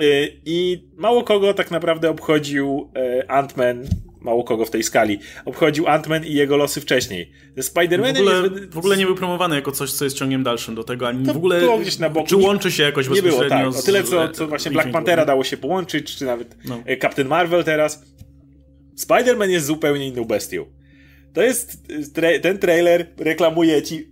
Y, 0.02 0.40
I 0.44 0.84
mało 0.96 1.24
kogo 1.24 1.54
tak 1.54 1.70
naprawdę 1.70 2.10
obchodził 2.10 2.90
y, 3.22 3.26
Ant-Man, 3.26 3.84
mało 4.20 4.44
kogo 4.44 4.64
w 4.64 4.70
tej 4.70 4.82
skali, 4.82 5.18
obchodził 5.44 5.84
Ant-Man 5.84 6.26
i 6.26 6.34
jego 6.34 6.56
losy 6.56 6.80
wcześniej. 6.80 7.32
Spider-Man 7.56 8.14
w, 8.14 8.18
ogóle, 8.18 8.42
jest... 8.42 8.74
w 8.74 8.78
ogóle 8.78 8.96
nie 8.96 9.06
był 9.06 9.14
promowany 9.14 9.56
jako 9.56 9.72
coś, 9.72 9.92
co 9.92 10.04
jest 10.04 10.16
ciągiem 10.16 10.42
dalszym 10.42 10.74
do 10.74 10.84
tego, 10.84 11.08
ani 11.08 11.26
to 11.26 11.34
w 11.34 11.36
ogóle 11.36 11.60
było 11.60 11.78
gdzieś 11.78 11.98
na 11.98 12.10
boku. 12.10 12.26
czy 12.26 12.36
łączy 12.36 12.72
się 12.72 12.82
jakoś 12.82 13.08
nie 13.08 13.22
było, 13.22 13.44
tak. 13.44 13.66
O 13.66 13.82
tyle, 13.82 14.04
co, 14.04 14.28
co 14.28 14.46
właśnie 14.46 14.70
Black 14.70 14.90
Panthera 14.90 15.24
dało 15.24 15.44
się 15.44 15.56
połączyć, 15.56 16.16
czy 16.16 16.24
nawet 16.24 16.56
no. 16.64 16.82
Captain 17.00 17.28
Marvel 17.28 17.64
teraz. 17.64 18.02
Spider-Man 18.98 19.50
jest 19.50 19.66
zupełnie 19.66 20.08
inną 20.08 20.24
bestią. 20.24 20.66
To 21.32 21.42
jest, 21.42 21.78
ten 22.42 22.58
trailer 22.58 23.06
reklamuje 23.16 23.82
ci 23.82 24.08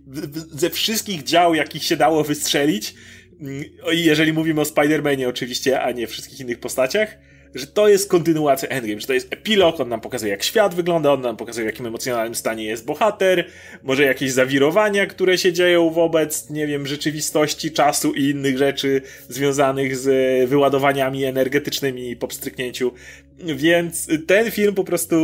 ze 0.51 0.69
wszystkich 0.69 1.23
dział, 1.23 1.55
jakich 1.55 1.83
się 1.83 1.97
dało 1.97 2.23
wystrzelić, 2.23 2.95
mm, 3.41 3.63
jeżeli 3.91 4.33
mówimy 4.33 4.61
o 4.61 4.63
Spider-Manie 4.63 5.27
oczywiście, 5.27 5.81
a 5.81 5.91
nie 5.91 6.07
wszystkich 6.07 6.39
innych 6.39 6.59
postaciach, 6.59 7.17
że 7.55 7.67
to 7.67 7.87
jest 7.87 8.09
kontynuacja 8.09 8.69
Endgame, 8.69 9.01
że 9.01 9.07
to 9.07 9.13
jest 9.13 9.33
epilog, 9.33 9.79
on 9.79 9.89
nam 9.89 10.01
pokazuje 10.01 10.31
jak 10.31 10.43
świat 10.43 10.75
wygląda, 10.75 11.13
on 11.13 11.21
nam 11.21 11.37
pokazuje 11.37 11.65
w 11.65 11.71
jakim 11.71 11.85
emocjonalnym 11.85 12.35
stanie 12.35 12.63
jest 12.63 12.85
bohater, 12.85 13.45
może 13.83 14.03
jakieś 14.03 14.31
zawirowania, 14.31 15.05
które 15.05 15.37
się 15.37 15.53
dzieją 15.53 15.89
wobec, 15.89 16.49
nie 16.49 16.67
wiem, 16.67 16.87
rzeczywistości, 16.87 17.71
czasu 17.71 18.13
i 18.13 18.23
innych 18.23 18.57
rzeczy 18.57 19.01
związanych 19.29 19.97
z 19.97 20.49
wyładowaniami 20.49 21.25
energetycznymi 21.25 22.15
po 22.15 22.27
pstryknięciu. 22.27 22.91
Więc 23.39 24.07
ten 24.27 24.51
film 24.51 24.75
po 24.75 24.83
prostu 24.83 25.17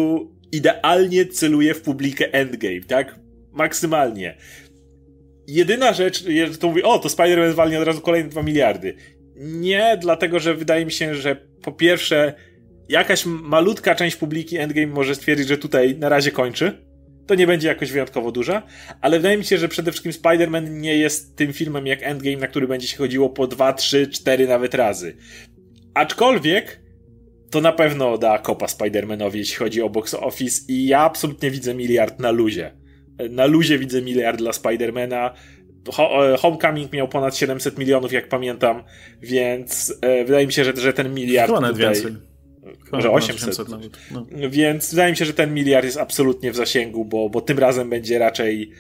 idealnie 0.52 1.26
celuje 1.26 1.74
w 1.74 1.82
publikę 1.82 2.34
Endgame, 2.34 2.82
tak? 2.88 3.16
Maksymalnie. 3.52 4.38
Jedyna 5.48 5.94
rzecz, 5.94 6.24
to 6.60 6.68
mówi, 6.68 6.84
o, 6.84 7.00
to 7.00 7.10
Spider-Man 7.10 7.54
walnie 7.54 7.80
od 7.80 7.88
razu 7.88 8.02
kolejne 8.02 8.30
2 8.30 8.44
miliardy. 8.44 8.96
Nie, 9.36 9.98
dlatego 10.02 10.40
że 10.40 10.56
wydaje 10.56 10.86
mi 10.86 10.92
się, 10.92 11.16
że 11.16 11.53
po 11.64 11.72
pierwsze, 11.72 12.34
jakaś 12.90 13.26
malutka 13.26 13.96
część 13.96 14.16
publiki 14.16 14.58
Endgame 14.58 14.88
może 14.88 15.16
stwierdzić, 15.16 15.48
że 15.48 15.58
tutaj 15.58 15.96
na 15.96 16.10
razie 16.10 16.32
kończy. 16.32 16.86
To 17.28 17.36
nie 17.36 17.48
będzie 17.48 17.68
jakoś 17.68 17.92
wyjątkowo 17.92 18.32
duża, 18.32 18.64
ale 19.02 19.18
wydaje 19.18 19.38
mi 19.38 19.46
się, 19.46 19.58
że 19.58 19.68
przede 19.68 19.92
wszystkim 19.92 20.12
Spider-Man 20.12 20.70
nie 20.70 20.98
jest 20.98 21.36
tym 21.36 21.54
filmem 21.54 21.88
jak 21.88 22.04
Endgame, 22.04 22.38
na 22.38 22.48
który 22.48 22.68
będzie 22.68 22.88
się 22.88 22.98
chodziło 22.98 23.30
po 23.30 23.48
2, 23.48 23.74
3, 23.74 24.08
4 24.08 24.48
nawet 24.48 24.74
razy. 24.74 25.18
Aczkolwiek 25.94 26.82
to 27.52 27.62
na 27.62 27.72
pewno 27.72 28.18
da 28.18 28.38
kopa 28.38 28.66
Spider-Manowi, 28.66 29.36
jeśli 29.36 29.56
chodzi 29.56 29.82
o 29.82 29.90
box 29.90 30.14
office 30.14 30.62
i 30.68 30.88
ja 30.88 31.00
absolutnie 31.00 31.52
widzę 31.52 31.74
miliard 31.74 32.20
na 32.20 32.32
luzie. 32.32 32.72
Na 33.30 33.46
luzie 33.46 33.80
widzę 33.80 34.02
miliard 34.02 34.38
dla 34.38 34.54
Spidermana. 34.54 35.34
E, 36.00 36.38
Homecoming 36.38 36.92
miał 36.92 37.08
ponad 37.08 37.38
700 37.38 37.78
milionów, 37.78 38.14
jak 38.14 38.30
pamiętam, 38.30 38.84
więc 39.22 39.94
e, 40.02 40.26
wydaje 40.26 40.48
mi 40.48 40.54
się, 40.54 40.66
że, 40.66 40.76
że 40.76 40.94
ten 40.94 41.14
miliard 41.14 41.48
Chyba 41.48 41.62
nawet 41.62 41.78
tutaj... 41.78 41.94
więcej. 41.94 42.16
Chyba 42.86 43.02
że 43.02 43.12
800. 43.12 43.50
800 43.50 43.70
nawet. 43.70 43.98
No. 44.12 44.26
Więc 44.50 44.90
wydaje 44.90 45.12
mi 45.12 45.18
się, 45.18 45.26
że 45.26 45.34
ten 45.34 45.54
miliard 45.54 45.86
jest 45.86 45.98
absolutnie 45.98 46.52
w 46.52 46.56
zasięgu, 46.56 47.06
bo, 47.06 47.30
bo 47.30 47.42
tym 47.42 47.60
razem 47.60 47.90
będzie 47.90 48.20
raczej 48.20 48.72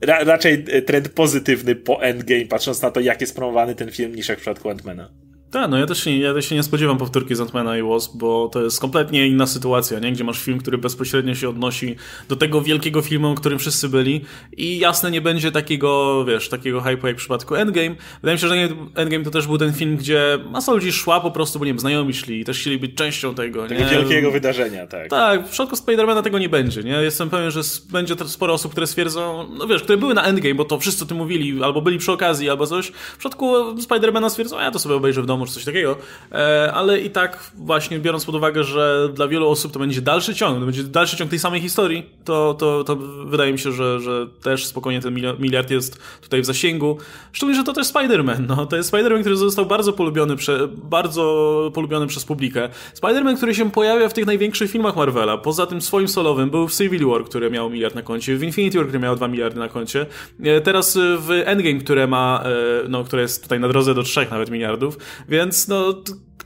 ra, 0.00 0.24
raczej 0.24 0.64
trend 0.86 1.08
pozytywny 1.08 1.74
po 1.74 2.02
Endgame, 2.02 2.46
patrząc 2.46 2.82
na 2.82 2.90
to, 2.90 3.00
jak 3.00 3.20
jest 3.20 3.36
promowany 3.36 3.74
ten 3.74 3.90
film, 3.90 4.14
niż 4.14 4.28
jak 4.28 4.38
w 4.38 4.40
przypadku 4.40 4.70
Antmana. 4.70 5.10
Tak, 5.50 5.70
no 5.70 5.78
ja 5.78 5.86
też, 5.86 6.06
nie, 6.06 6.18
ja 6.18 6.34
też 6.34 6.48
się 6.48 6.54
nie 6.54 6.62
spodziewam 6.62 6.98
powtórki 6.98 7.34
z 7.34 7.40
Antmana 7.40 7.78
i 7.78 7.82
Wasp, 7.82 8.16
bo 8.16 8.48
to 8.52 8.62
jest 8.62 8.80
kompletnie 8.80 9.26
inna 9.26 9.46
sytuacja, 9.46 9.98
nie? 9.98 10.12
gdzie 10.12 10.24
masz 10.24 10.40
film, 10.42 10.58
który 10.58 10.78
bezpośrednio 10.78 11.34
się 11.34 11.48
odnosi 11.48 11.96
do 12.28 12.36
tego 12.36 12.62
wielkiego 12.62 13.02
filmu, 13.02 13.30
o 13.30 13.34
którym 13.34 13.58
wszyscy 13.58 13.88
byli 13.88 14.24
i 14.56 14.78
jasne 14.78 15.10
nie 15.10 15.20
będzie 15.20 15.52
takiego, 15.52 16.24
wiesz, 16.24 16.48
takiego 16.48 16.80
hype'u 16.80 17.06
jak 17.06 17.16
w 17.16 17.18
przypadku 17.18 17.54
Endgame. 17.54 17.94
Wydaje 18.22 18.36
mi 18.36 18.40
się, 18.40 18.48
że 18.48 18.54
Endgame 18.94 19.24
to 19.24 19.30
też 19.30 19.46
był 19.46 19.58
ten 19.58 19.72
film, 19.72 19.96
gdzie 19.96 20.38
masa 20.50 20.72
ludzi 20.72 20.92
szła 20.92 21.20
po 21.20 21.30
prostu, 21.30 21.58
bo 21.58 21.64
nie 21.64 21.70
wiem, 21.70 21.78
znajomi 21.78 22.14
szli 22.14 22.40
i 22.40 22.44
też 22.44 22.60
chcieli 22.60 22.78
być 22.78 22.94
częścią 22.94 23.34
tego. 23.34 23.68
Tego 23.68 23.80
nie? 23.80 23.90
wielkiego 23.90 24.30
wydarzenia, 24.30 24.86
tak. 24.86 25.08
Tak, 25.08 25.46
w 25.46 25.50
przypadku 25.50 25.76
Spidermana 25.76 26.22
tego 26.22 26.38
nie 26.38 26.48
będzie, 26.48 26.82
nie? 26.82 26.92
Jestem 26.92 27.30
pewien, 27.30 27.50
że 27.50 27.60
będzie 27.92 28.14
sporo 28.26 28.54
osób, 28.54 28.72
które 28.72 28.86
stwierdzą, 28.86 29.48
no 29.58 29.66
wiesz, 29.66 29.82
które 29.82 29.98
były 29.98 30.14
na 30.14 30.24
Endgame, 30.24 30.54
bo 30.54 30.64
to 30.64 30.78
wszyscy 30.78 31.04
o 31.04 31.06
tym 31.06 31.16
mówili, 31.16 31.62
albo 31.62 31.82
byli 31.82 31.98
przy 31.98 32.12
okazji, 32.12 32.50
albo 32.50 32.66
coś. 32.66 32.88
W 32.88 33.16
przypadku 33.18 33.80
Spidermana 33.80 34.30
stwierdzą, 34.30 34.58
a 34.58 34.62
ja 34.62 34.70
to 34.70 34.78
sobie 34.78 34.94
obejrzę 34.94 35.22
w 35.22 35.26
domu, 35.26 35.37
czy 35.46 35.52
coś 35.52 35.64
takiego, 35.64 35.96
e, 36.32 36.72
ale 36.72 37.00
i 37.00 37.10
tak 37.10 37.50
właśnie 37.54 37.98
biorąc 37.98 38.24
pod 38.24 38.34
uwagę, 38.34 38.64
że 38.64 39.08
dla 39.14 39.28
wielu 39.28 39.48
osób 39.48 39.72
to 39.72 39.78
będzie 39.78 40.02
dalszy 40.02 40.34
ciąg, 40.34 40.60
to 40.60 40.64
będzie 40.64 40.82
dalszy 40.82 41.16
ciąg 41.16 41.30
tej 41.30 41.38
samej 41.38 41.60
historii, 41.60 42.06
to, 42.24 42.54
to, 42.54 42.84
to 42.84 42.96
wydaje 43.24 43.52
mi 43.52 43.58
się, 43.58 43.72
że, 43.72 44.00
że 44.00 44.26
też 44.42 44.66
spokojnie 44.66 45.00
ten 45.00 45.14
miliard 45.38 45.70
jest 45.70 45.98
tutaj 46.20 46.42
w 46.42 46.44
zasięgu. 46.44 46.98
Szczególnie, 47.32 47.58
że 47.60 47.64
to 47.64 47.72
też 47.72 47.86
Spider-Man, 47.86 48.46
no. 48.48 48.66
To 48.66 48.76
jest 48.76 48.92
Spider-Man, 48.92 49.20
który 49.20 49.36
został 49.36 49.66
bardzo 49.66 49.92
polubiony, 49.92 50.36
prze, 50.36 50.68
bardzo 50.68 51.70
polubiony 51.74 52.06
przez 52.06 52.24
publikę. 52.24 52.68
Spider-Man, 52.94 53.36
który 53.36 53.54
się 53.54 53.70
pojawia 53.70 54.08
w 54.08 54.12
tych 54.12 54.26
największych 54.26 54.70
filmach 54.70 54.96
Marvela, 54.96 55.38
poza 55.38 55.66
tym 55.66 55.82
swoim 55.82 56.08
solowym, 56.08 56.50
był 56.50 56.68
w 56.68 56.74
Civil 56.74 57.06
War, 57.06 57.24
który 57.24 57.50
miał 57.50 57.70
miliard 57.70 57.94
na 57.94 58.02
koncie, 58.02 58.36
w 58.36 58.42
Infinity 58.42 58.78
War, 58.78 58.86
który 58.86 58.98
miał 58.98 59.16
2 59.16 59.28
miliardy 59.28 59.58
na 59.58 59.68
koncie, 59.68 60.06
e, 60.44 60.60
teraz 60.60 60.98
w 61.18 61.30
Endgame, 61.44 61.80
które 61.80 62.06
ma, 62.06 62.44
e, 62.44 62.88
no, 62.88 63.04
które 63.04 63.22
jest 63.22 63.42
tutaj 63.42 63.60
na 63.60 63.68
drodze 63.68 63.94
do 63.94 64.02
3 64.02 64.26
nawet 64.30 64.50
miliardów, 64.50 64.98
więc 65.28 65.68
no, 65.68 65.94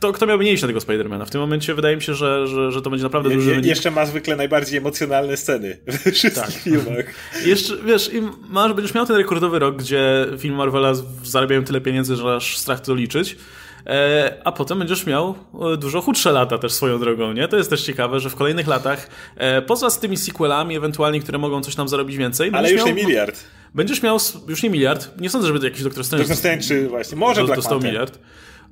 kto, 0.03 0.12
kto 0.12 0.42
iść 0.42 0.62
na 0.62 0.68
tego 0.68 0.81
Spidermana? 0.81 1.25
W 1.25 1.31
tym 1.31 1.40
momencie 1.40 1.75
wydaje 1.75 1.97
mi 1.97 2.03
się, 2.03 2.14
że, 2.14 2.47
że, 2.47 2.73
że 2.73 2.83
to 2.83 2.90
będzie 2.90 3.03
naprawdę 3.05 3.31
duży 3.31 3.51
je, 3.51 3.61
Jeszcze 3.61 3.90
ma 3.90 4.07
zwykle 4.07 4.37
najbardziej 4.37 4.79
emocjonalne 4.79 5.37
sceny 5.37 5.79
we 5.87 6.12
wszystkich 6.12 6.45
tak. 6.45 6.51
filmach. 6.51 7.05
jeszcze, 7.47 7.77
wiesz, 7.87 8.11
masz, 8.49 8.73
będziesz 8.73 8.95
miał 8.95 9.07
ten 9.07 9.16
rekordowy 9.16 9.59
rok, 9.59 9.77
gdzie 9.77 10.27
film 10.38 10.55
Marvela 10.55 10.92
zarabiają 11.25 11.64
tyle 11.64 11.81
pieniędzy, 11.81 12.16
że 12.16 12.35
aż 12.37 12.59
strach 12.59 12.81
to 12.81 12.95
liczyć. 12.95 13.37
E, 13.87 14.37
a 14.45 14.53
potem 14.53 14.79
będziesz 14.79 15.07
miał 15.07 15.35
e, 15.73 15.77
dużo 15.77 16.01
chudsze 16.01 16.33
lata 16.33 16.59
też 16.59 16.73
swoją 16.73 17.01
drogą, 17.01 17.33
nie? 17.33 17.49
To 17.49 17.57
jest 17.57 17.71
też 17.71 17.83
ciekawe, 17.83 18.21
że 18.21 18.31
w 18.31 18.35
kolejnych 18.35 18.66
latach, 18.66 19.09
e, 19.37 19.62
poza 19.62 19.90
z 19.90 20.01
tymi 20.01 20.16
sequelami 20.16 20.77
ewentualnie, 20.77 21.21
które 21.21 21.38
mogą 21.38 21.61
coś 21.61 21.75
tam 21.75 21.88
zarobić 21.88 22.16
więcej... 22.16 22.51
Ale 22.55 22.73
już 22.73 22.79
miał, 22.79 22.87
nie 22.87 23.05
miliard. 23.05 23.45
Będziesz 23.75 24.03
miał, 24.03 24.18
już 24.49 24.62
nie 24.62 24.71
miliard, 24.71 25.21
nie 25.21 25.31
sądzę, 25.31 25.47
żeby 25.47 25.66
jakiś 25.66 25.83
Doktor 25.83 26.05
Strange... 26.05 26.29
Doktor 26.29 26.37
Strange, 26.37 26.88
właśnie, 26.88 27.16
może 27.16 27.45
Black 27.45 27.62
Panther. 27.62 27.90
miliard. 27.90 28.18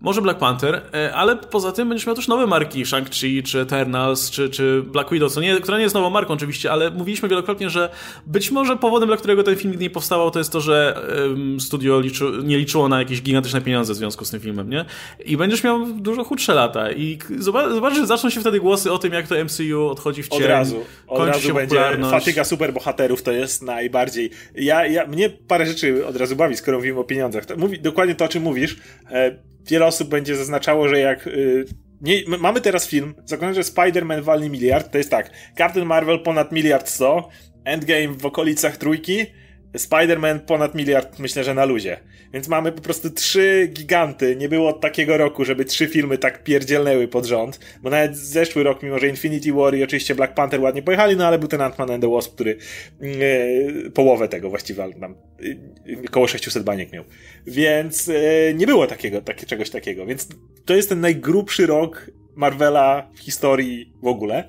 Może 0.00 0.22
Black 0.22 0.38
Panther, 0.38 0.82
e, 0.94 1.14
ale 1.14 1.36
poza 1.36 1.72
tym 1.72 1.88
będziesz 1.88 2.06
miał 2.06 2.16
też 2.16 2.28
nowe 2.28 2.46
marki, 2.46 2.84
Shang-Chi, 2.84 3.42
czy 3.42 3.60
Eternals, 3.60 4.30
czy, 4.30 4.50
czy 4.50 4.82
Black 4.82 5.10
Widow, 5.10 5.32
co 5.32 5.40
nie, 5.40 5.60
która 5.60 5.76
nie 5.76 5.82
jest 5.82 5.94
nową 5.94 6.10
marką 6.10 6.34
oczywiście, 6.34 6.72
ale 6.72 6.90
mówiliśmy 6.90 7.28
wielokrotnie, 7.28 7.70
że 7.70 7.88
być 8.26 8.50
może 8.50 8.76
powodem, 8.76 9.08
dla 9.08 9.16
którego 9.16 9.42
ten 9.42 9.56
film 9.56 9.70
nigdy 9.70 9.84
nie 9.84 9.90
powstawał, 9.90 10.30
to 10.30 10.38
jest 10.38 10.52
to, 10.52 10.60
że 10.60 11.02
um, 11.28 11.60
studio 11.60 12.00
liczy, 12.00 12.24
nie 12.44 12.58
liczyło 12.58 12.88
na 12.88 12.98
jakieś 12.98 13.22
gigantyczne 13.22 13.60
pieniądze 13.60 13.92
w 13.92 13.96
związku 13.96 14.24
z 14.24 14.30
tym 14.30 14.40
filmem, 14.40 14.70
nie? 14.70 14.84
I 15.24 15.36
będziesz 15.36 15.64
miał 15.64 15.86
dużo 15.86 16.24
chudsze 16.24 16.54
lata 16.54 16.92
i 16.92 17.18
zobacz, 17.38 17.72
zobacz 17.72 17.94
że 17.94 18.06
zaczną 18.06 18.30
się 18.30 18.40
wtedy 18.40 18.60
głosy 18.60 18.92
o 18.92 18.98
tym, 18.98 19.12
jak 19.12 19.28
to 19.28 19.44
MCU 19.44 19.88
odchodzi 19.88 20.22
w 20.22 20.28
cień. 20.28 20.42
Od 20.42 20.48
razu, 20.48 20.84
od 21.06 21.28
razu 21.28 21.40
się 21.40 21.54
będzie 21.54 21.98
fatyga 22.10 22.44
superbohaterów, 22.44 23.22
to 23.22 23.32
jest 23.32 23.62
najbardziej... 23.62 24.30
Ja, 24.54 24.86
ja, 24.86 25.06
mnie 25.06 25.30
parę 25.30 25.66
rzeczy 25.66 26.06
od 26.06 26.16
razu 26.16 26.36
bawi, 26.36 26.56
skoro 26.56 26.76
mówimy 26.76 27.00
o 27.00 27.04
pieniądzach. 27.04 27.46
To 27.46 27.56
mówi, 27.56 27.80
dokładnie 27.80 28.14
to, 28.14 28.24
o 28.24 28.28
czym 28.28 28.42
mówisz. 28.42 28.76
E, 29.10 29.49
wiele 29.66 29.86
osób 29.86 30.08
będzie 30.08 30.36
zaznaczało, 30.36 30.88
że 30.88 30.98
jak. 30.98 31.26
Y, 31.26 31.64
nie, 32.00 32.22
mamy 32.38 32.60
teraz 32.60 32.88
film, 32.88 33.14
zakładam, 33.24 33.54
że 33.54 33.60
Spider-Man 33.60 34.22
walni 34.22 34.50
miliard, 34.50 34.92
to 34.92 34.98
jest 34.98 35.10
tak, 35.10 35.30
Captain 35.58 35.86
Marvel 35.86 36.22
ponad 36.22 36.52
miliard 36.52 36.88
sto, 36.88 37.28
Endgame 37.64 38.08
w 38.08 38.26
okolicach 38.26 38.76
trójki, 38.76 39.26
Spider-Man 39.78 40.40
ponad 40.40 40.74
miliard, 40.74 41.18
myślę, 41.18 41.44
że 41.44 41.54
na 41.54 41.64
luzie. 41.64 42.00
Więc 42.32 42.48
mamy 42.48 42.72
po 42.72 42.82
prostu 42.82 43.10
trzy 43.10 43.70
giganty. 43.72 44.36
Nie 44.36 44.48
było 44.48 44.72
takiego 44.72 45.16
roku, 45.16 45.44
żeby 45.44 45.64
trzy 45.64 45.88
filmy 45.88 46.18
tak 46.18 46.44
pierdzielnęły 46.44 47.08
pod 47.08 47.26
rząd. 47.26 47.60
Bo 47.82 47.90
nawet 47.90 48.16
zeszły 48.16 48.62
rok, 48.62 48.82
mimo 48.82 48.98
że 48.98 49.08
Infinity 49.08 49.52
War 49.52 49.74
i 49.74 49.84
oczywiście 49.84 50.14
Black 50.14 50.34
Panther 50.34 50.60
ładnie 50.60 50.82
pojechali, 50.82 51.16
no 51.16 51.26
ale 51.26 51.38
był 51.38 51.48
ten 51.48 51.60
Ant-Man 51.60 51.92
and 51.92 52.02
the 52.02 52.10
Wasp, 52.10 52.34
który 52.34 52.56
yy, 53.00 53.90
połowę 53.90 54.28
tego 54.28 54.50
właściwie, 54.50 54.92
tam 55.00 55.14
yy, 55.40 55.58
około 56.08 56.28
600 56.28 56.62
baniek 56.62 56.92
miał. 56.92 57.04
Więc 57.46 58.06
yy, 58.06 58.54
nie 58.54 58.66
było 58.66 58.86
takiego, 58.86 59.22
takie, 59.22 59.46
czegoś 59.46 59.70
takiego. 59.70 60.06
Więc 60.06 60.28
to 60.64 60.74
jest 60.74 60.88
ten 60.88 61.00
najgrubszy 61.00 61.66
rok 61.66 62.10
Marvela 62.36 63.10
w 63.14 63.18
historii 63.18 63.92
w 64.02 64.06
ogóle. 64.06 64.48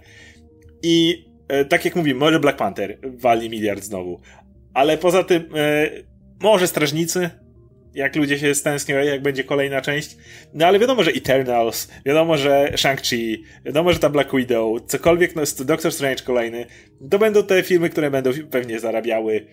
I 0.83 1.25
tak 1.69 1.85
jak 1.85 1.95
mówimy, 1.95 2.19
może 2.19 2.39
Black 2.39 2.57
Panther 2.57 2.97
wali 3.03 3.49
miliard 3.49 3.83
znowu, 3.83 4.21
ale 4.73 4.97
poza 4.97 5.23
tym, 5.23 5.49
e, 5.55 5.89
może 6.41 6.67
Strażnicy, 6.67 7.29
jak 7.93 8.15
ludzie 8.15 8.39
się 8.39 8.55
stęsknią, 8.55 8.95
jak 8.95 9.21
będzie 9.21 9.43
kolejna 9.43 9.81
część. 9.81 10.17
No 10.53 10.65
ale 10.65 10.79
wiadomo, 10.79 11.03
że 11.03 11.11
Eternals, 11.11 11.87
wiadomo, 12.05 12.37
że 12.37 12.71
Shang-Chi, 12.75 13.37
wiadomo, 13.65 13.93
że 13.93 13.99
ta 13.99 14.09
Black 14.09 14.35
Widow, 14.35 14.81
cokolwiek, 14.87 15.35
no, 15.35 15.41
Doctor 15.65 15.91
Strange 15.91 16.23
kolejny, 16.23 16.65
to 17.11 17.19
będą 17.19 17.43
te 17.43 17.63
filmy, 17.63 17.89
które 17.89 18.11
będą 18.11 18.31
pewnie 18.51 18.79
zarabiały 18.79 19.45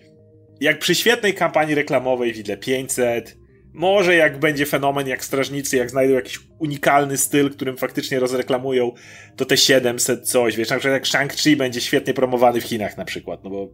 jak 0.59 0.79
przy 0.79 0.95
świetnej 0.95 1.33
kampanii 1.33 1.75
reklamowej 1.75 2.33
widle 2.33 2.57
500, 2.57 3.37
może 3.79 4.15
jak 4.15 4.39
będzie 4.39 4.65
fenomen 4.65 5.07
jak 5.07 5.25
Strażnicy, 5.25 5.77
jak 5.77 5.89
znajdą 5.89 6.13
jakiś 6.13 6.39
unikalny 6.57 7.17
styl, 7.17 7.49
którym 7.49 7.77
faktycznie 7.77 8.19
rozreklamują, 8.19 8.91
to 9.35 9.45
te 9.45 9.57
700 9.57 10.29
coś, 10.29 10.55
wiesz, 10.55 10.69
na 10.69 10.79
przykład 10.79 10.93
jak 10.93 11.03
Shang-Chi 11.03 11.55
będzie 11.55 11.81
świetnie 11.81 12.13
promowany 12.13 12.61
w 12.61 12.63
Chinach 12.63 12.97
na 12.97 13.05
przykład, 13.05 13.43
no 13.43 13.49
bo 13.49 13.69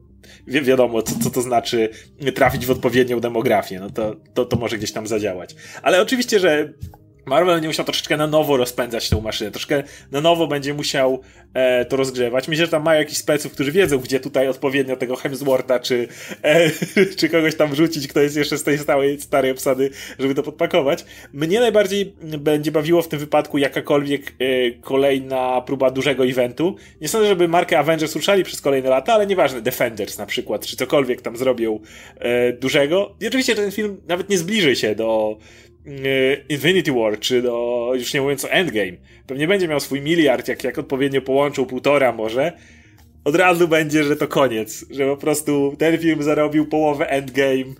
wi 0.48 0.62
wiadomo, 0.62 1.02
co, 1.02 1.20
co 1.20 1.30
to 1.30 1.42
znaczy 1.42 1.90
trafić 2.36 2.66
w 2.66 2.72
odpowiednią 2.72 3.20
demografię, 3.20 3.80
no 3.80 3.90
to, 3.90 4.16
to, 4.34 4.46
to 4.46 4.58
może 4.58 4.78
gdzieś 4.78 4.92
tam 4.92 5.08
zadziałać. 5.08 5.56
Ale 5.82 6.02
oczywiście, 6.02 6.40
że 6.40 6.74
Marvel 7.26 7.56
będzie 7.56 7.68
musiał 7.68 7.86
troszeczkę 7.86 8.18
na 8.18 8.28
nowo 8.28 8.58
rozpędzać 8.58 9.10
tą 9.10 9.22
maszynę, 9.22 9.52
troszkę 9.52 9.84
na 10.12 10.22
nowo 10.22 10.48
będzie 10.48 10.74
musiał 10.74 11.22
e, 11.54 11.86
to 11.86 11.98
rozgrzewać. 11.98 12.48
Myślę, 12.48 12.66
że 12.66 12.72
tam 12.72 12.84
mają 12.84 13.00
jakichś 13.00 13.18
speców, 13.18 13.52
którzy 13.52 13.72
wiedzą, 13.72 13.98
gdzie 13.98 14.20
tutaj 14.20 14.48
odpowiednio 14.48 14.96
tego 14.96 15.16
Hemswortha, 15.16 15.80
czy, 15.80 16.08
e, 16.42 16.70
czy 17.18 17.30
kogoś 17.30 17.56
tam 17.56 17.76
rzucić, 17.76 18.08
kto 18.08 18.20
jest 18.20 18.36
jeszcze 18.36 18.58
z 18.58 18.64
tej 18.64 18.78
stałej, 18.78 19.22
starej 19.22 19.52
obsady, 19.52 19.90
żeby 20.20 20.36
to 20.36 20.44
podpakować. 20.44 21.06
Mnie 21.34 21.60
najbardziej 21.60 22.14
będzie 22.22 22.72
bawiło 22.72 23.02
w 23.02 23.08
tym 23.08 23.20
wypadku 23.20 23.58
jakakolwiek 23.58 24.22
e, 24.40 24.72
kolejna 24.72 25.62
próba 25.62 25.92
dużego 25.92 26.26
eventu. 26.26 26.76
Nie 27.02 27.08
sądzę, 27.08 27.28
żeby 27.28 27.48
markę 27.48 27.80
Avengers 27.80 28.16
ruszali 28.16 28.44
przez 28.44 28.62
kolejne 28.62 28.90
lata, 28.90 29.14
ale 29.14 29.28
nieważne, 29.28 29.62
Defenders 29.62 30.18
na 30.18 30.26
przykład, 30.26 30.66
czy 30.66 30.76
cokolwiek 30.76 31.22
tam 31.22 31.38
zrobią 31.38 31.80
e, 32.20 32.54
dużego. 32.54 33.16
I 33.22 33.28
oczywiście 33.28 33.56
ten 33.56 33.72
film 33.72 34.02
nawet 34.08 34.30
nie 34.30 34.38
zbliży 34.38 34.76
się 34.76 34.96
do 34.96 35.38
Infinity 36.50 36.92
War, 36.92 37.20
czy 37.20 37.42
do, 37.42 37.92
już 37.96 38.14
nie 38.14 38.22
mówiąc 38.22 38.46
o 38.46 38.52
Endgame, 38.52 38.98
pewnie 39.28 39.48
będzie 39.48 39.68
miał 39.68 39.80
swój 39.80 40.02
miliard, 40.02 40.48
jak, 40.48 40.64
jak 40.64 40.78
odpowiednio 40.78 41.22
połączył 41.22 41.66
półtora 41.66 42.12
może, 42.12 42.54
od 43.24 43.36
razu 43.36 43.68
będzie, 43.68 44.04
że 44.04 44.16
to 44.16 44.28
koniec, 44.28 44.86
że 44.90 45.06
po 45.06 45.18
prostu 45.18 45.76
ten 45.78 45.98
film 45.98 46.24
zarobił 46.24 46.66
połowę 46.68 47.10
Endgame, 47.10 47.74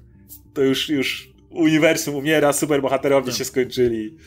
to 0.54 0.62
już, 0.62 0.90
już 0.90 1.30
uniwersum 1.50 2.16
umiera, 2.16 2.54
superbohaterowie 2.54 3.28
no. 3.28 3.38
się 3.38 3.46
skończyli. 3.46 4.18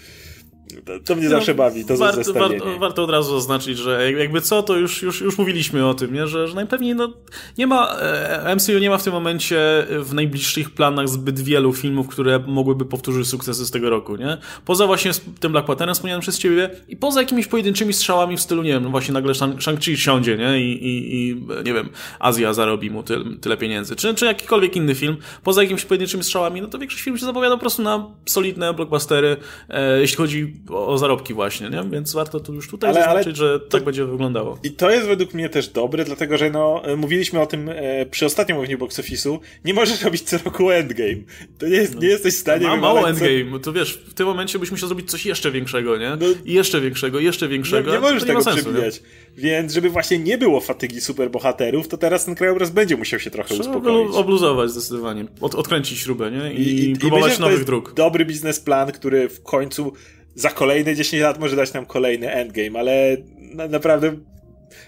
To, 1.04 1.14
mnie 1.14 1.24
no, 1.24 1.30
zawsze 1.30 1.54
bawi, 1.54 1.84
to 1.84 1.96
warto, 1.96 2.32
warto, 2.32 2.78
warto, 2.78 3.04
od 3.04 3.10
razu 3.10 3.40
zaznaczyć, 3.40 3.78
że 3.78 4.12
jakby 4.12 4.40
co, 4.40 4.62
to 4.62 4.76
już, 4.76 5.02
już, 5.02 5.20
już 5.20 5.38
mówiliśmy 5.38 5.86
o 5.86 5.94
tym, 5.94 6.14
nie? 6.14 6.26
Że, 6.26 6.48
że 6.48 6.54
najpewniej 6.54 6.94
no, 6.94 7.12
nie 7.58 7.66
ma, 7.66 7.96
e, 8.00 8.56
MCU 8.56 8.78
nie 8.78 8.90
ma 8.90 8.98
w 8.98 9.04
tym 9.04 9.12
momencie 9.12 9.86
w 10.00 10.14
najbliższych 10.14 10.70
planach 10.70 11.08
zbyt 11.08 11.40
wielu 11.40 11.72
filmów, 11.72 12.08
które 12.08 12.38
mogłyby 12.46 12.84
powtórzyć 12.84 13.28
sukcesy 13.28 13.66
z 13.66 13.70
tego 13.70 13.90
roku, 13.90 14.16
nie? 14.16 14.38
Poza 14.64 14.86
właśnie 14.86 15.10
tym 15.40 15.52
Black 15.52 15.66
Pantherem 15.66 15.94
wspomnianym 15.94 16.20
przez 16.20 16.38
ciebie 16.38 16.70
i 16.88 16.96
poza 16.96 17.20
jakimiś 17.20 17.46
pojedynczymi 17.46 17.92
strzałami 17.92 18.36
w 18.36 18.40
stylu, 18.40 18.62
nie 18.62 18.72
wiem, 18.72 18.82
no 18.82 18.90
właśnie 18.90 19.14
nagle 19.14 19.32
Shang-Chi 19.32 19.96
siądzie, 19.96 20.36
nie? 20.36 20.60
I, 20.60 20.86
i, 20.86 21.14
I, 21.14 21.42
nie 21.64 21.74
wiem, 21.74 21.88
Azja 22.18 22.52
zarobi 22.52 22.90
mu 22.90 23.02
tyle, 23.02 23.24
tyle 23.40 23.56
pieniędzy. 23.56 23.96
Czy, 23.96 24.14
czy 24.14 24.26
jakikolwiek 24.26 24.76
inny 24.76 24.94
film, 24.94 25.16
poza 25.42 25.62
jakimiś 25.62 25.84
pojedynczymi 25.84 26.24
strzałami, 26.24 26.62
no 26.62 26.68
to 26.68 26.78
większość 26.78 27.02
filmów 27.02 27.20
się 27.20 27.26
zapowiada 27.26 27.56
po 27.56 27.60
prostu 27.60 27.82
na 27.82 28.06
solidne 28.26 28.74
blockbustery, 28.74 29.36
e, 29.68 30.00
jeśli 30.00 30.16
chodzi 30.16 30.57
o, 30.70 30.98
zarobki 30.98 31.34
właśnie, 31.34 31.70
nie? 31.70 31.84
Więc 31.90 32.12
warto 32.12 32.40
tu 32.40 32.54
już 32.54 32.68
tutaj 32.68 32.90
ale, 32.90 33.00
zaznaczyć, 33.00 33.26
ale 33.26 33.36
że 33.36 33.60
to, 33.60 33.66
tak 33.66 33.84
będzie 33.84 34.04
wyglądało. 34.04 34.58
I 34.62 34.70
to 34.70 34.90
jest 34.90 35.06
według 35.06 35.34
mnie 35.34 35.48
też 35.48 35.68
dobre, 35.68 36.04
dlatego 36.04 36.38
że 36.38 36.50
no, 36.50 36.82
mówiliśmy 36.96 37.40
o 37.40 37.46
tym 37.46 37.68
e, 37.68 38.06
przy 38.06 38.26
ostatnim 38.26 38.56
omówieniu 38.56 38.78
box 38.78 39.00
office'u, 39.00 39.38
nie 39.64 39.74
możesz 39.74 40.02
robić 40.02 40.22
co 40.22 40.38
roku 40.44 40.70
endgame. 40.70 41.22
To 41.58 41.66
nie, 41.66 41.76
jest, 41.76 42.00
nie 42.00 42.08
jesteś 42.08 42.34
w 42.34 42.38
stanie... 42.38 42.66
Ma 42.66 42.76
mało 42.76 43.08
endgame, 43.08 43.52
co... 43.52 43.58
to 43.58 43.72
wiesz, 43.72 43.94
w 44.08 44.14
tym 44.14 44.26
momencie 44.26 44.58
byś 44.58 44.70
musiał 44.70 44.88
zrobić 44.88 45.10
coś 45.10 45.26
jeszcze 45.26 45.50
większego, 45.50 45.96
nie? 45.96 46.10
No, 46.10 46.26
I 46.44 46.52
jeszcze 46.52 46.80
większego, 46.80 47.20
jeszcze 47.20 47.48
większego. 47.48 47.88
No, 47.88 47.94
nie 47.94 48.00
możesz 48.00 48.24
tego 48.24 48.42
sensu, 48.42 48.64
przebijać. 48.64 49.00
Nie? 49.00 49.08
Więc 49.42 49.72
żeby 49.72 49.90
właśnie 49.90 50.18
nie 50.18 50.38
było 50.38 50.60
fatygi 50.60 51.00
superbohaterów, 51.00 51.88
to 51.88 51.98
teraz 51.98 52.24
ten 52.24 52.34
krajobraz 52.34 52.70
będzie 52.70 52.96
musiał 52.96 53.20
się 53.20 53.30
trochę 53.30 53.48
Trzeba 53.54 53.70
uspokoić. 53.70 54.14
obluzować 54.14 54.70
zdecydowanie. 54.70 55.24
Od, 55.40 55.54
odkręcić 55.54 55.98
śrubę, 55.98 56.30
nie? 56.30 56.52
I, 56.52 56.90
I, 56.90 56.96
próbować 56.96 57.38
i 57.38 57.40
nowych 57.40 57.64
dróg. 57.64 57.94
dobry 57.94 58.24
biznesplan, 58.24 58.92
który 58.92 59.28
w 59.28 59.42
końcu 59.42 59.92
za 60.38 60.50
kolejne 60.50 60.94
10 60.94 61.22
lat 61.22 61.38
może 61.38 61.56
dać 61.56 61.72
nam 61.72 61.86
kolejny 61.86 62.32
endgame, 62.32 62.78
ale 62.78 63.16
na, 63.38 63.68
naprawdę 63.68 64.16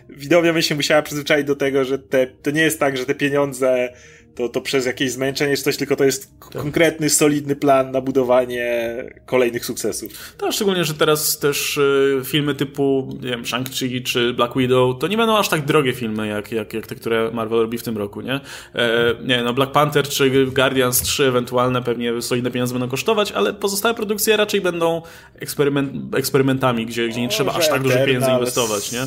widownia 0.08 0.52
by 0.52 0.62
się 0.62 0.74
musiała 0.74 1.02
przyzwyczaić 1.02 1.46
do 1.46 1.56
tego, 1.56 1.84
że 1.84 1.98
te, 1.98 2.26
to 2.26 2.50
nie 2.50 2.62
jest 2.62 2.80
tak, 2.80 2.96
że 2.96 3.06
te 3.06 3.14
pieniądze 3.14 3.92
to, 4.34 4.48
to 4.48 4.60
przez 4.60 4.86
jakieś 4.86 5.12
zmęczenie 5.12 5.56
czy 5.56 5.62
coś, 5.62 5.76
tylko 5.76 5.96
to 5.96 6.04
jest 6.04 6.40
tak. 6.40 6.62
konkretny, 6.62 7.10
solidny 7.10 7.56
plan 7.56 7.90
na 7.90 8.00
budowanie 8.00 8.94
kolejnych 9.26 9.64
sukcesów. 9.64 10.34
Tak, 10.38 10.52
szczególnie, 10.52 10.84
że 10.84 10.94
teraz 10.94 11.38
też 11.38 11.76
y, 11.76 12.22
filmy 12.24 12.54
typu, 12.54 13.08
nie 13.22 13.30
wiem, 13.30 13.42
Shang-Chi 13.42 14.02
czy 14.02 14.34
Black 14.34 14.56
Widow, 14.56 14.98
to 14.98 15.08
nie 15.08 15.16
będą 15.16 15.38
aż 15.38 15.48
tak 15.48 15.64
drogie 15.64 15.92
filmy, 15.92 16.26
jak, 16.26 16.52
jak, 16.52 16.74
jak 16.74 16.86
te, 16.86 16.94
które 16.94 17.30
Marvel 17.32 17.60
robi 17.60 17.78
w 17.78 17.82
tym 17.82 17.98
roku, 17.98 18.20
nie? 18.20 18.40
E, 18.74 19.14
nie, 19.24 19.42
no 19.42 19.54
Black 19.54 19.72
Panther 19.72 20.08
czy 20.08 20.46
Guardians 20.46 21.02
3 21.02 21.24
ewentualne 21.24 21.82
pewnie 21.82 22.22
solidne 22.22 22.50
pieniądze 22.50 22.74
będą 22.74 22.88
kosztować, 22.88 23.32
ale 23.32 23.54
pozostałe 23.54 23.94
produkcje 23.94 24.36
raczej 24.36 24.60
będą 24.60 25.02
eksperyment, 25.40 26.14
eksperymentami, 26.14 26.86
gdzie, 26.86 27.08
gdzie 27.08 27.20
nie 27.20 27.28
trzeba 27.28 27.52
aż 27.52 27.68
tak 27.68 27.82
dużo 27.82 27.98
pieniędzy 28.06 28.30
inwestować, 28.30 28.92
nie? 28.92 29.06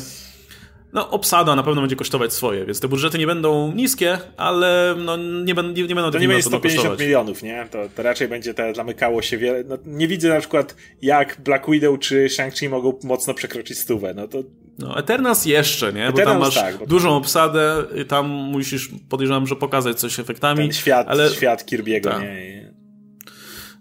No, 0.94 1.10
obsada 1.10 1.56
na 1.56 1.62
pewno 1.62 1.82
będzie 1.82 1.96
kosztować 1.96 2.32
swoje, 2.32 2.64
więc 2.64 2.80
te 2.80 2.88
budżety 2.88 3.18
nie 3.18 3.26
będą 3.26 3.72
niskie, 3.72 4.18
ale 4.36 4.94
no, 4.98 5.16
nie, 5.16 5.54
ben, 5.54 5.74
nie, 5.74 5.82
nie 5.82 5.94
będą 5.94 6.10
To 6.10 6.18
nie 6.18 6.28
będzie 6.28 6.42
150 6.42 6.76
kosztować. 6.76 7.00
milionów, 7.00 7.42
nie? 7.42 7.66
To, 7.70 7.78
to 7.96 8.02
raczej 8.02 8.28
będzie 8.28 8.54
te 8.54 8.74
zamykało 8.74 9.22
się 9.22 9.38
wiele. 9.38 9.64
No, 9.64 9.78
nie 9.86 10.08
widzę 10.08 10.28
na 10.28 10.40
przykład, 10.40 10.76
jak 11.02 11.40
Black 11.44 11.70
Widow 11.70 11.98
czy 11.98 12.26
Shang-Chi 12.26 12.68
mogą 12.68 12.98
mocno 13.04 13.34
przekroczyć 13.34 13.78
stówę. 13.78 14.14
No 14.14 14.28
to 14.28 14.38
no, 14.78 14.98
Eternals 14.98 15.46
jeszcze, 15.46 15.92
nie? 15.92 16.08
Eternals, 16.08 16.26
bo 16.26 16.32
tam 16.32 16.40
masz 16.40 16.54
tak, 16.54 16.78
bo 16.78 16.86
dużą 16.86 17.08
to... 17.08 17.16
obsadę, 17.16 17.84
tam 18.08 18.26
musisz, 18.28 18.90
podejrzewam, 19.08 19.46
że 19.46 19.56
pokazać 19.56 20.00
coś 20.00 20.18
efektami. 20.18 20.58
Ten 20.58 20.72
świat, 20.72 21.06
ale... 21.08 21.30
świat 21.30 21.64
Kirby'ego, 21.64 22.10
tak. 22.10 22.22
nie? 22.22 22.74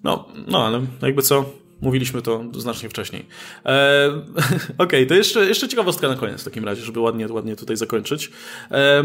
No, 0.03 0.27
no, 0.47 0.65
ale 0.65 0.81
jakby 1.01 1.21
co, 1.21 1.45
Mówiliśmy 1.83 2.21
to 2.21 2.43
znacznie 2.57 2.89
wcześniej. 2.89 3.25
E, 3.65 4.07
Okej, 4.13 4.73
okay, 4.77 5.05
to 5.05 5.15
jeszcze, 5.15 5.45
jeszcze 5.45 5.67
ciekawostka 5.67 6.07
na 6.07 6.15
koniec 6.15 6.41
w 6.41 6.45
takim 6.45 6.65
razie, 6.65 6.81
żeby 6.81 6.99
ładnie, 6.99 7.27
ładnie 7.27 7.55
tutaj 7.55 7.77
zakończyć. 7.77 8.31
E, 8.71 9.03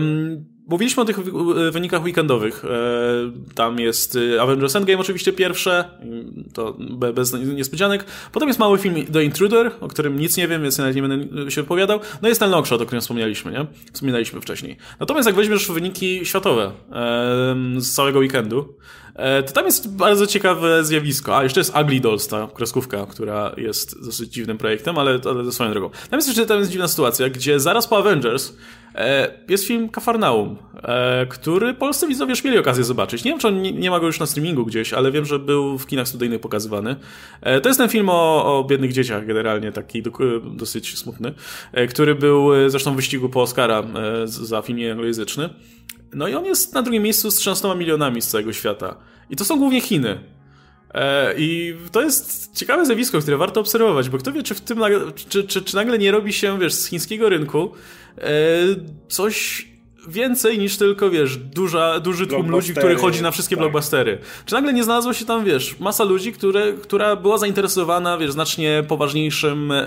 mówiliśmy 0.69 1.03
o 1.03 1.07
tych 1.07 1.21
wynikach 1.73 2.05
weekendowych. 2.05 2.65
E, 2.65 2.69
tam 3.55 3.79
jest 3.79 4.19
e, 4.37 4.43
Avengers 4.43 4.77
Endgame 4.77 4.99
oczywiście 4.99 5.33
pierwsze, 5.33 5.85
to 6.55 6.77
bez 7.15 7.33
niespodzianek. 7.33 8.05
Potem 8.33 8.49
jest 8.49 8.61
mały 8.61 8.79
film 8.79 9.07
The 9.13 9.25
Intruder, 9.25 9.71
o 9.81 9.89
którym 9.89 10.19
nic 10.19 10.37
nie 10.37 10.49
wiem, 10.49 10.63
więc 10.63 10.79
nawet 10.79 10.97
nie 10.97 11.03
będę 11.03 11.51
się 11.51 11.63
wypowiadał. 11.63 12.01
No 12.23 12.29
jest 12.29 12.41
ten 12.41 12.51
longshot, 12.51 12.83
o 12.83 12.87
którym 12.87 13.01
wspomnieliśmy, 13.01 13.53
nie? 13.53 13.67
Wspominaliśmy 13.93 14.41
wcześniej. 14.41 14.77
Natomiast 15.01 15.27
jak 15.27 15.37
weźmiesz 15.37 15.71
wyniki 15.71 16.27
światowe 16.27 16.73
e, 16.93 17.81
z 17.81 17.95
całego 17.95 18.19
weekendu, 18.19 18.75
to 19.47 19.53
tam 19.53 19.65
jest 19.65 19.97
bardzo 19.97 20.27
ciekawe 20.27 20.85
zjawisko. 20.85 21.37
A 21.37 21.43
jeszcze 21.43 21.61
jest 21.61 21.75
Ugly 21.83 22.01
Dolls, 22.01 22.29
ta 22.29 22.49
kreskówka, 22.55 23.07
która 23.07 23.55
jest 23.57 24.05
dosyć 24.05 24.33
dziwnym 24.33 24.59
projektem, 24.59 24.99
ale, 24.99 25.19
ale 25.25 25.53
swoją 25.53 25.71
drogą. 25.71 25.91
Tam 26.11 26.19
jest 26.19 26.29
jeszcze 26.29 26.47
tam 26.47 26.59
jest 26.59 26.71
dziwna 26.71 26.89
sytuacja, 26.89 27.29
gdzie 27.29 27.61
zaraz 27.61 27.89
po 27.89 27.99
Avengers 27.99 28.53
e, 28.95 29.31
jest 29.49 29.67
film 29.67 29.89
Kafarnaum, 29.89 30.57
e, 30.83 31.27
który 31.27 31.75
polscy 31.75 32.07
widzowie 32.07 32.31
już 32.31 32.45
mieli 32.45 32.59
okazję 32.59 32.85
zobaczyć. 32.85 33.25
Nie 33.25 33.31
wiem, 33.31 33.41
czy 33.41 33.49
on 33.49 33.63
nie, 33.63 33.91
ma 33.91 34.01
go 34.01 34.07
już 34.07 34.21
na 34.21 34.27
streamingu 34.27 34.67
gdzieś, 34.67 34.93
ale 34.93 35.11
wiem, 35.11 35.25
że 35.25 35.39
był 35.39 35.79
w 35.79 35.87
kinach 35.87 36.09
studyjnych 36.09 36.41
pokazywany. 36.41 36.97
To 37.63 37.69
jest 37.69 37.79
ten 37.79 37.89
film 37.89 38.09
o, 38.09 38.59
o 38.59 38.65
biednych 38.65 38.93
dzieciach, 38.93 39.27
generalnie 39.27 39.73
taki 39.73 40.03
do, 40.03 40.11
dosyć 40.55 40.99
smutny, 40.99 41.35
który 41.91 42.15
był 42.15 42.71
zresztą 42.71 42.93
w 42.93 42.97
wyścigu 42.97 43.29
po 43.29 43.43
Oscara 43.43 43.83
za 44.25 44.63
film 44.63 44.91
anglojęzyczny. 44.91 45.51
No 46.15 46.29
i 46.29 46.35
on 46.35 46.45
jest 46.45 46.75
na 46.75 46.83
drugim 46.83 47.03
miejscu 47.03 47.31
z 47.31 47.37
13 47.37 47.75
milionami 47.77 48.23
z 48.23 48.29
całego 48.29 48.53
świata. 48.53 48.97
I 49.31 49.37
to 49.37 49.45
są 49.45 49.59
głównie 49.59 49.81
Chiny. 49.81 50.21
E, 50.95 51.35
I 51.39 51.77
to 51.93 52.03
jest 52.03 52.55
ciekawe 52.55 52.87
zjawisko, 52.87 53.21
które 53.21 53.37
warto 53.37 53.61
obserwować, 53.61 54.09
bo 54.09 54.19
kto 54.19 54.33
wie, 54.33 54.43
czy, 54.43 54.55
w 54.55 54.61
tym, 54.61 54.81
czy, 55.29 55.45
czy, 55.45 55.63
czy 55.63 55.77
nagle 55.77 55.99
nie 55.99 56.11
robi 56.11 56.33
się, 56.33 56.59
wiesz, 56.59 56.75
z 56.75 56.87
chińskiego 56.87 57.29
rynku 57.29 57.73
e, 58.19 58.31
coś 59.09 59.67
więcej 60.09 60.59
niż 60.59 60.77
tylko, 60.77 61.11
wiesz, 61.11 61.37
duża, 61.37 62.01
duży 62.01 62.27
tłum 62.27 62.51
ludzi, 62.51 62.75
który 62.75 62.97
chodzi 62.97 63.23
na 63.23 63.31
wszystkie 63.31 63.57
tak. 63.57 63.61
blockbustery. 63.61 64.19
Czy 64.47 64.55
nagle 64.55 64.73
nie 64.73 64.85
znalazło 64.85 65.13
się 65.13 65.25
tam, 65.25 65.45
wiesz, 65.45 65.79
masa 65.81 66.05
ludzi, 66.05 66.33
które, 66.33 66.73
która 66.73 67.17
była 67.17 67.39
zainteresowana, 67.39 68.19
wiesz, 68.19 68.33
znacznie 68.33 68.85
poważniejszym, 68.89 69.73
e, 69.73 69.85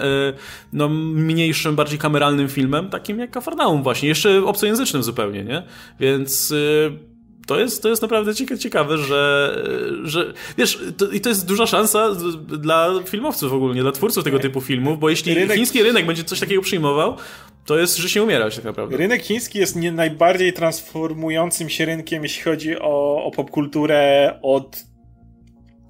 no, 0.73 0.89
mniejszym, 0.89 1.75
bardziej 1.75 1.99
kameralnym 1.99 2.49
filmem, 2.49 2.89
takim 2.89 3.19
jak 3.19 3.31
Kafarnaum 3.31 3.83
właśnie, 3.83 4.09
jeszcze 4.09 4.45
obcojęzycznym 4.45 5.03
zupełnie, 5.03 5.43
nie? 5.43 5.63
Więc... 5.99 6.53
E, 6.97 7.11
to 7.47 7.59
jest, 7.59 7.83
to 7.83 7.89
jest 7.89 8.01
naprawdę 8.01 8.35
ciekawe, 8.35 8.97
że, 8.97 9.55
że 10.03 10.33
wiesz, 10.57 10.79
to, 10.97 11.07
i 11.07 11.21
to 11.21 11.29
jest 11.29 11.47
duża 11.47 11.65
szansa 11.67 12.09
dla 12.47 12.89
filmowców 13.05 13.53
ogólnie, 13.53 13.81
dla 13.81 13.91
twórców 13.91 14.23
tego 14.23 14.39
typu 14.39 14.61
filmów, 14.61 14.99
bo 14.99 15.09
jeśli 15.09 15.33
rynek... 15.33 15.57
chiński 15.57 15.83
rynek 15.83 16.05
będzie 16.05 16.23
coś 16.23 16.39
takiego 16.39 16.61
przyjmował, 16.61 17.17
to 17.65 17.79
jest 17.79 17.97
żyć 17.97 18.15
nie 18.15 18.23
umierać 18.23 18.55
tak 18.55 18.65
naprawdę. 18.65 18.97
Rynek 18.97 19.21
chiński 19.21 19.59
jest 19.59 19.75
nie 19.75 19.91
najbardziej 19.91 20.53
transformującym 20.53 21.69
się 21.69 21.85
rynkiem, 21.85 22.23
jeśli 22.23 22.43
chodzi 22.43 22.79
o, 22.79 23.23
o 23.23 23.31
popkulturę 23.31 24.39
od 24.41 24.91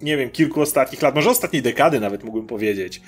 nie 0.02 0.18
wiem, 0.18 0.30
kilku 0.30 0.62
ostatnich 0.62 1.02
lat, 1.02 1.16
może 1.16 1.30
ostatniej 1.30 1.62
dekady 1.62 2.00
nawet 2.00 2.24
mógłbym 2.24 2.48
powiedzieć. 2.48 3.02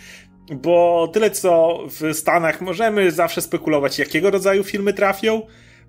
Bo 0.52 1.10
tyle 1.14 1.32
co 1.32 1.80
w 1.90 2.14
Stanach 2.14 2.62
możemy 2.62 3.12
zawsze 3.12 3.42
spekulować, 3.42 4.00
jakiego 4.00 4.32
rodzaju 4.32 4.64
filmy 4.64 4.94
trafią. 4.94 5.42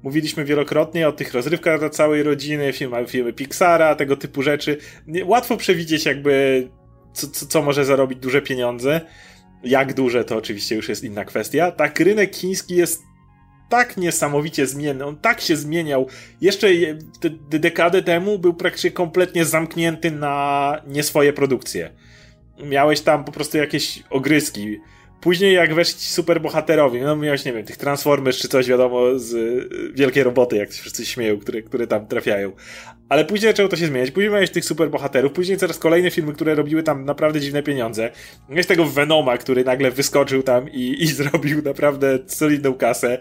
Mówiliśmy 0.03 0.45
wielokrotnie 0.45 1.09
o 1.09 1.13
tych 1.13 1.35
rozrywkach 1.35 1.79
dla 1.79 1.91
całej 1.91 2.23
rodziny, 2.23 2.73
filmy, 2.73 3.07
filmy 3.07 3.33
Pixara, 3.33 3.95
tego 3.95 4.17
typu 4.17 4.43
rzeczy. 4.43 4.79
Łatwo 5.25 5.57
przewidzieć 5.57 6.07
jakby 6.07 6.69
co, 7.13 7.29
co, 7.29 7.47
co 7.47 7.63
może 7.63 7.85
zarobić 7.85 8.19
duże 8.19 8.43
pieniądze. 8.43 9.01
Jak 9.65 9.95
duże 9.95 10.25
to 10.25 10.37
oczywiście 10.37 10.75
już 10.75 10.89
jest 10.89 11.05
inna 11.05 11.25
kwestia. 11.25 11.71
Tak, 11.71 12.01
rynek 12.01 12.37
chiński 12.37 12.75
jest 12.77 13.03
tak 13.69 13.97
niesamowicie 13.97 14.67
zmienny, 14.67 15.05
on 15.05 15.17
tak 15.17 15.41
się 15.41 15.57
zmieniał. 15.57 16.09
Jeszcze 16.41 16.69
de 17.51 17.59
dekadę 17.59 18.03
temu 18.03 18.39
był 18.39 18.55
praktycznie 18.55 18.91
kompletnie 18.91 19.45
zamknięty 19.45 20.11
na 20.11 20.81
nie 20.87 21.03
swoje 21.03 21.33
produkcje. 21.33 21.91
Miałeś 22.65 23.01
tam 23.01 23.25
po 23.25 23.33
prostu 23.33 23.59
jakieś 23.59 24.03
ogryski. 24.11 24.81
Później 25.25 25.55
jak 25.55 25.75
weszli 25.75 26.01
superbohaterowie, 26.01 27.03
no 27.03 27.17
miałeś, 27.17 27.45
nie 27.45 27.53
wiem, 27.53 27.65
tych 27.65 27.77
Transformers 27.77 28.39
czy 28.39 28.49
coś, 28.49 28.69
wiadomo, 28.69 29.19
z 29.19 29.33
y, 29.33 29.93
wielkiej 29.95 30.23
roboty, 30.23 30.57
jak 30.57 30.71
wszyscy 30.71 31.07
śmieją, 31.07 31.39
które, 31.39 31.63
które 31.63 31.87
tam 31.87 32.07
trafiają. 32.07 32.53
Ale 33.09 33.25
później 33.25 33.53
zaczęło 33.53 33.69
to 33.69 33.77
się 33.77 33.87
zmieniać. 33.87 34.11
Później 34.11 34.33
miałeś 34.33 34.51
tych 34.51 34.65
superbohaterów, 34.65 35.33
później 35.33 35.59
coraz 35.59 35.79
kolejne 35.79 36.11
filmy, 36.11 36.33
które 36.33 36.55
robiły 36.55 36.83
tam 36.83 37.05
naprawdę 37.05 37.41
dziwne 37.41 37.63
pieniądze. 37.63 38.11
Miałeś 38.49 38.67
tego 38.67 38.85
Venoma, 38.85 39.39
który 39.39 39.65
nagle 39.65 39.91
wyskoczył 39.91 40.43
tam 40.43 40.71
i, 40.71 41.03
i 41.03 41.07
zrobił 41.23 41.63
naprawdę 41.63 42.19
solidną 42.27 42.75
kasę. 42.75 43.19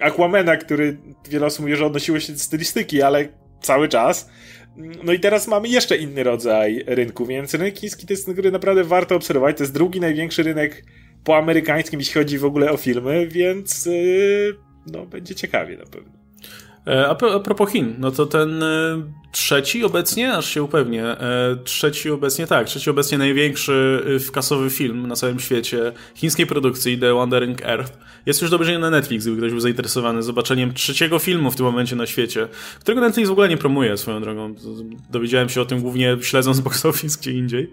Aquamena, 0.00 0.56
który 0.56 0.96
wiele 1.30 1.46
osób 1.46 1.60
mówi, 1.60 1.76
że 1.76 1.86
odnosiło 1.86 2.20
się 2.20 2.32
do 2.32 2.38
stylistyki, 2.38 3.02
ale 3.02 3.28
cały 3.62 3.88
czas. 3.88 4.30
No 5.04 5.12
i 5.12 5.20
teraz 5.20 5.48
mamy 5.48 5.68
jeszcze 5.68 5.96
inny 5.96 6.22
rodzaj 6.22 6.84
rynku, 6.86 7.26
więc 7.26 7.54
rynek 7.54 7.78
chiński 7.78 8.06
to 8.06 8.12
jest 8.12 8.32
który 8.32 8.50
naprawdę 8.50 8.84
warto 8.84 9.16
obserwować. 9.16 9.56
To 9.56 9.62
jest 9.62 9.74
drugi 9.74 10.00
największy 10.00 10.42
rynek 10.42 10.84
po 11.24 11.36
amerykańskim, 11.36 12.00
jeśli 12.00 12.14
chodzi 12.14 12.38
w 12.38 12.44
ogóle 12.44 12.72
o 12.72 12.76
filmy, 12.76 13.26
więc 13.26 13.86
yy, 13.86 14.56
no, 14.86 15.06
będzie 15.06 15.34
ciekawie 15.34 15.76
na 15.76 15.84
pewno. 15.84 16.23
E, 16.86 17.08
a, 17.08 17.14
propos 17.14 17.70
Chin, 17.70 17.94
no 17.98 18.10
to 18.10 18.26
ten 18.26 18.62
e, 18.62 19.02
trzeci 19.32 19.84
obecnie, 19.84 20.32
aż 20.32 20.50
się 20.50 20.62
upewnię, 20.62 21.04
e, 21.04 21.56
trzeci 21.64 22.10
obecnie, 22.10 22.46
tak, 22.46 22.66
trzeci 22.66 22.90
obecnie 22.90 23.18
największy 23.18 24.04
kasowy 24.32 24.70
film 24.70 25.06
na 25.06 25.16
całym 25.16 25.40
świecie 25.40 25.92
chińskiej 26.14 26.46
produkcji, 26.46 26.98
The 26.98 27.14
Wandering 27.14 27.62
Earth, 27.62 27.98
jest 28.26 28.42
już 28.42 28.50
do 28.50 28.56
obejrzenia 28.56 28.78
na 28.78 28.90
Netflix, 28.90 29.24
gdyby 29.24 29.38
ktoś 29.38 29.50
był 29.50 29.60
zainteresowany 29.60 30.22
zobaczeniem 30.22 30.74
trzeciego 30.74 31.18
filmu 31.18 31.50
w 31.50 31.56
tym 31.56 31.66
momencie 31.66 31.96
na 31.96 32.06
świecie, 32.06 32.48
którego 32.80 33.00
Netflix 33.00 33.28
w 33.28 33.32
ogóle 33.32 33.48
nie 33.48 33.56
promuje 33.56 33.96
swoją 33.96 34.20
drogą. 34.20 34.54
Dowiedziałem 35.10 35.48
się 35.48 35.60
o 35.60 35.64
tym 35.64 35.80
głównie 35.80 36.16
śledząc 36.20 36.60
box 36.64 36.86
office 36.86 37.18
gdzie 37.20 37.32
indziej. 37.32 37.70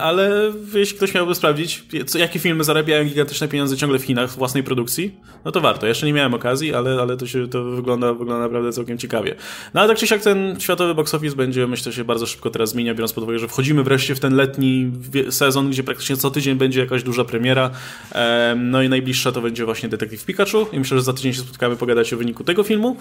Ale 0.00 0.52
jeśli 0.74 0.96
ktoś 0.96 1.14
miałby 1.14 1.34
sprawdzić, 1.34 1.84
jakie 2.18 2.38
filmy 2.38 2.64
zarabiają 2.64 3.04
gigantyczne 3.04 3.48
pieniądze 3.48 3.76
ciągle 3.76 3.98
w 3.98 4.02
Chinach 4.02 4.30
w 4.30 4.36
własnej 4.36 4.62
produkcji, 4.62 5.16
no 5.44 5.52
to 5.52 5.60
warto. 5.60 5.86
Jeszcze 5.86 6.06
nie 6.06 6.12
miałem 6.12 6.34
okazji, 6.34 6.74
ale, 6.74 7.00
ale 7.00 7.16
to 7.16 7.26
się 7.26 7.48
to 7.48 7.79
wygląda, 7.80 8.12
wygląda 8.12 8.42
naprawdę 8.42 8.72
całkiem 8.72 8.98
ciekawie. 8.98 9.34
No 9.74 9.80
ale 9.80 9.88
tak 9.88 9.98
czy 9.98 10.06
siak 10.06 10.22
ten 10.22 10.60
światowy 10.60 10.94
box 10.94 11.14
office 11.14 11.36
będzie, 11.36 11.66
myślę, 11.66 11.92
się 11.92 12.04
bardzo 12.04 12.26
szybko 12.26 12.50
teraz 12.50 12.70
zmienia, 12.70 12.94
biorąc 12.94 13.12
pod 13.12 13.24
uwagę, 13.24 13.38
że 13.38 13.48
wchodzimy 13.48 13.82
wreszcie 13.82 14.14
w 14.14 14.20
ten 14.20 14.34
letni 14.34 14.92
sezon, 15.30 15.70
gdzie 15.70 15.82
praktycznie 15.82 16.16
co 16.16 16.30
tydzień 16.30 16.56
będzie 16.56 16.80
jakaś 16.80 17.02
duża 17.02 17.24
premiera. 17.24 17.70
No 18.56 18.82
i 18.82 18.88
najbliższa 18.88 19.32
to 19.32 19.40
będzie 19.40 19.64
właśnie 19.64 19.88
Detektyw 19.88 20.24
Pikachu 20.24 20.66
i 20.72 20.78
myślę, 20.78 20.96
że 20.96 21.02
za 21.02 21.12
tydzień 21.12 21.32
się 21.32 21.40
spotkamy 21.40 21.76
pogadać 21.76 22.12
o 22.12 22.16
wyniku 22.16 22.44
tego 22.44 22.62
filmu. 22.62 22.96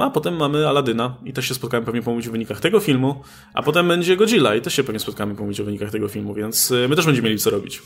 A 0.00 0.10
potem 0.10 0.36
mamy 0.36 0.68
Aladyna 0.68 1.14
i 1.24 1.32
też 1.32 1.48
się 1.48 1.54
spotkamy 1.54 1.86
pewnie 1.86 2.02
pomówić 2.02 2.28
o 2.28 2.30
wynikach 2.30 2.60
tego 2.60 2.80
filmu, 2.80 3.22
a 3.54 3.62
potem 3.62 3.88
będzie 3.88 4.16
Godzilla 4.16 4.54
i 4.54 4.60
też 4.60 4.74
się 4.74 4.84
pewnie 4.84 5.00
spotkamy 5.00 5.34
pomówić 5.34 5.60
o 5.60 5.64
wynikach 5.64 5.90
tego 5.90 6.08
filmu, 6.08 6.34
więc 6.34 6.72
e, 6.72 6.88
my 6.88 6.96
też 6.96 7.06
będziemy 7.06 7.28
mieli 7.28 7.40
co 7.40 7.50
robić. 7.50 7.82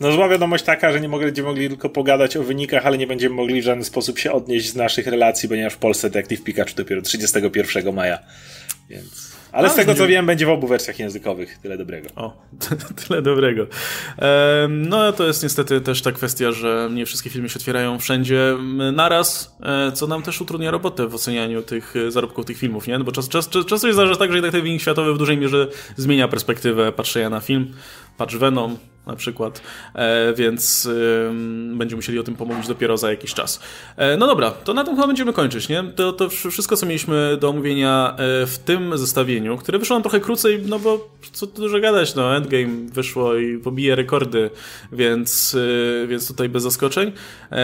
No 0.00 0.12
zła 0.12 0.28
wiadomość 0.28 0.64
taka, 0.64 0.92
że 0.92 1.00
nie 1.00 1.08
będziemy 1.08 1.48
mogli 1.48 1.68
tylko 1.68 1.88
pogadać 1.88 2.36
o 2.36 2.42
wynikach, 2.42 2.86
ale 2.86 2.98
nie 2.98 3.06
będziemy 3.06 3.34
mogli 3.34 3.60
w 3.60 3.64
żaden 3.64 3.84
sposób 3.84 4.18
się 4.18 4.32
odnieść 4.32 4.70
z 4.70 4.76
naszych 4.76 5.06
relacji, 5.06 5.48
ponieważ 5.48 5.72
w 5.72 5.78
Polsce 5.78 6.10
Detective 6.10 6.42
Pikachu 6.42 6.74
dopiero 6.76 7.02
31 7.02 7.94
maja. 7.94 8.18
Więc... 8.88 9.38
Ale 9.52 9.70
z 9.70 9.74
tego 9.74 9.94
co 9.94 10.06
wiem, 10.06 10.26
będzie 10.26 10.46
w 10.46 10.50
obu 10.50 10.66
wersjach 10.66 10.98
językowych. 10.98 11.58
Tyle 11.58 11.78
dobrego. 11.78 12.08
O, 12.16 12.46
tyle 13.08 13.22
dobrego. 13.22 13.66
No 14.68 15.12
to 15.12 15.26
jest 15.26 15.42
niestety 15.42 15.80
też 15.80 16.02
ta 16.02 16.12
kwestia, 16.12 16.52
że 16.52 16.88
nie 16.92 17.06
wszystkie 17.06 17.30
filmy 17.30 17.48
się 17.48 17.56
otwierają 17.56 17.98
wszędzie 17.98 18.56
naraz, 18.92 19.56
e, 19.62 19.92
co 19.92 20.06
nam 20.06 20.22
też 20.22 20.40
utrudnia 20.40 20.70
robotę 20.70 21.06
w 21.06 21.14
ocenianiu 21.14 21.62
tych 21.62 21.94
e, 21.96 22.10
zarobków 22.10 22.44
tych 22.44 22.58
filmów, 22.58 22.86
nie? 22.86 22.98
No 22.98 23.04
bo 23.04 23.12
czas, 23.12 23.28
czas, 23.28 23.48
czas, 23.48 23.82
jest 23.82 23.94
zdarza 23.94 24.16
tak, 24.16 24.30
że 24.30 24.36
jednak 24.36 24.52
ten 24.52 24.62
wynik 24.62 24.80
światowy 24.80 25.14
w 25.14 25.18
dużej 25.18 25.38
mierze 25.38 25.68
zmienia 25.96 26.28
perspektywę 26.28 26.92
patrzenia 26.92 27.30
na 27.30 27.40
film. 27.40 27.74
Patrz 28.16 28.36
Venom, 28.36 28.76
na 29.08 29.16
przykład, 29.16 29.62
e, 29.94 30.34
więc 30.34 30.88
będziemy 31.74 31.96
musieli 31.96 32.18
o 32.18 32.22
tym 32.22 32.36
pomówić 32.36 32.68
dopiero 32.68 32.96
za 32.96 33.10
jakiś 33.10 33.34
czas. 33.34 33.60
E, 33.96 34.16
no 34.16 34.26
dobra, 34.26 34.50
to 34.50 34.74
na 34.74 34.84
tym 34.84 34.94
chyba 34.94 35.06
będziemy 35.06 35.32
kończyć, 35.32 35.68
nie? 35.68 35.84
To, 35.96 36.12
to 36.12 36.28
wszystko, 36.28 36.76
co 36.76 36.86
mieliśmy 36.86 37.36
do 37.40 37.48
omówienia 37.48 38.10
e, 38.12 38.46
w 38.46 38.58
tym 38.58 38.98
zestawieniu, 38.98 39.56
które 39.56 39.78
wyszło 39.78 39.96
nam 39.96 40.02
trochę 40.02 40.20
krócej, 40.20 40.62
no 40.66 40.78
bo 40.78 41.08
co 41.32 41.46
tu 41.46 41.62
dużo 41.62 41.80
gadać, 41.80 42.14
no 42.14 42.36
Endgame 42.36 42.90
wyszło 42.92 43.36
i 43.36 43.58
pobije 43.58 43.94
rekordy, 43.94 44.50
więc, 44.92 45.56
więc 46.08 46.28
tutaj 46.28 46.48
bez 46.48 46.62
zaskoczeń. 46.62 47.12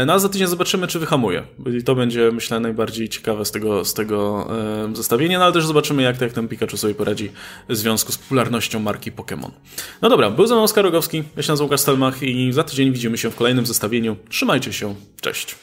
No 0.06 0.12
a 0.12 0.18
za 0.18 0.28
tydzień 0.28 0.48
zobaczymy, 0.48 0.86
czy 0.86 0.98
wyhamuje. 0.98 1.42
I 1.78 1.82
to 1.82 1.94
będzie, 1.94 2.30
myślę, 2.32 2.60
najbardziej 2.60 3.08
ciekawe 3.08 3.44
z 3.44 3.50
tego, 3.50 3.84
z 3.84 3.94
tego 3.94 4.48
zestawienia, 4.94 5.38
no 5.38 5.44
ale 5.44 5.54
też 5.54 5.66
zobaczymy, 5.66 6.02
jak, 6.02 6.20
jak 6.20 6.32
ten 6.32 6.48
Pikachu 6.48 6.76
sobie 6.76 6.94
poradzi 6.94 7.32
w 7.68 7.76
związku 7.76 8.12
z 8.12 8.18
popularnością 8.18 8.80
marki 8.80 9.12
Pokémon. 9.12 9.50
No 10.02 10.08
dobra, 10.08 10.30
był 10.30 10.46
ze 10.46 10.54
mną 10.54 10.62
Oskar 10.62 10.84
Rogowski, 10.84 11.24
ja 11.36 11.42
się 11.42 11.52
nazywam 11.52 11.66
Łukasz 11.66 11.80
Stelmach 11.80 12.22
i 12.22 12.52
za 12.52 12.64
tydzień 12.64 12.92
widzimy 12.92 13.18
się 13.18 13.30
w 13.30 13.36
kolejnym 13.36 13.66
zestawieniu. 13.66 14.16
Trzymajcie 14.28 14.72
się, 14.72 14.94
cześć. 15.20 15.52